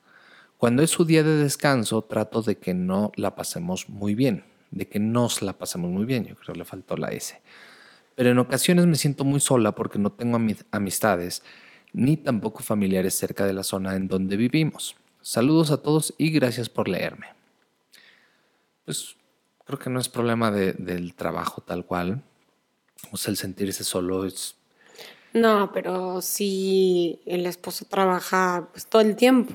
Cuando 0.59 0.83
es 0.83 0.91
su 0.91 1.05
día 1.05 1.23
de 1.23 1.37
descanso, 1.37 2.03
trato 2.03 2.41
de 2.41 2.57
que 2.57 2.73
no 2.73 3.13
la 3.17 3.35
pasemos 3.35 3.91
muy 3.91 4.15
bien, 4.15 4.45
de 4.71 4.89
que 4.89 4.99
nos 4.99 5.43
la 5.43 5.53
pasemos 5.53 5.91
muy 5.91 6.07
bien, 6.07 6.25
yo 6.25 6.35
creo 6.35 6.55
que 6.55 6.61
le 6.61 6.65
faltó 6.65 6.97
la 6.97 7.09
S. 7.09 7.41
Pero 8.15 8.31
en 8.31 8.39
ocasiones 8.39 8.87
me 8.87 8.97
siento 8.97 9.25
muy 9.25 9.41
sola 9.41 9.73
porque 9.73 9.99
no 9.99 10.13
tengo 10.13 10.39
amistades 10.71 11.43
ni 11.93 12.17
tampoco 12.17 12.63
familiares 12.63 13.15
cerca 13.15 13.45
de 13.45 13.53
la 13.53 13.63
zona 13.63 13.97
en 13.97 14.09
donde 14.09 14.39
vivimos. 14.39 14.97
Saludos 15.21 15.71
a 15.71 15.83
todos 15.83 16.15
y 16.17 16.31
gracias 16.31 16.71
por 16.71 16.89
leerme. 16.89 17.36
Pues 18.87 19.17
creo 19.67 19.79
que 19.79 19.91
no 19.91 20.01
es 20.01 20.09
problema 20.09 20.51
del 20.51 21.15
trabajo 21.15 21.61
tal 21.61 21.85
cual. 21.85 22.23
O 23.13 23.19
sea, 23.19 23.31
el 23.31 23.37
sentirse 23.37 23.85
solo 23.85 24.25
es 24.25 24.57
no, 25.37 25.71
pero 25.71 26.23
si 26.23 27.21
el 27.27 27.45
esposo 27.45 27.85
trabaja 27.85 28.69
pues, 28.73 28.87
todo 28.87 29.03
el 29.03 29.17
tiempo. 29.17 29.53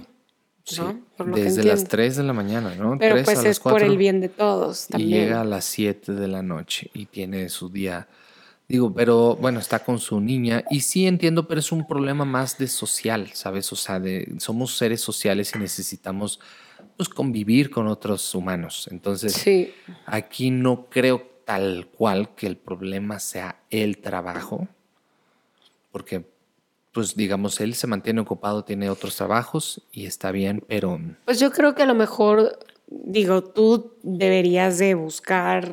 ¿no? 0.77 1.01
Desde 1.34 1.63
las 1.63 1.86
3 1.86 2.17
de 2.17 2.23
la 2.23 2.34
mañana, 2.34 2.75
¿no? 2.75 2.97
Pero 2.99 3.23
pues 3.23 3.43
es 3.43 3.59
por 3.59 3.82
el 3.82 3.97
bien 3.97 4.21
de 4.21 4.29
todos 4.29 4.88
también. 4.88 5.09
Y 5.09 5.13
llega 5.13 5.41
a 5.41 5.43
las 5.43 5.65
7 5.65 6.13
de 6.13 6.27
la 6.27 6.43
noche 6.43 6.91
y 6.93 7.07
tiene 7.07 7.49
su 7.49 7.69
día. 7.69 8.07
Digo, 8.67 8.93
pero 8.93 9.36
bueno, 9.36 9.59
está 9.59 9.79
con 9.79 9.97
su 9.97 10.21
niña 10.21 10.63
y 10.69 10.82
sí 10.82 11.07
entiendo, 11.07 11.47
pero 11.47 11.59
es 11.59 11.71
un 11.71 11.88
problema 11.88 12.25
más 12.25 12.59
de 12.59 12.67
social, 12.67 13.32
¿sabes? 13.34 13.73
O 13.73 13.75
sea, 13.75 13.99
de, 13.99 14.36
somos 14.38 14.77
seres 14.77 15.01
sociales 15.01 15.51
y 15.55 15.59
necesitamos 15.59 16.39
pues, 17.02 17.10
convivir 17.10 17.72
con 17.72 17.88
otros 17.88 18.36
humanos. 18.36 18.88
Entonces, 18.91 19.43
aquí 20.06 20.52
no 20.52 20.86
creo 20.88 21.28
tal 21.45 21.88
cual 21.88 22.36
que 22.36 22.45
el 22.45 22.58
problema 22.58 23.18
sea 23.20 23.60
el 23.72 23.97
trabajo, 23.97 24.68
porque 25.91 26.30
pues 26.91 27.16
digamos, 27.16 27.60
él 27.60 27.74
se 27.74 27.88
mantiene 27.88 28.22
ocupado, 28.22 28.64
tiene 28.64 28.91
otros 28.91 29.16
trabajos 29.16 29.82
y 29.91 30.06
está 30.06 30.32
bien, 30.32 30.64
pero... 30.68 30.99
Pues 31.26 31.39
yo 31.39 31.52
creo 31.52 31.74
que 31.74 31.82
a 31.82 31.86
lo 31.88 31.95
mejor, 31.95 32.60
digo, 32.88 33.43
tú 33.43 33.93
deberías 34.04 34.78
de 34.78 34.93
buscar 34.93 35.72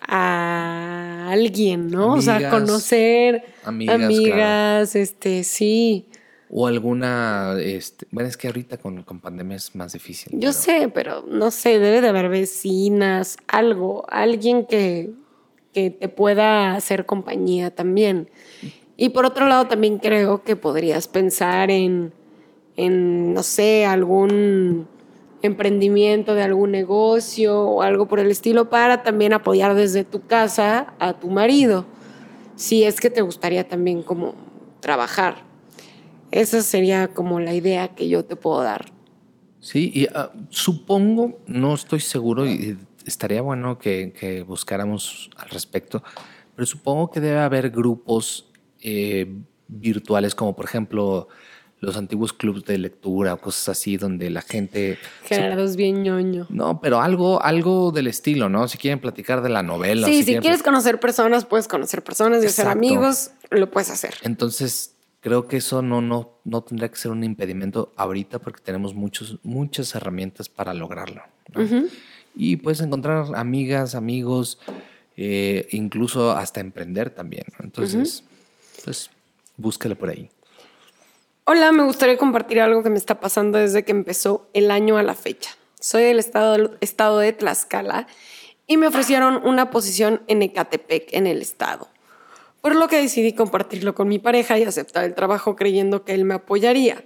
a 0.00 1.28
alguien, 1.28 1.90
¿no? 1.90 2.14
o 2.14 2.22
sea, 2.22 2.50
conocer 2.50 3.46
amigas, 3.64 4.94
este, 4.94 5.42
sí. 5.42 6.06
O 6.52 6.66
alguna, 6.66 7.54
este, 7.60 8.06
bueno, 8.10 8.28
es 8.28 8.36
que 8.36 8.48
ahorita 8.48 8.78
con, 8.78 9.04
con 9.04 9.20
pandemia 9.20 9.56
es 9.56 9.74
más 9.76 9.92
difícil. 9.92 10.32
Yo 10.38 10.52
sé, 10.52 10.90
pero 10.92 11.24
no 11.28 11.52
sé, 11.52 11.78
debe 11.78 12.00
de 12.00 12.08
haber 12.08 12.28
vecinas, 12.28 13.36
algo, 13.46 14.04
alguien 14.10 14.66
que, 14.66 15.12
que 15.72 15.90
te 15.90 16.08
pueda 16.08 16.74
hacer 16.74 17.06
compañía 17.06 17.72
también. 17.72 18.28
Y 18.96 19.10
por 19.10 19.24
otro 19.24 19.46
lado, 19.46 19.68
también 19.68 19.98
creo 19.98 20.42
que 20.42 20.56
podrías 20.56 21.06
pensar 21.06 21.70
en, 21.70 22.12
en, 22.76 23.32
no 23.32 23.42
sé, 23.42 23.86
algún 23.86 24.88
emprendimiento 25.42 26.34
de 26.34 26.42
algún 26.42 26.70
negocio 26.70 27.60
o 27.62 27.82
algo 27.82 28.08
por 28.08 28.20
el 28.20 28.30
estilo 28.30 28.68
para 28.68 29.02
también 29.02 29.32
apoyar 29.32 29.74
desde 29.74 30.04
tu 30.04 30.26
casa 30.26 30.94
a 30.98 31.14
tu 31.14 31.28
marido, 31.30 31.86
si 32.56 32.84
es 32.84 33.00
que 33.00 33.08
te 33.08 33.22
gustaría 33.22 33.66
también 33.66 34.02
como 34.02 34.34
trabajar. 34.80 35.49
Esa 36.30 36.62
sería 36.62 37.08
como 37.08 37.40
la 37.40 37.54
idea 37.54 37.88
que 37.88 38.08
yo 38.08 38.24
te 38.24 38.36
puedo 38.36 38.62
dar. 38.62 38.92
Sí, 39.60 39.90
y 39.94 40.06
ah, 40.14 40.32
supongo, 40.48 41.38
no 41.46 41.74
estoy 41.74 42.00
seguro, 42.00 42.46
y 42.46 42.78
estaría 43.04 43.42
bueno 43.42 43.78
que, 43.78 44.12
que 44.18 44.42
buscáramos 44.42 45.30
al 45.36 45.50
respecto, 45.50 46.02
pero 46.54 46.66
supongo 46.66 47.10
que 47.10 47.20
debe 47.20 47.40
haber 47.40 47.70
grupos 47.70 48.50
eh, 48.82 49.26
virtuales, 49.68 50.34
como 50.34 50.56
por 50.56 50.64
ejemplo 50.64 51.28
los 51.80 51.96
antiguos 51.96 52.34
clubes 52.34 52.64
de 52.64 52.76
lectura 52.76 53.34
o 53.34 53.40
cosas 53.40 53.70
así, 53.70 53.96
donde 53.96 54.28
la 54.28 54.42
gente. 54.42 54.98
Gerardo 55.24 55.64
es 55.64 55.76
bien 55.76 56.02
ñoño. 56.02 56.46
No, 56.50 56.80
pero 56.80 57.00
algo, 57.00 57.42
algo 57.42 57.90
del 57.90 58.06
estilo, 58.06 58.50
¿no? 58.50 58.68
Si 58.68 58.76
quieren 58.76 59.00
platicar 59.00 59.40
de 59.40 59.48
la 59.48 59.62
novela. 59.62 60.06
Sí, 60.06 60.22
si, 60.22 60.36
quieres 60.36 60.62
conocer 60.62 61.00
personas, 61.00 61.46
puedes 61.46 61.68
conocer 61.68 62.04
personas 62.04 62.42
y 62.44 62.46
hacer 62.46 62.68
amigos, 62.68 63.30
lo 63.50 63.70
puedes 63.70 63.90
hacer. 63.90 64.14
Entonces, 64.22 64.94
creo 65.20 65.46
que 65.46 65.58
eso 65.58 65.82
no, 65.82 66.00
no, 66.00 66.38
no 66.44 66.62
tendría 66.62 66.88
que 66.90 66.96
ser 66.96 67.12
un 67.12 67.24
impedimento 67.24 67.92
ahorita 67.96 68.38
porque 68.38 68.60
tenemos 68.62 68.94
muchos, 68.94 69.38
muchas 69.42 69.94
herramientas 69.94 70.48
para 70.48 70.74
lograrlo. 70.74 71.22
Y 72.34 72.56
puedes 72.56 72.80
encontrar 72.80 73.26
amigas, 73.34 73.94
amigos, 73.94 74.58
eh, 75.16 75.68
incluso 75.72 76.32
hasta 76.32 76.60
emprender 76.60 77.10
también. 77.10 77.44
Entonces 77.58 78.24
pues 78.84 79.10
búscala 79.56 79.94
por 79.94 80.10
ahí. 80.10 80.30
Hola, 81.44 81.72
me 81.72 81.82
gustaría 81.82 82.16
compartir 82.16 82.60
algo 82.60 82.82
que 82.82 82.90
me 82.90 82.98
está 82.98 83.20
pasando 83.20 83.58
desde 83.58 83.84
que 83.84 83.92
empezó 83.92 84.48
el 84.54 84.70
año 84.70 84.96
a 84.96 85.02
la 85.02 85.14
fecha. 85.14 85.50
Soy 85.80 86.04
del 86.04 86.18
estado, 86.18 86.76
estado 86.80 87.18
de 87.18 87.32
Tlaxcala 87.32 88.06
y 88.66 88.76
me 88.76 88.86
ofrecieron 88.86 89.40
una 89.44 89.70
posición 89.70 90.22
en 90.28 90.42
Ecatepec, 90.42 91.08
en 91.12 91.26
el 91.26 91.42
estado. 91.42 91.88
Por 92.60 92.76
lo 92.76 92.88
que 92.88 93.00
decidí 93.00 93.32
compartirlo 93.32 93.94
con 93.94 94.08
mi 94.08 94.18
pareja 94.18 94.58
y 94.58 94.64
aceptar 94.64 95.04
el 95.04 95.14
trabajo 95.14 95.56
creyendo 95.56 96.04
que 96.04 96.12
él 96.12 96.24
me 96.24 96.34
apoyaría. 96.34 97.04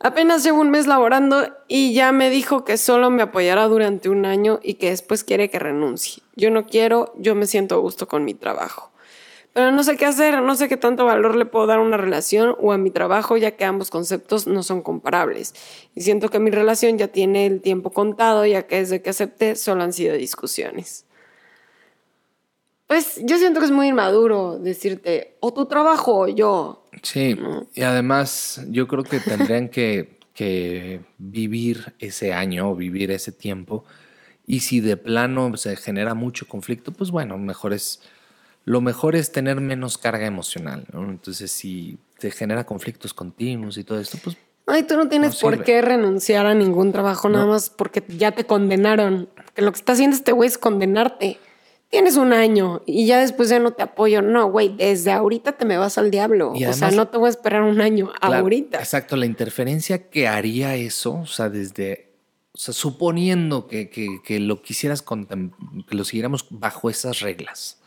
Apenas 0.00 0.44
llevo 0.44 0.60
un 0.60 0.70
mes 0.70 0.86
laborando 0.86 1.48
y 1.66 1.92
ya 1.92 2.12
me 2.12 2.30
dijo 2.30 2.64
que 2.64 2.76
solo 2.76 3.10
me 3.10 3.22
apoyará 3.22 3.66
durante 3.66 4.08
un 4.08 4.26
año 4.26 4.60
y 4.62 4.74
que 4.74 4.90
después 4.90 5.24
quiere 5.24 5.50
que 5.50 5.58
renuncie. 5.58 6.22
Yo 6.36 6.50
no 6.50 6.66
quiero, 6.66 7.12
yo 7.18 7.34
me 7.34 7.46
siento 7.46 7.74
a 7.74 7.78
gusto 7.78 8.06
con 8.06 8.24
mi 8.24 8.34
trabajo. 8.34 8.92
Pero 9.52 9.72
no 9.72 9.82
sé 9.82 9.96
qué 9.96 10.06
hacer, 10.06 10.40
no 10.40 10.54
sé 10.54 10.68
qué 10.68 10.76
tanto 10.76 11.04
valor 11.04 11.34
le 11.34 11.46
puedo 11.46 11.66
dar 11.66 11.80
a 11.80 11.82
una 11.82 11.96
relación 11.96 12.54
o 12.60 12.72
a 12.72 12.78
mi 12.78 12.90
trabajo, 12.90 13.36
ya 13.36 13.56
que 13.56 13.64
ambos 13.64 13.90
conceptos 13.90 14.46
no 14.46 14.62
son 14.62 14.82
comparables. 14.82 15.52
Y 15.96 16.02
siento 16.02 16.28
que 16.28 16.38
mi 16.38 16.52
relación 16.52 16.96
ya 16.96 17.08
tiene 17.08 17.46
el 17.46 17.60
tiempo 17.60 17.90
contado, 17.90 18.46
ya 18.46 18.68
que 18.68 18.76
desde 18.76 19.02
que 19.02 19.10
acepté 19.10 19.56
solo 19.56 19.82
han 19.82 19.92
sido 19.92 20.14
discusiones. 20.14 21.07
Pues 22.88 23.20
yo 23.22 23.38
siento 23.38 23.60
que 23.60 23.66
es 23.66 23.72
muy 23.72 23.88
inmaduro 23.88 24.58
decirte, 24.58 25.36
o 25.40 25.52
tu 25.52 25.66
trabajo 25.66 26.20
o 26.20 26.28
yo. 26.28 26.86
Sí, 27.02 27.38
y 27.74 27.82
además 27.82 28.62
yo 28.68 28.88
creo 28.88 29.04
que 29.04 29.20
tendrían 29.20 29.68
que, 29.68 30.18
que 30.34 31.00
vivir 31.18 31.94
ese 32.00 32.32
año 32.32 32.70
o 32.70 32.74
vivir 32.74 33.10
ese 33.12 33.30
tiempo. 33.30 33.84
Y 34.46 34.60
si 34.60 34.80
de 34.80 34.96
plano 34.96 35.56
se 35.56 35.76
genera 35.76 36.14
mucho 36.14 36.48
conflicto, 36.48 36.90
pues 36.90 37.10
bueno, 37.10 37.36
mejor 37.38 37.74
es 37.74 38.00
lo 38.68 38.82
mejor 38.82 39.16
es 39.16 39.32
tener 39.32 39.60
menos 39.62 39.96
carga 39.96 40.26
emocional. 40.26 40.84
Entonces, 40.92 41.50
si 41.50 41.98
te 42.18 42.30
genera 42.30 42.64
conflictos 42.64 43.14
continuos 43.14 43.78
y 43.78 43.84
todo 43.84 43.98
esto, 43.98 44.18
pues... 44.22 44.36
Ay, 44.66 44.82
tú 44.82 44.94
no 44.96 45.08
tienes 45.08 45.36
por 45.40 45.64
qué 45.64 45.80
renunciar 45.80 46.44
a 46.44 46.54
ningún 46.54 46.92
trabajo 46.92 47.30
nada 47.30 47.46
más 47.46 47.70
porque 47.70 48.04
ya 48.08 48.32
te 48.32 48.44
condenaron. 48.44 49.30
Que 49.54 49.62
lo 49.62 49.72
que 49.72 49.78
está 49.78 49.92
haciendo 49.92 50.14
este 50.14 50.32
güey 50.32 50.48
es 50.48 50.58
condenarte. 50.58 51.38
Tienes 51.90 52.16
un 52.16 52.32
año 52.32 52.82
y 52.84 53.06
ya 53.06 53.18
después 53.18 53.48
ya 53.48 53.58
no 53.58 53.72
te 53.72 53.82
apoyo. 53.82 54.20
No, 54.20 54.50
güey, 54.50 54.76
desde 54.76 55.10
ahorita 55.10 55.52
te 55.52 55.64
me 55.64 55.78
vas 55.78 55.96
al 55.96 56.10
diablo. 56.10 56.52
o 56.52 56.72
sea, 56.72 56.90
no 56.90 57.08
te 57.08 57.16
voy 57.16 57.28
a 57.28 57.30
esperar 57.30 57.62
un 57.62 57.80
año 57.80 58.12
ahorita. 58.20 58.78
Exacto, 58.78 59.16
la 59.16 59.26
interferencia 59.26 60.08
que 60.10 60.28
haría 60.28 60.76
eso, 60.76 61.14
o 61.14 61.26
sea, 61.26 61.48
desde 61.48 62.08
o 62.52 62.58
sea, 62.58 62.74
suponiendo 62.74 63.68
que, 63.68 63.88
que, 63.88 64.20
que, 64.24 64.40
lo 64.40 64.62
quisieras, 64.62 65.02
que 65.02 65.94
lo 65.94 66.04
siguiéramos 66.04 66.46
bajo 66.50 66.90
esas 66.90 67.20
reglas 67.20 67.78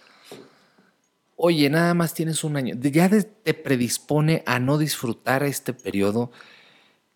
oye, 1.44 1.70
nada 1.70 1.96
más 1.96 2.14
tienes 2.14 2.44
un 2.44 2.56
año, 2.56 2.76
ya 2.80 3.10
te 3.10 3.54
predispone 3.56 4.44
a 4.46 4.60
no 4.60 4.78
disfrutar 4.78 5.42
este 5.42 5.74
periodo 5.74 6.32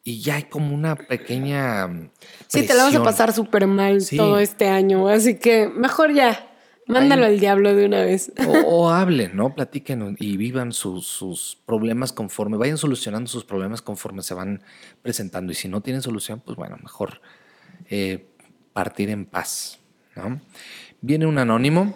y 0.03 0.21
ya 0.21 0.35
hay 0.35 0.43
como 0.43 0.73
una 0.73 0.95
pequeña... 0.95 2.09
Sí, 2.47 2.65
te 2.65 2.73
la 2.73 2.85
vas 2.85 2.95
a 2.95 3.03
pasar 3.03 3.33
súper 3.33 3.67
mal 3.67 4.03
todo 4.15 4.39
este 4.39 4.67
año, 4.67 5.07
así 5.07 5.37
que 5.37 5.67
mejor 5.67 6.13
ya. 6.13 6.51
Mándalo 6.87 7.25
al 7.25 7.39
diablo 7.39 7.75
de 7.75 7.85
una 7.85 8.01
vez. 8.01 8.31
O, 8.65 8.89
hablen, 8.91 9.35
¿no? 9.35 9.55
Platiquen 9.55 10.15
y 10.19 10.37
vivan 10.37 10.71
sus, 10.71 11.57
problemas 11.65 12.13
conforme, 12.13 12.57
vayan 12.57 12.77
solucionando 12.77 13.27
sus 13.27 13.43
problemas 13.43 13.81
conforme 13.81 14.21
se 14.21 14.35
van 14.35 14.61
presentando. 15.01 15.51
Y 15.51 15.55
si 15.55 15.67
no 15.67 15.81
tienen 15.81 16.01
solución, 16.01 16.41
pues 16.45 16.55
bueno, 16.55 16.77
mejor 16.81 17.21
eh, 17.89 18.27
partir 18.73 19.09
en 19.09 19.25
paz, 19.25 19.79
¿no? 20.15 20.39
Viene 21.01 21.25
un 21.25 21.39
anónimo. 21.39 21.95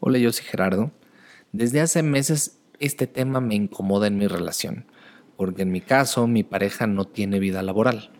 Hola, 0.00 0.18
yo 0.18 0.32
soy 0.32 0.46
Gerardo. 0.46 0.90
Desde 1.52 1.80
hace 1.80 2.02
meses 2.02 2.58
este 2.78 3.06
tema 3.06 3.40
me 3.40 3.56
incomoda 3.56 4.06
en 4.06 4.16
mi 4.16 4.26
relación, 4.26 4.86
porque 5.36 5.62
en 5.62 5.72
mi 5.72 5.80
caso 5.80 6.26
mi 6.26 6.44
pareja 6.44 6.86
no 6.86 7.04
tiene 7.04 7.40
vida 7.40 7.62
laboral. 7.62 8.10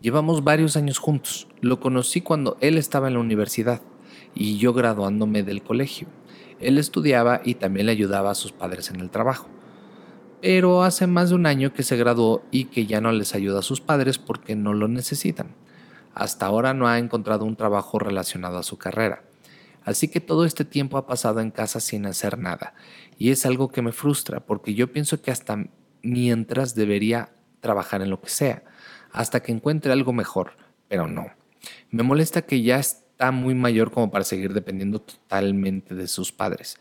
Llevamos 0.00 0.44
varios 0.44 0.76
años 0.76 0.98
juntos. 0.98 1.48
Lo 1.60 1.80
conocí 1.80 2.20
cuando 2.20 2.58
él 2.60 2.76
estaba 2.76 3.08
en 3.08 3.14
la 3.14 3.20
universidad 3.20 3.82
y 4.34 4.58
yo 4.58 4.72
graduándome 4.72 5.42
del 5.42 5.62
colegio. 5.62 6.08
Él 6.60 6.78
estudiaba 6.78 7.40
y 7.44 7.54
también 7.54 7.86
le 7.86 7.92
ayudaba 7.92 8.30
a 8.30 8.36
sus 8.36 8.52
padres 8.52 8.90
en 8.90 9.00
el 9.00 9.10
trabajo. 9.10 9.48
Pero 10.40 10.82
hace 10.82 11.06
más 11.06 11.30
de 11.30 11.36
un 11.36 11.46
año 11.46 11.72
que 11.72 11.82
se 11.82 11.96
graduó 11.96 12.42
y 12.50 12.66
que 12.66 12.86
ya 12.86 13.00
no 13.00 13.12
les 13.12 13.34
ayuda 13.34 13.60
a 13.60 13.62
sus 13.62 13.80
padres 13.80 14.18
porque 14.18 14.56
no 14.56 14.74
lo 14.74 14.88
necesitan. 14.88 15.54
Hasta 16.14 16.46
ahora 16.46 16.74
no 16.74 16.88
ha 16.88 16.98
encontrado 16.98 17.44
un 17.44 17.56
trabajo 17.56 17.98
relacionado 17.98 18.58
a 18.58 18.62
su 18.62 18.76
carrera. 18.76 19.22
Así 19.84 20.08
que 20.08 20.20
todo 20.20 20.44
este 20.44 20.64
tiempo 20.64 20.98
ha 20.98 21.06
pasado 21.06 21.40
en 21.40 21.50
casa 21.50 21.80
sin 21.80 22.06
hacer 22.06 22.38
nada. 22.38 22.74
Y 23.18 23.30
es 23.30 23.46
algo 23.46 23.70
que 23.70 23.82
me 23.82 23.92
frustra 23.92 24.40
porque 24.40 24.74
yo 24.74 24.92
pienso 24.92 25.20
que 25.22 25.30
hasta 25.30 25.64
mientras 26.02 26.74
debería 26.74 27.32
trabajar 27.60 28.02
en 28.02 28.10
lo 28.10 28.20
que 28.20 28.28
sea, 28.28 28.64
hasta 29.12 29.42
que 29.42 29.52
encuentre 29.52 29.92
algo 29.92 30.12
mejor, 30.12 30.56
pero 30.88 31.06
no. 31.06 31.26
Me 31.90 32.02
molesta 32.02 32.42
que 32.42 32.62
ya 32.62 32.78
muy 33.30 33.54
mayor 33.54 33.90
como 33.90 34.10
para 34.10 34.24
seguir 34.24 34.52
dependiendo 34.52 35.00
totalmente 35.00 35.94
de 35.94 36.08
sus 36.08 36.32
padres. 36.32 36.78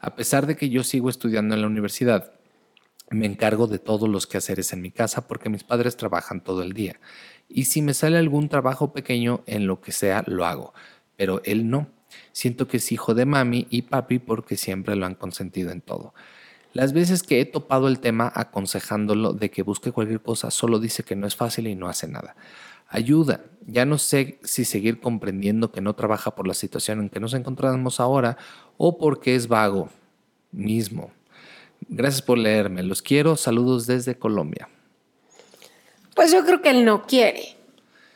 A 0.00 0.14
pesar 0.16 0.46
de 0.46 0.56
que 0.56 0.70
yo 0.70 0.82
sigo 0.82 1.10
estudiando 1.10 1.54
en 1.54 1.60
la 1.60 1.66
universidad, 1.66 2.32
me 3.10 3.26
encargo 3.26 3.66
de 3.66 3.78
todos 3.78 4.08
los 4.08 4.26
quehaceres 4.26 4.72
en 4.72 4.80
mi 4.80 4.90
casa 4.90 5.28
porque 5.28 5.48
mis 5.48 5.64
padres 5.64 5.96
trabajan 5.96 6.42
todo 6.42 6.62
el 6.62 6.72
día. 6.72 6.98
Y 7.48 7.64
si 7.64 7.82
me 7.82 7.94
sale 7.94 8.16
algún 8.16 8.48
trabajo 8.48 8.92
pequeño 8.92 9.42
en 9.46 9.66
lo 9.66 9.80
que 9.80 9.92
sea, 9.92 10.24
lo 10.26 10.46
hago. 10.46 10.72
Pero 11.16 11.42
él 11.44 11.68
no. 11.68 11.88
Siento 12.32 12.66
que 12.66 12.78
es 12.78 12.92
hijo 12.92 13.14
de 13.14 13.26
mami 13.26 13.66
y 13.70 13.82
papi 13.82 14.18
porque 14.18 14.56
siempre 14.56 14.96
lo 14.96 15.06
han 15.06 15.14
consentido 15.14 15.70
en 15.70 15.82
todo. 15.82 16.14
Las 16.72 16.94
veces 16.94 17.22
que 17.22 17.40
he 17.40 17.44
topado 17.44 17.86
el 17.86 18.00
tema 18.00 18.32
aconsejándolo 18.34 19.34
de 19.34 19.50
que 19.50 19.62
busque 19.62 19.92
cualquier 19.92 20.22
cosa, 20.22 20.50
solo 20.50 20.78
dice 20.78 21.02
que 21.02 21.16
no 21.16 21.26
es 21.26 21.36
fácil 21.36 21.66
y 21.66 21.74
no 21.74 21.88
hace 21.88 22.08
nada 22.08 22.34
ayuda. 22.92 23.44
Ya 23.66 23.84
no 23.84 23.98
sé 23.98 24.38
si 24.44 24.64
seguir 24.64 25.00
comprendiendo 25.00 25.72
que 25.72 25.80
no 25.80 25.94
trabaja 25.94 26.34
por 26.34 26.46
la 26.46 26.54
situación 26.54 27.00
en 27.00 27.08
que 27.08 27.20
nos 27.20 27.34
encontramos 27.34 28.00
ahora 28.00 28.36
o 28.76 28.98
porque 28.98 29.34
es 29.34 29.48
vago 29.48 29.88
mismo. 30.52 31.10
Gracias 31.88 32.22
por 32.22 32.38
leerme. 32.38 32.82
Los 32.82 33.02
quiero. 33.02 33.36
Saludos 33.36 33.86
desde 33.86 34.16
Colombia. 34.16 34.68
Pues 36.14 36.32
yo 36.32 36.44
creo 36.44 36.60
que 36.60 36.70
él 36.70 36.84
no 36.84 37.06
quiere. 37.06 37.56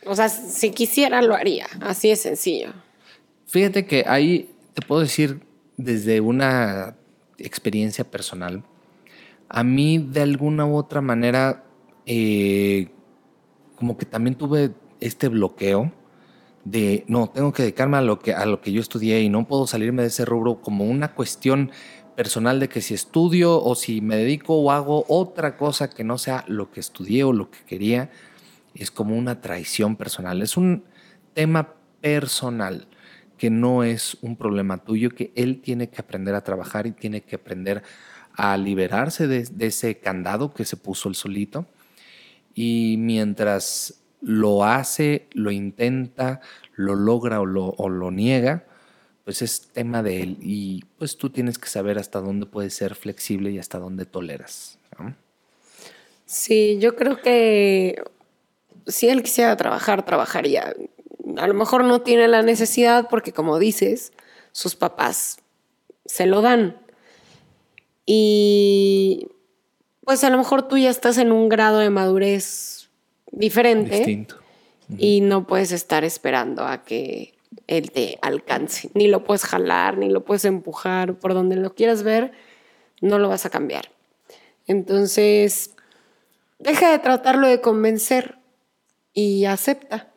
O 0.04 0.14
sea, 0.14 0.28
si 0.28 0.70
quisiera 0.70 1.22
lo 1.22 1.34
haría. 1.34 1.66
Así 1.80 2.10
es 2.10 2.20
sencillo. 2.20 2.68
Fíjate 3.46 3.86
que 3.86 4.04
ahí 4.06 4.50
te 4.74 4.82
puedo 4.82 5.00
decir 5.00 5.40
desde 5.76 6.20
una 6.20 6.96
experiencia 7.38 8.04
personal. 8.04 8.62
A 9.48 9.64
mí 9.64 9.98
de 9.98 10.22
alguna 10.22 10.66
u 10.66 10.76
otra 10.76 11.00
manera 11.00 11.64
eh, 12.04 12.88
como 13.76 13.96
que 13.96 14.06
también 14.06 14.34
tuve 14.34 14.72
este 15.00 15.28
bloqueo 15.28 15.92
de, 16.64 17.04
no, 17.06 17.28
tengo 17.28 17.52
que 17.52 17.62
dedicarme 17.62 17.96
a 17.98 18.00
lo 18.00 18.18
que, 18.18 18.34
a 18.34 18.44
lo 18.44 18.60
que 18.60 18.72
yo 18.72 18.80
estudié 18.80 19.20
y 19.20 19.28
no 19.28 19.46
puedo 19.46 19.68
salirme 19.68 20.02
de 20.02 20.08
ese 20.08 20.24
rubro 20.24 20.60
como 20.60 20.84
una 20.84 21.14
cuestión 21.14 21.70
personal 22.16 22.58
de 22.58 22.68
que 22.68 22.80
si 22.80 22.94
estudio 22.94 23.62
o 23.62 23.74
si 23.76 24.00
me 24.00 24.16
dedico 24.16 24.56
o 24.56 24.72
hago 24.72 25.04
otra 25.08 25.56
cosa 25.56 25.90
que 25.90 26.02
no 26.02 26.18
sea 26.18 26.44
lo 26.48 26.72
que 26.72 26.80
estudié 26.80 27.22
o 27.22 27.32
lo 27.32 27.50
que 27.50 27.58
quería, 27.64 28.10
es 28.74 28.90
como 28.90 29.16
una 29.16 29.40
traición 29.40 29.96
personal. 29.96 30.42
Es 30.42 30.56
un 30.56 30.84
tema 31.34 31.74
personal 32.00 32.88
que 33.38 33.50
no 33.50 33.84
es 33.84 34.16
un 34.22 34.36
problema 34.36 34.78
tuyo, 34.78 35.10
que 35.10 35.32
él 35.36 35.60
tiene 35.60 35.88
que 35.88 36.00
aprender 36.00 36.34
a 36.34 36.42
trabajar 36.42 36.86
y 36.86 36.92
tiene 36.92 37.20
que 37.20 37.36
aprender 37.36 37.82
a 38.32 38.56
liberarse 38.56 39.28
de, 39.28 39.44
de 39.44 39.66
ese 39.66 39.98
candado 39.98 40.52
que 40.52 40.64
se 40.64 40.76
puso 40.76 41.08
el 41.08 41.14
solito 41.14 41.66
y 42.56 42.96
mientras 42.98 44.00
lo 44.22 44.64
hace, 44.64 45.28
lo 45.32 45.52
intenta, 45.52 46.40
lo 46.74 46.94
logra 46.94 47.40
o 47.40 47.44
lo, 47.44 48.10
niega, 48.10 48.64
pues 49.24 49.42
es 49.42 49.68
tema 49.72 50.02
de 50.02 50.22
él 50.22 50.38
y 50.40 50.84
pues 50.98 51.18
tú 51.18 51.28
tienes 51.28 51.58
que 51.58 51.68
saber 51.68 51.98
hasta 51.98 52.20
dónde 52.20 52.46
puedes 52.46 52.74
ser 52.74 52.94
flexible 52.94 53.50
y 53.50 53.58
hasta 53.58 53.78
dónde 53.78 54.06
toleras. 54.06 54.78
Sí, 56.24 56.78
yo 56.80 56.96
creo 56.96 57.20
que 57.20 58.02
si 58.86 59.10
él 59.10 59.22
quisiera 59.22 59.54
trabajar, 59.56 60.06
trabajaría. 60.06 60.74
A 61.36 61.46
lo 61.46 61.54
mejor 61.54 61.84
no 61.84 62.00
tiene 62.00 62.26
la 62.26 62.42
necesidad 62.42 63.08
porque 63.10 63.32
como 63.32 63.58
dices, 63.58 64.12
sus 64.50 64.76
papás 64.76 65.40
se 66.06 66.24
lo 66.24 66.40
dan. 66.40 66.78
Y 68.06 69.28
pues 70.06 70.22
a 70.22 70.30
lo 70.30 70.38
mejor 70.38 70.68
tú 70.68 70.78
ya 70.78 70.88
estás 70.88 71.18
en 71.18 71.32
un 71.32 71.48
grado 71.48 71.80
de 71.80 71.90
madurez 71.90 72.90
diferente. 73.32 73.96
Distinto. 73.96 74.36
Y 74.96 75.20
no 75.20 75.48
puedes 75.48 75.72
estar 75.72 76.04
esperando 76.04 76.64
a 76.64 76.84
que 76.84 77.34
él 77.66 77.90
te 77.90 78.16
alcance. 78.22 78.88
Ni 78.94 79.08
lo 79.08 79.24
puedes 79.24 79.44
jalar, 79.44 79.98
ni 79.98 80.08
lo 80.08 80.24
puedes 80.24 80.44
empujar. 80.44 81.18
Por 81.18 81.34
donde 81.34 81.56
lo 81.56 81.74
quieras 81.74 82.04
ver, 82.04 82.30
no 83.00 83.18
lo 83.18 83.28
vas 83.28 83.46
a 83.46 83.50
cambiar. 83.50 83.90
Entonces, 84.68 85.72
deja 86.60 86.92
de 86.92 87.00
tratarlo 87.00 87.48
de 87.48 87.60
convencer 87.60 88.38
y 89.12 89.44
acepta. 89.46 90.12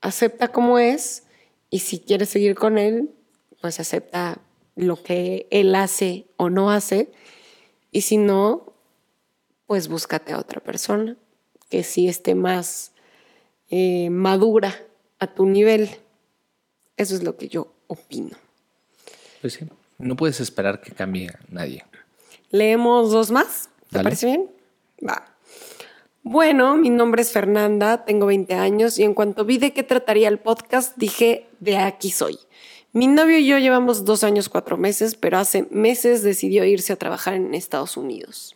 Acepta 0.00 0.48
como 0.48 0.80
es 0.80 1.28
y 1.70 1.78
si 1.78 2.00
quieres 2.00 2.28
seguir 2.28 2.56
con 2.56 2.76
él, 2.76 3.10
pues 3.60 3.78
acepta 3.78 4.38
lo 4.74 5.00
que 5.00 5.46
él 5.52 5.76
hace 5.76 6.26
o 6.36 6.50
no 6.50 6.72
hace. 6.72 7.12
Y 7.92 8.00
si 8.00 8.16
no, 8.16 8.71
pues 9.72 9.88
búscate 9.88 10.34
a 10.34 10.38
otra 10.38 10.60
persona 10.60 11.16
que 11.70 11.82
sí 11.82 12.06
esté 12.06 12.34
más 12.34 12.92
eh, 13.70 14.10
madura 14.10 14.78
a 15.18 15.28
tu 15.28 15.46
nivel. 15.46 15.88
Eso 16.98 17.14
es 17.14 17.22
lo 17.22 17.38
que 17.38 17.48
yo 17.48 17.72
opino. 17.86 18.36
Pues 19.40 19.54
sí, 19.54 19.64
no 19.96 20.14
puedes 20.14 20.40
esperar 20.40 20.82
que 20.82 20.92
cambie 20.92 21.30
nadie. 21.48 21.86
Leemos 22.50 23.12
dos 23.12 23.30
más. 23.30 23.70
¿Te 23.90 24.02
parece 24.02 24.26
bien? 24.26 24.50
Va. 25.08 25.24
Bueno, 26.22 26.76
mi 26.76 26.90
nombre 26.90 27.22
es 27.22 27.32
Fernanda, 27.32 28.04
tengo 28.04 28.26
20 28.26 28.52
años 28.52 28.98
y 28.98 29.04
en 29.04 29.14
cuanto 29.14 29.46
vi 29.46 29.56
de 29.56 29.72
qué 29.72 29.82
trataría 29.82 30.28
el 30.28 30.38
podcast, 30.38 30.98
dije, 30.98 31.46
de 31.60 31.78
aquí 31.78 32.10
soy. 32.10 32.38
Mi 32.92 33.06
novio 33.06 33.38
y 33.38 33.46
yo 33.46 33.56
llevamos 33.56 34.04
dos 34.04 34.22
años, 34.22 34.50
cuatro 34.50 34.76
meses, 34.76 35.14
pero 35.14 35.38
hace 35.38 35.66
meses 35.70 36.22
decidió 36.22 36.62
irse 36.66 36.92
a 36.92 36.96
trabajar 36.96 37.32
en 37.32 37.54
Estados 37.54 37.96
Unidos 37.96 38.54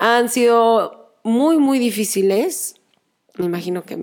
han 0.00 0.30
sido 0.30 1.14
muy, 1.22 1.58
muy 1.58 1.78
difíciles. 1.78 2.74
Me 3.36 3.44
imagino 3.44 3.84
que 3.84 3.96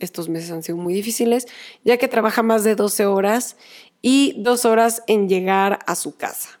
estos 0.00 0.28
meses 0.28 0.50
han 0.50 0.62
sido 0.62 0.76
muy 0.76 0.92
difíciles, 0.92 1.46
ya 1.84 1.96
que 1.96 2.08
trabaja 2.08 2.42
más 2.42 2.64
de 2.64 2.74
12 2.74 3.06
horas 3.06 3.56
y 4.02 4.34
dos 4.42 4.64
horas 4.64 5.02
en 5.06 5.28
llegar 5.28 5.78
a 5.86 5.94
su 5.94 6.16
casa. 6.16 6.60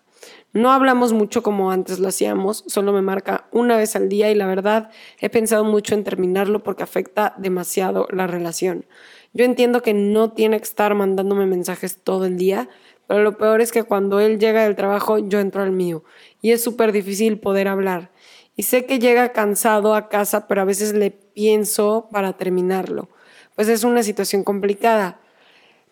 No 0.52 0.70
hablamos 0.70 1.12
mucho 1.12 1.42
como 1.42 1.70
antes 1.70 1.98
lo 1.98 2.08
hacíamos, 2.08 2.64
solo 2.68 2.92
me 2.92 3.02
marca 3.02 3.48
una 3.52 3.76
vez 3.76 3.94
al 3.96 4.08
día 4.08 4.30
y 4.30 4.34
la 4.34 4.46
verdad 4.46 4.90
he 5.20 5.28
pensado 5.28 5.64
mucho 5.64 5.94
en 5.94 6.04
terminarlo 6.04 6.62
porque 6.62 6.84
afecta 6.84 7.34
demasiado 7.36 8.06
la 8.10 8.26
relación. 8.26 8.86
Yo 9.34 9.44
entiendo 9.44 9.82
que 9.82 9.92
no 9.92 10.32
tiene 10.32 10.58
que 10.58 10.64
estar 10.64 10.94
mandándome 10.94 11.44
mensajes 11.44 11.98
todo 12.02 12.24
el 12.24 12.38
día, 12.38 12.70
pero 13.06 13.22
lo 13.22 13.36
peor 13.36 13.60
es 13.60 13.70
que 13.70 13.82
cuando 13.82 14.20
él 14.20 14.38
llega 14.38 14.62
del 14.62 14.76
trabajo 14.76 15.18
yo 15.18 15.40
entro 15.40 15.62
al 15.62 15.72
mío 15.72 16.04
y 16.40 16.52
es 16.52 16.62
súper 16.62 16.92
difícil 16.92 17.38
poder 17.38 17.68
hablar. 17.68 18.10
Y 18.56 18.62
sé 18.62 18.86
que 18.86 18.98
llega 18.98 19.32
cansado 19.32 19.94
a 19.94 20.08
casa, 20.08 20.48
pero 20.48 20.62
a 20.62 20.64
veces 20.64 20.94
le 20.94 21.10
pienso 21.10 22.08
para 22.10 22.32
terminarlo. 22.32 23.10
Pues 23.54 23.68
es 23.68 23.84
una 23.84 24.02
situación 24.02 24.44
complicada. 24.44 25.20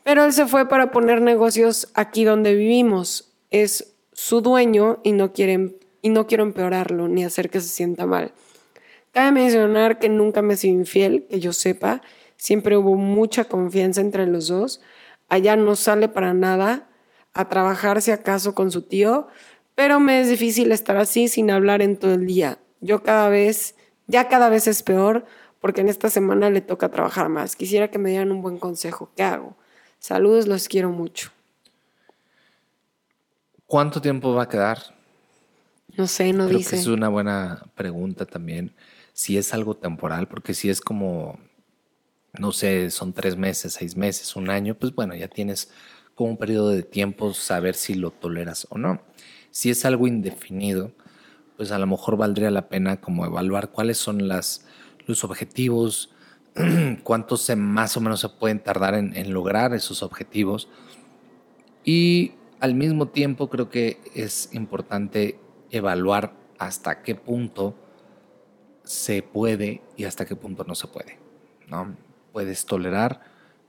Pero 0.03 0.25
él 0.25 0.33
se 0.33 0.47
fue 0.47 0.69
para 0.69 0.91
poner 0.91 1.21
negocios 1.21 1.91
aquí 1.95 2.25
donde 2.25 2.55
vivimos. 2.55 3.35
Es 3.51 3.95
su 4.13 4.41
dueño 4.41 5.01
y 5.03 5.13
no, 5.13 5.33
quiere, 5.33 5.77
y 6.01 6.09
no 6.09 6.27
quiero 6.27 6.43
empeorarlo 6.43 7.07
ni 7.09 7.25
hacer 7.25 7.51
que 7.51 7.61
se 7.61 7.69
sienta 7.69 8.07
mal. 8.07 8.33
Cabe 9.13 9.33
mencionar 9.33 9.99
que 9.99 10.09
nunca 10.09 10.43
me 10.43 10.55
he 10.55 10.57
sido 10.57 10.75
infiel, 10.75 11.27
que 11.29 11.41
yo 11.41 11.53
sepa. 11.53 12.03
Siempre 12.37 12.77
hubo 12.77 12.97
mucha 12.97 13.45
confianza 13.45 14.01
entre 14.01 14.27
los 14.27 14.49
dos. 14.49 14.81
Allá 15.29 15.55
no 15.57 15.77
sale 15.77 16.09
para 16.09 16.35
nada 16.35 16.89
a 17.35 17.49
trabajar 17.49 18.01
si 18.01 18.11
acaso 18.11 18.55
con 18.55 18.71
su 18.71 18.83
tío, 18.83 19.29
pero 19.75 20.01
me 20.01 20.21
es 20.21 20.29
difícil 20.29 20.73
estar 20.73 20.97
así 20.97 21.29
sin 21.29 21.51
hablar 21.51 21.83
en 21.83 21.97
todo 21.97 22.15
el 22.15 22.27
día. 22.27 22.59
Yo 22.81 23.03
cada 23.03 23.29
vez, 23.29 23.75
ya 24.07 24.29
cada 24.29 24.49
vez 24.49 24.67
es 24.67 24.83
peor 24.83 25.25
porque 25.61 25.81
en 25.81 25.89
esta 25.89 26.11
semana 26.11 26.51
le 26.51 26.61
toca 26.61 26.91
trabajar 26.91 27.29
más. 27.29 27.57
Quisiera 27.57 27.91
que 27.91 27.99
me 27.99 28.11
dieran 28.11 28.31
un 28.31 28.43
buen 28.43 28.59
consejo. 28.59 29.11
¿Qué 29.17 29.23
hago? 29.23 29.57
Saludos, 29.99 30.47
los 30.47 30.69
quiero 30.69 30.91
mucho. 30.91 31.31
¿Cuánto 33.67 34.01
tiempo 34.01 34.35
va 34.35 34.43
a 34.43 34.49
quedar? 34.49 34.79
No 35.97 36.07
sé, 36.07 36.33
no 36.33 36.47
Creo 36.47 36.59
dice. 36.59 36.71
que 36.71 36.77
es 36.77 36.87
una 36.87 37.09
buena 37.09 37.65
pregunta 37.75 38.27
también. 38.27 38.75
Si 39.13 39.39
es 39.39 39.55
algo 39.55 39.75
temporal, 39.75 40.29
porque 40.29 40.55
si 40.55 40.69
es 40.69 40.81
como, 40.81 41.39
no 42.39 42.53
sé, 42.53 42.91
son 42.91 43.13
tres 43.13 43.37
meses, 43.37 43.73
seis 43.73 43.97
meses, 43.97 44.37
un 44.37 44.51
año, 44.51 44.75
pues 44.75 44.95
bueno, 44.95 45.15
ya 45.15 45.29
tienes 45.29 45.71
como 46.15 46.31
un 46.31 46.37
periodo 46.37 46.71
de 46.71 46.83
tiempo 46.83 47.33
saber 47.33 47.75
si 47.75 47.95
lo 47.95 48.11
toleras 48.11 48.67
o 48.71 48.79
no. 48.79 49.01
Si 49.55 49.71
es 49.71 49.85
algo 49.85 50.09
indefinido, 50.09 50.91
pues 51.57 51.71
a 51.71 51.79
lo 51.79 51.87
mejor 51.87 52.17
valdría 52.17 52.51
la 52.51 52.69
pena 52.69 53.01
como 53.01 53.25
evaluar 53.25 53.71
cuáles 53.71 53.99
son 53.99 54.27
los 54.27 54.65
objetivos, 55.23 56.13
cuántos 57.05 57.43
se, 57.43 57.55
más 57.55 57.97
o 57.97 58.01
menos 58.01 58.19
se 58.19 58.29
pueden 58.31 58.59
tardar 58.59 58.95
en, 58.95 59.17
en 59.17 59.33
lograr 59.33 59.73
esos 59.73 60.03
objetivos. 60.03 60.69
Y 61.85 62.33
al 62.59 62.75
mismo 62.75 63.07
tiempo 63.07 63.49
creo 63.49 63.71
que 63.71 64.01
es 64.13 64.49
importante 64.53 65.39
evaluar 65.71 66.33
hasta 66.59 67.03
qué 67.03 67.15
punto 67.15 67.77
se 68.83 69.23
puede 69.23 69.83
y 69.97 70.03
hasta 70.03 70.27
qué 70.27 70.35
punto 70.35 70.65
no 70.65 70.75
se 70.75 70.89
puede. 70.89 71.17
¿no? 71.69 71.95
Puedes 72.33 72.67
tolerar 72.67 73.21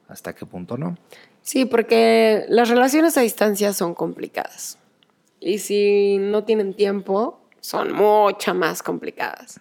hasta 0.08 0.34
qué 0.34 0.48
punto 0.48 0.80
no. 0.80 0.98
Sí, 1.44 1.66
porque 1.66 2.46
las 2.50 2.70
relaciones 2.70 3.20
a 3.20 3.22
distancia 3.22 3.72
son 3.72 3.94
complicadas. 3.94 4.80
Y 5.40 5.60
si 5.60 6.18
no 6.18 6.44
tienen 6.44 6.74
tiempo, 6.74 7.40
son 7.60 7.94
mucho 7.94 8.54
más 8.54 8.84
complicadas. 8.84 9.60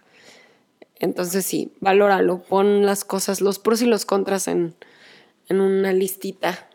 Entonces 0.98 1.44
sí, 1.44 1.72
valóralo, 1.80 2.42
pon 2.42 2.86
las 2.86 3.04
cosas, 3.04 3.40
los 3.40 3.58
pros 3.58 3.82
y 3.82 3.86
los 3.86 4.06
contras 4.06 4.48
en, 4.48 4.74
en 5.48 5.60
una 5.60 5.92
listita. 5.92 6.68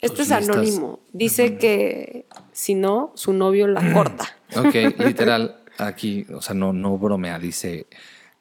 Este 0.00 0.22
es 0.22 0.28
listas. 0.28 0.48
anónimo. 0.48 1.00
Dice 1.12 1.56
que 1.56 2.26
si 2.52 2.74
no, 2.74 3.12
su 3.14 3.32
novio 3.32 3.66
la 3.66 3.92
corta. 3.92 4.32
Ok, 4.56 4.74
literal, 4.98 5.60
aquí, 5.76 6.24
o 6.32 6.40
sea, 6.40 6.54
no, 6.54 6.72
no 6.72 6.96
bromea, 6.96 7.40
dice 7.40 7.88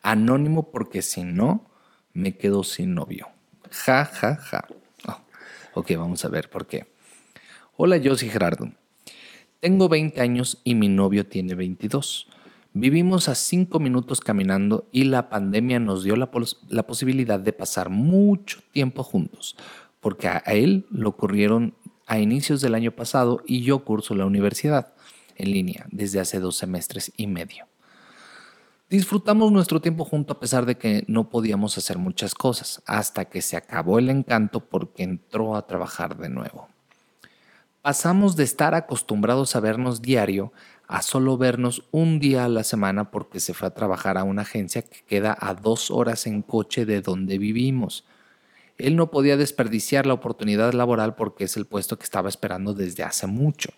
anónimo 0.03 0.69
porque 0.69 1.01
si 1.01 1.23
no, 1.23 1.65
me 2.13 2.37
quedo 2.37 2.63
sin 2.63 2.93
novio. 2.93 3.27
Ja, 3.71 4.05
ja, 4.05 4.35
ja. 4.35 4.67
Oh, 5.07 5.19
ok, 5.79 5.91
vamos 5.97 6.23
a 6.23 6.29
ver 6.29 6.49
por 6.49 6.67
qué. 6.67 6.85
Hola, 7.75 7.97
yo 7.97 8.15
soy 8.15 8.29
Gerardo. 8.29 8.71
Tengo 9.65 9.89
20 9.89 10.21
años 10.21 10.61
y 10.63 10.75
mi 10.75 10.89
novio 10.89 11.25
tiene 11.25 11.55
22. 11.55 12.27
Vivimos 12.73 13.27
a 13.29 13.33
5 13.33 13.79
minutos 13.79 14.21
caminando 14.21 14.87
y 14.91 15.05
la 15.05 15.27
pandemia 15.27 15.79
nos 15.79 16.03
dio 16.03 16.15
la, 16.15 16.29
la 16.69 16.85
posibilidad 16.85 17.39
de 17.39 17.51
pasar 17.51 17.89
mucho 17.89 18.59
tiempo 18.71 19.01
juntos, 19.01 19.55
porque 20.01 20.27
a 20.27 20.43
a 20.45 20.53
él 20.53 20.85
lo 20.91 21.09
ocurrieron 21.09 21.73
a 22.05 22.19
inicios 22.19 22.61
del 22.61 22.75
año 22.75 22.91
pasado 22.91 23.41
y 23.47 23.63
yo 23.63 23.83
curso 23.83 24.13
la 24.13 24.27
universidad 24.27 24.93
en 25.35 25.51
línea 25.51 25.87
desde 25.89 26.19
hace 26.19 26.39
dos 26.39 26.57
semestres 26.57 27.11
y 27.17 27.25
medio. 27.25 27.65
Disfrutamos 28.87 29.51
nuestro 29.51 29.81
tiempo 29.81 30.05
junto 30.05 30.33
a 30.33 30.39
pesar 30.39 30.67
de 30.67 30.77
que 30.77 31.05
no 31.07 31.31
podíamos 31.31 31.75
hacer 31.79 31.97
muchas 31.97 32.35
cosas, 32.35 32.83
hasta 32.85 33.25
que 33.25 33.41
se 33.41 33.57
acabó 33.57 33.97
el 33.97 34.11
encanto 34.11 34.59
porque 34.59 35.01
entró 35.01 35.55
a 35.55 35.65
trabajar 35.65 36.17
de 36.17 36.29
nuevo. 36.29 36.74
Pasamos 37.85 38.35
de 38.35 38.43
estar 38.43 38.73
acostumbrados 38.73 39.55
a 39.55 39.59
vernos 39.59 40.01
diario 40.01 40.51
a 40.87 41.03
solo 41.03 41.37
vernos 41.37 41.83
un 41.91 42.19
día 42.19 42.43
a 42.43 42.49
la 42.49 42.63
semana 42.63 43.11
porque 43.11 43.39
se 43.39 43.53
fue 43.53 43.67
a 43.67 43.75
trabajar 43.75 44.17
a 44.17 44.23
una 44.23 44.41
agencia 44.41 44.81
que 44.81 45.03
queda 45.05 45.37
a 45.39 45.53
dos 45.53 45.91
horas 45.91 46.25
en 46.25 46.41
coche 46.41 46.87
de 46.87 47.01
donde 47.01 47.37
vivimos. 47.37 48.03
Él 48.79 48.95
no 48.95 49.11
podía 49.11 49.37
desperdiciar 49.37 50.07
la 50.07 50.15
oportunidad 50.15 50.73
laboral 50.73 51.13
porque 51.13 51.43
es 51.43 51.57
el 51.57 51.67
puesto 51.67 51.99
que 51.99 52.05
estaba 52.05 52.27
esperando 52.27 52.73
desde 52.73 53.03
hace 53.03 53.27
mucho. 53.27 53.69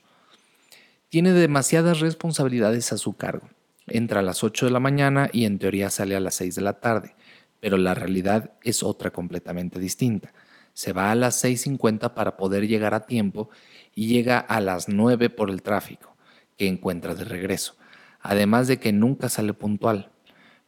Tiene 1.09 1.33
demasiadas 1.33 1.99
responsabilidades 1.99 2.93
a 2.93 2.97
su 2.97 3.17
cargo. 3.17 3.49
Entra 3.87 4.21
a 4.21 4.23
las 4.23 4.41
8 4.41 4.67
de 4.67 4.71
la 4.71 4.79
mañana 4.79 5.29
y 5.33 5.43
en 5.43 5.59
teoría 5.59 5.89
sale 5.89 6.15
a 6.15 6.21
las 6.21 6.35
6 6.35 6.55
de 6.55 6.61
la 6.61 6.79
tarde, 6.79 7.13
pero 7.59 7.75
la 7.75 7.93
realidad 7.93 8.53
es 8.63 8.83
otra 8.83 9.11
completamente 9.11 9.79
distinta. 9.81 10.31
Se 10.73 10.93
va 10.93 11.11
a 11.11 11.15
las 11.15 11.43
6.50 11.43 12.13
para 12.13 12.37
poder 12.37 12.67
llegar 12.67 12.93
a 12.93 13.07
tiempo 13.07 13.49
y 13.97 14.05
llega 14.05 14.37
a 14.37 14.61
las 14.61 14.89
9 14.89 15.31
por 15.31 15.49
el 15.49 15.63
tráfico 15.63 16.15
que 16.55 16.67
encuentra 16.67 17.15
de 17.15 17.23
regreso, 17.23 17.77
además 18.21 18.67
de 18.67 18.79
que 18.79 18.93
nunca 18.93 19.27
sale 19.27 19.55
puntual. 19.55 20.11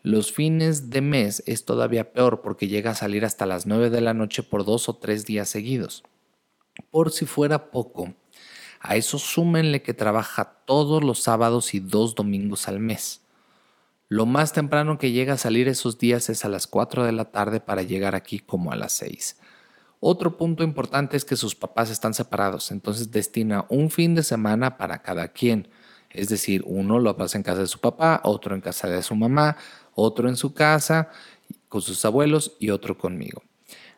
Los 0.02 0.32
fines 0.32 0.90
de 0.90 1.02
mes 1.02 1.44
es 1.46 1.64
todavía 1.64 2.12
peor 2.12 2.42
porque 2.42 2.68
llega 2.68 2.90
a 2.90 2.96
salir 2.96 3.24
hasta 3.26 3.46
las 3.46 3.68
9 3.68 3.92
de 3.92 4.02
la 4.02 4.16
noche 4.16 4.42
por 4.42 4.66
dos 4.66 4.90
o 4.90 4.96
tres 4.96 5.28
días 5.28 5.48
seguidos. 5.48 6.04
Por 6.90 7.12
si 7.12 7.28
fuera 7.28 7.70
poco, 7.70 8.16
a 8.80 8.96
eso 8.96 9.20
súmenle 9.20 9.84
que 9.84 9.94
trabaja 9.94 10.64
todos 10.66 11.04
los 11.04 11.20
sábados 11.20 11.76
y 11.76 11.82
dos 11.82 12.16
domingos 12.16 12.68
al 12.68 12.80
mes. 12.80 13.22
Lo 14.08 14.26
más 14.26 14.54
temprano 14.54 14.98
que 14.98 15.12
llega 15.12 15.34
a 15.34 15.38
salir 15.38 15.68
esos 15.68 16.00
días 16.00 16.30
es 16.30 16.46
a 16.46 16.50
las 16.50 16.66
4 16.66 17.06
de 17.06 17.12
la 17.12 17.26
tarde 17.26 17.60
para 17.60 17.84
llegar 17.84 18.16
aquí 18.16 18.40
como 18.40 18.72
a 18.72 18.76
las 18.76 18.94
6. 18.94 19.38
Otro 20.00 20.38
punto 20.38 20.64
importante 20.64 21.18
es 21.18 21.26
que 21.26 21.36
sus 21.36 21.56
papás 21.56 21.90
están 21.90 22.14
separados, 22.14 22.72
entonces 22.72 23.12
destina 23.12 23.66
un 23.70 23.92
fin 23.92 24.16
de 24.16 24.24
semana 24.24 24.78
para 24.78 25.02
cada 25.02 25.28
quien. 25.28 25.68
Es 26.10 26.30
decir, 26.30 26.64
uno 26.66 27.00
lo 27.00 27.16
pasa 27.18 27.38
en 27.38 27.44
casa 27.44 27.62
de 27.62 27.68
su 27.68 27.80
papá, 27.80 28.22
otro 28.24 28.56
en 28.56 28.62
casa 28.62 28.88
de 28.88 29.04
su 29.04 29.16
mamá, 29.16 29.58
otro 29.94 30.30
en 30.30 30.38
su 30.38 30.54
casa 30.54 31.10
con 31.68 31.82
sus 31.82 32.04
abuelos 32.06 32.56
y 32.60 32.70
otro 32.70 32.98
conmigo. 32.98 33.44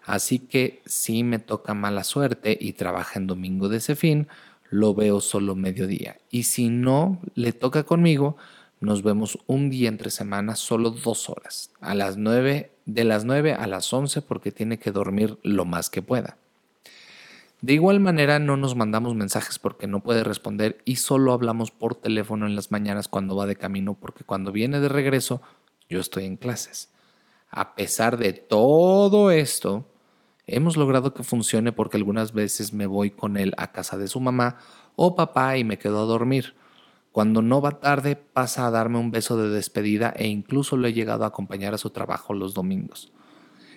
Así 0.03 0.39
que 0.39 0.81
si 0.85 1.23
me 1.23 1.39
toca 1.39 1.73
mala 1.73 2.03
suerte 2.03 2.57
y 2.59 2.73
trabaja 2.73 3.19
en 3.19 3.27
domingo 3.27 3.69
de 3.69 3.77
ese 3.77 3.95
fin, 3.95 4.27
lo 4.69 4.95
veo 4.95 5.21
solo 5.21 5.55
mediodía. 5.55 6.17
Y 6.31 6.43
si 6.43 6.69
no 6.69 7.21
le 7.35 7.53
toca 7.53 7.83
conmigo, 7.83 8.37
nos 8.81 9.03
vemos 9.03 9.37
un 9.45 9.69
día 9.69 9.87
entre 9.87 10.09
semanas, 10.09 10.59
solo 10.59 10.89
dos 10.89 11.29
horas, 11.29 11.71
a 11.79 11.93
las 11.93 12.17
9, 12.17 12.71
de 12.85 13.03
las 13.03 13.25
9 13.25 13.53
a 13.53 13.67
las 13.67 13.93
11 13.93 14.23
porque 14.23 14.51
tiene 14.51 14.79
que 14.79 14.91
dormir 14.91 15.37
lo 15.43 15.65
más 15.65 15.89
que 15.89 16.01
pueda. 16.01 16.37
De 17.61 17.73
igual 17.73 17.99
manera 17.99 18.39
no 18.39 18.57
nos 18.57 18.75
mandamos 18.75 19.13
mensajes 19.13 19.59
porque 19.59 19.85
no 19.85 20.01
puede 20.01 20.23
responder 20.23 20.81
y 20.83 20.95
solo 20.95 21.31
hablamos 21.31 21.69
por 21.69 21.93
teléfono 21.93 22.47
en 22.47 22.55
las 22.55 22.71
mañanas 22.71 23.07
cuando 23.07 23.35
va 23.35 23.45
de 23.45 23.55
camino 23.55 23.93
porque 23.93 24.23
cuando 24.23 24.51
viene 24.51 24.79
de 24.79 24.89
regreso 24.89 25.43
yo 25.87 25.99
estoy 25.99 26.25
en 26.25 26.37
clases. 26.37 26.89
A 27.51 27.75
pesar 27.75 28.17
de 28.17 28.33
todo 28.33 29.29
esto, 29.29 29.85
hemos 30.47 30.75
logrado 30.75 31.13
que 31.13 31.21
funcione 31.21 31.71
porque 31.71 31.97
algunas 31.97 32.33
veces 32.33 32.73
me 32.73 32.87
voy 32.87 33.11
con 33.11 33.37
él 33.37 33.53
a 33.57 33.71
casa 33.71 33.95
de 33.99 34.07
su 34.07 34.19
mamá 34.19 34.57
o 34.95 35.15
papá 35.15 35.57
y 35.57 35.63
me 35.63 35.77
quedo 35.77 36.01
a 36.01 36.05
dormir. 36.05 36.55
Cuando 37.11 37.41
no 37.41 37.61
va 37.61 37.79
tarde 37.79 38.15
pasa 38.15 38.65
a 38.67 38.71
darme 38.71 38.97
un 38.97 39.11
beso 39.11 39.35
de 39.37 39.49
despedida 39.49 40.13
e 40.15 40.27
incluso 40.27 40.77
lo 40.77 40.87
he 40.87 40.93
llegado 40.93 41.23
a 41.25 41.27
acompañar 41.27 41.73
a 41.73 41.77
su 41.77 41.89
trabajo 41.89 42.33
los 42.33 42.53
domingos. 42.53 43.11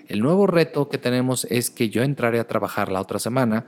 El 0.06 0.20
nuevo 0.20 0.46
reto 0.46 0.88
que 0.88 0.98
tenemos 0.98 1.44
es 1.46 1.70
que 1.70 1.88
yo 1.88 2.02
entraré 2.02 2.38
a 2.38 2.46
trabajar 2.46 2.92
la 2.92 3.00
otra 3.00 3.18
semana 3.18 3.66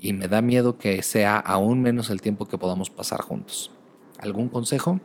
y 0.00 0.12
me 0.12 0.28
da 0.28 0.42
miedo 0.42 0.76
que 0.76 1.02
sea 1.02 1.38
aún 1.38 1.80
menos 1.80 2.10
el 2.10 2.20
tiempo 2.20 2.46
que 2.46 2.58
podamos 2.58 2.90
pasar 2.90 3.20
juntos. 3.22 3.70
¿Algún 4.18 4.48
consejo? 4.48 5.00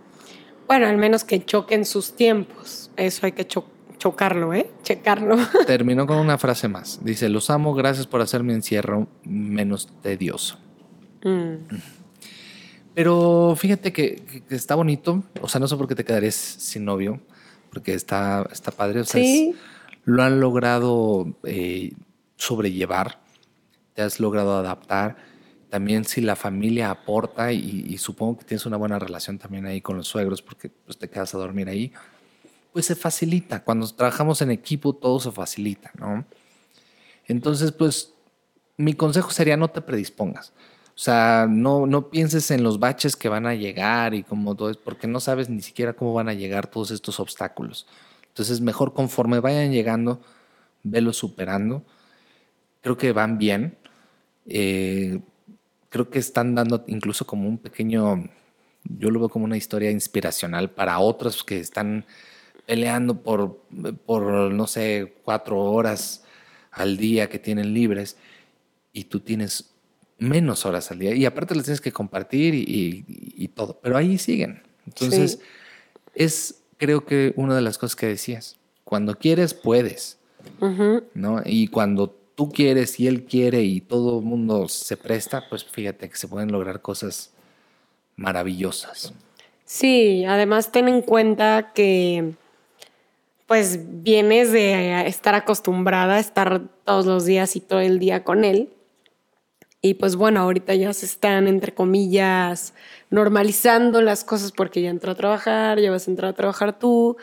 Bueno, 0.68 0.88
al 0.88 0.98
menos 0.98 1.24
que 1.24 1.44
choquen 1.46 1.86
sus 1.86 2.16
tiempos. 2.16 2.90
Eso 2.98 3.26
hay 3.26 3.32
que 3.34 3.46
cho- 3.46 3.68
chocarlo, 4.00 4.54
¿eh? 4.54 4.70
Checarlo. 4.82 5.38
Terminó 5.68 6.08
con 6.08 6.18
una 6.18 6.38
frase 6.38 6.68
más. 6.68 7.00
Dice, 7.06 7.30
los 7.30 7.50
amo, 7.50 7.74
gracias 7.74 8.08
por 8.08 8.22
hacer 8.22 8.44
mi 8.44 8.54
encierro 8.54 9.08
menos 9.24 9.88
tedioso. 10.02 10.58
Mm. 11.24 11.56
Pero 12.94 13.56
fíjate 13.58 13.92
que, 13.92 14.44
está 14.50 14.76
bonito. 14.76 15.24
O 15.42 15.48
sea, 15.48 15.60
no 15.60 15.68
sé 15.68 15.76
por 15.76 15.88
qué 15.88 15.96
te 15.96 16.06
quedarías 16.06 16.36
sin 16.36 16.86
novio, 16.86 17.20
porque 17.72 17.94
está, 17.94 18.48
está 18.52 18.72
padre. 18.72 19.00
O 19.02 19.06
sea, 19.06 19.22
Sí. 19.22 19.50
es- 19.56 19.62
lo 20.06 20.22
han 20.22 20.40
logrado 20.40 21.34
eh, 21.44 21.94
sobrellevar, 22.36 23.22
te 23.94 24.02
has 24.02 24.20
logrado 24.20 24.58
adaptar. 24.58 25.16
También 25.70 26.04
si 26.06 26.22
la 26.22 26.36
familia 26.36 26.92
aporta 26.92 27.52
y, 27.52 27.86
y 27.88 27.98
supongo 27.98 28.38
que 28.40 28.46
tienes 28.46 28.66
una 28.66 28.78
buena 28.78 29.00
relación 29.00 29.40
también 29.40 29.66
ahí 29.66 29.82
con 29.82 29.98
los 29.98 30.08
suegros 30.08 30.42
porque 30.42 30.70
pues, 30.70 30.98
te 31.00 31.10
quedas 31.10 31.34
a 31.34 31.38
dormir 31.40 31.68
ahí, 31.70 31.92
pues 32.74 32.86
se 32.86 32.96
facilita. 32.96 33.64
Cuando 33.64 33.88
trabajamos 33.88 34.42
en 34.44 34.52
equipo 34.52 34.94
todo 34.94 35.20
se 35.20 35.32
facilita, 35.32 35.92
¿no? 35.98 36.26
Entonces, 37.28 37.72
pues 37.72 38.14
mi 38.78 38.94
consejo 38.94 39.32
sería 39.32 39.58
no 39.58 39.70
te 39.70 39.82
predispongas. 39.82 40.54
O 40.96 41.00
sea, 41.00 41.48
no, 41.50 41.88
no 41.88 42.10
pienses 42.10 42.52
en 42.52 42.64
los 42.64 42.80
baches 42.80 43.16
que 43.16 43.30
van 43.30 43.48
a 43.48 43.56
llegar 43.56 44.14
y 44.14 44.24
como 44.24 44.56
todo 44.56 44.70
es, 44.70 44.78
porque 44.78 45.08
no 45.08 45.20
sabes 45.20 45.50
ni 45.50 45.62
siquiera 45.62 45.94
cómo 45.94 46.14
van 46.14 46.30
a 46.30 46.34
llegar 46.34 46.68
todos 46.68 46.92
estos 46.92 47.20
obstáculos. 47.20 47.88
Entonces, 48.28 48.62
mejor 48.62 48.94
conforme 48.94 49.40
vayan 49.40 49.72
llegando, 49.72 50.22
velos 50.84 51.18
superando. 51.18 51.84
Creo 52.82 52.98
que 52.98 53.12
van 53.12 53.38
bien. 53.38 53.78
Eh, 54.48 55.20
creo 55.90 56.10
que 56.10 56.20
están 56.20 56.56
dando 56.56 56.84
incluso 56.88 57.26
como 57.26 57.48
un 57.48 57.58
pequeño 57.58 58.30
Yo 58.84 59.12
lo 59.12 59.20
veo 59.20 59.30
como 59.30 59.46
una 59.46 59.58
historia 59.58 59.92
inspiracional 59.92 60.70
para 60.72 61.00
otros 61.00 61.44
que 61.44 61.60
están 61.60 62.06
peleando 62.66 63.22
por, 63.22 63.62
por 64.06 64.24
no 64.52 64.68
sé, 64.68 65.16
cuatro 65.24 65.60
horas 65.60 66.24
al 66.72 66.98
día 66.98 67.30
que 67.30 67.40
tienen 67.40 67.74
libres 67.74 68.18
y 68.94 69.06
tú 69.06 69.20
tienes 69.22 69.73
menos 70.24 70.66
horas 70.66 70.92
al 70.92 71.00
día 71.00 71.14
y 71.14 71.26
aparte 71.26 71.56
les 71.56 71.66
tienes 71.66 71.82
que 71.82 71.92
compartir 71.92 72.54
y, 72.56 73.48
todo, 73.50 73.80
pero 73.82 73.98
ahí 73.98 74.18
siguen. 74.18 74.64
Entonces, 74.88 75.40
es 76.16 76.64
creo 76.78 77.06
que 77.06 77.34
una 77.36 77.56
de 77.56 77.62
las 77.62 77.78
cosas 77.78 77.96
que 77.96 78.08
decías, 78.08 78.58
cuando 78.84 79.16
quieres, 79.16 79.54
puedes, 79.54 80.18
¿no? 81.14 81.42
Y 81.46 81.68
cuando 81.68 82.10
tú 82.36 82.52
quieres 82.52 83.00
y 83.00 83.08
él 83.08 83.24
quiere 83.26 83.64
y 83.64 83.82
todo 83.82 84.20
el 84.20 84.26
mundo 84.26 84.68
se 84.68 84.98
presta, 84.98 85.48
pues 85.50 85.64
fíjate 85.64 86.10
que 86.10 86.18
se 86.18 86.28
pueden 86.28 86.52
lograr 86.52 86.82
cosas 86.82 87.32
maravillosas. 88.16 89.14
Sí, 89.66 90.26
además 90.26 90.72
ten 90.72 90.88
en 90.88 91.02
cuenta 91.02 91.72
que 91.74 92.34
pues 93.48 93.80
vienes 94.04 94.52
de 94.52 95.08
estar 95.08 95.36
acostumbrada 95.36 96.16
a 96.16 96.20
estar 96.20 96.62
todos 96.86 97.06
los 97.06 97.26
días 97.26 97.56
y 97.56 97.60
todo 97.60 97.80
el 97.80 98.00
día 98.00 98.24
con 98.24 98.46
él. 98.46 98.70
Y 99.86 99.96
pues 99.96 100.16
bueno, 100.16 100.40
ahorita 100.40 100.74
ya 100.76 100.94
se 100.94 101.06
están, 101.06 101.46
entre 101.46 101.74
comillas, 101.74 102.74
normalizando 103.10 104.02
las 104.02 104.24
cosas 104.24 104.54
porque 104.54 104.82
ya 104.82 104.90
entró 104.90 105.12
a 105.12 105.16
trabajar, 105.16 105.78
ya 105.78 105.92
vas 105.92 106.08
a 106.08 106.12
entrar 106.12 106.32
a 106.32 106.36
trabajar 106.36 106.80
tú. 106.80 107.18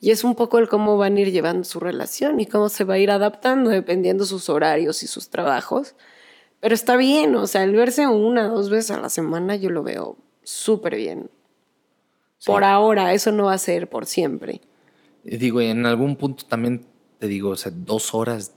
Y 0.00 0.10
es 0.10 0.24
un 0.24 0.34
poco 0.34 0.58
el 0.58 0.68
cómo 0.68 0.96
van 0.96 1.16
a 1.16 1.20
ir 1.20 1.30
llevando 1.30 1.62
su 1.62 1.78
relación 1.78 2.40
y 2.40 2.46
cómo 2.46 2.70
se 2.70 2.82
va 2.82 2.94
a 2.94 2.98
ir 2.98 3.12
adaptando 3.12 3.70
dependiendo 3.70 4.24
sus 4.24 4.48
horarios 4.48 5.04
y 5.04 5.06
sus 5.06 5.28
trabajos. 5.28 5.94
Pero 6.58 6.74
está 6.74 6.96
bien, 6.96 7.36
o 7.36 7.46
sea, 7.46 7.62
el 7.62 7.72
verse 7.72 8.08
una, 8.08 8.48
dos 8.48 8.68
veces 8.68 8.90
a 8.90 9.00
la 9.00 9.08
semana 9.08 9.54
yo 9.54 9.70
lo 9.70 9.84
veo 9.84 10.16
súper 10.42 10.96
bien. 10.96 11.30
Por 12.44 12.64
ahora, 12.64 13.14
eso 13.14 13.30
no 13.30 13.44
va 13.44 13.52
a 13.52 13.58
ser 13.58 13.88
por 13.88 14.06
siempre. 14.06 14.60
Digo, 15.22 15.60
en 15.60 15.86
algún 15.86 16.16
punto 16.16 16.46
también 16.46 16.84
te 17.20 17.28
digo, 17.28 17.50
o 17.50 17.56
sea, 17.56 17.70
dos 17.72 18.12
horas 18.12 18.56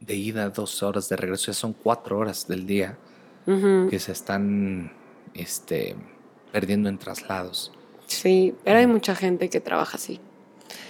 de 0.00 0.14
ida, 0.14 0.48
dos 0.50 0.82
horas 0.82 1.08
de 1.08 1.16
regreso, 1.16 1.46
ya 1.46 1.54
son 1.54 1.72
cuatro 1.72 2.18
horas 2.18 2.48
del 2.48 2.66
día 2.66 2.98
que 3.46 3.98
se 3.98 4.12
están 4.12 4.92
este, 5.34 5.96
perdiendo 6.52 6.88
en 6.88 6.98
traslados. 6.98 7.72
Sí, 8.06 8.54
pero 8.64 8.78
hay 8.78 8.86
mucha 8.86 9.14
gente 9.14 9.48
que 9.48 9.60
trabaja 9.60 9.96
así. 9.96 10.20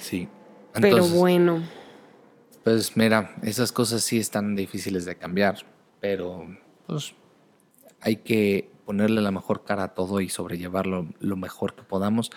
Sí. 0.00 0.28
pero 0.74 1.06
bueno. 1.06 1.62
Pues 2.64 2.96
mira, 2.96 3.34
esas 3.42 3.72
cosas 3.72 4.02
sí 4.02 4.18
están 4.18 4.54
difíciles 4.54 5.06
de 5.06 5.16
cambiar, 5.16 5.64
pero 6.00 6.46
pues 6.86 7.14
hay 8.00 8.16
que 8.16 8.70
ponerle 8.84 9.22
la 9.22 9.30
mejor 9.30 9.64
cara 9.64 9.84
a 9.84 9.94
todo 9.94 10.20
y 10.20 10.28
sobrellevarlo 10.28 11.06
lo 11.20 11.36
mejor 11.36 11.74
que 11.74 11.82
podamos 11.82 12.30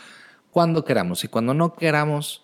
cuando 0.51 0.85
queramos. 0.85 1.23
Y 1.23 1.27
cuando 1.27 1.53
no 1.53 1.73
queramos, 1.73 2.43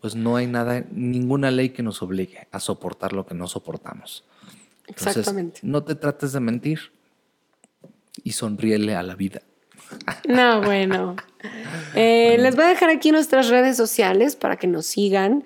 pues 0.00 0.14
no 0.14 0.36
hay 0.36 0.46
nada, 0.46 0.84
ninguna 0.90 1.50
ley 1.50 1.70
que 1.70 1.82
nos 1.82 2.02
obligue 2.02 2.46
a 2.50 2.60
soportar 2.60 3.12
lo 3.12 3.26
que 3.26 3.34
no 3.34 3.48
soportamos. 3.48 4.24
Exactamente. 4.86 5.60
no 5.62 5.82
te 5.82 5.96
trates 5.96 6.32
de 6.32 6.38
mentir 6.38 6.92
y 8.22 8.32
sonríele 8.32 8.94
a 8.94 9.02
la 9.02 9.16
vida. 9.16 9.42
No, 10.28 10.62
bueno. 10.62 11.16
Eh, 11.94 12.36
les 12.38 12.56
voy 12.56 12.64
a 12.64 12.68
dejar 12.68 12.90
aquí 12.90 13.12
nuestras 13.12 13.48
redes 13.48 13.76
sociales 13.76 14.36
para 14.36 14.56
que 14.56 14.66
nos 14.66 14.86
sigan. 14.86 15.44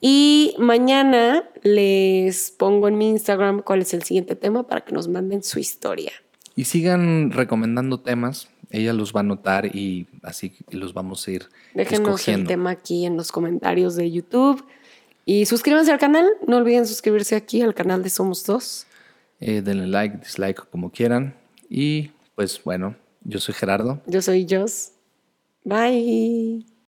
Y 0.00 0.54
mañana 0.58 1.48
les 1.62 2.50
pongo 2.50 2.88
en 2.88 2.98
mi 2.98 3.08
Instagram 3.08 3.62
cuál 3.62 3.82
es 3.82 3.94
el 3.94 4.02
siguiente 4.02 4.36
tema 4.36 4.66
para 4.66 4.82
que 4.82 4.92
nos 4.92 5.08
manden 5.08 5.42
su 5.42 5.58
historia. 5.58 6.12
Y 6.54 6.64
sigan 6.64 7.30
recomendando 7.30 8.00
temas 8.00 8.48
ella 8.70 8.92
los 8.92 9.14
va 9.14 9.20
a 9.20 9.22
notar 9.22 9.74
y 9.76 10.06
así 10.22 10.52
los 10.70 10.92
vamos 10.92 11.26
a 11.26 11.30
ir 11.30 11.48
Déjenos 11.74 12.26
el 12.28 12.46
tema 12.46 12.70
aquí 12.70 13.06
en 13.06 13.16
los 13.16 13.32
comentarios 13.32 13.96
de 13.96 14.10
YouTube. 14.10 14.64
Y 15.24 15.46
suscríbanse 15.46 15.90
al 15.92 15.98
canal. 15.98 16.26
No 16.46 16.56
olviden 16.56 16.86
suscribirse 16.86 17.34
aquí 17.34 17.60
al 17.62 17.74
canal 17.74 18.02
de 18.02 18.10
Somos 18.10 18.44
Dos. 18.44 18.86
Eh, 19.40 19.60
denle 19.60 19.86
like, 19.86 20.18
dislike, 20.18 20.68
como 20.70 20.90
quieran. 20.90 21.34
Y 21.68 22.10
pues 22.34 22.62
bueno, 22.62 22.96
yo 23.22 23.40
soy 23.40 23.54
Gerardo. 23.54 24.00
Yo 24.06 24.22
soy 24.22 24.46
Jos. 24.48 24.92
Bye. 25.64 26.75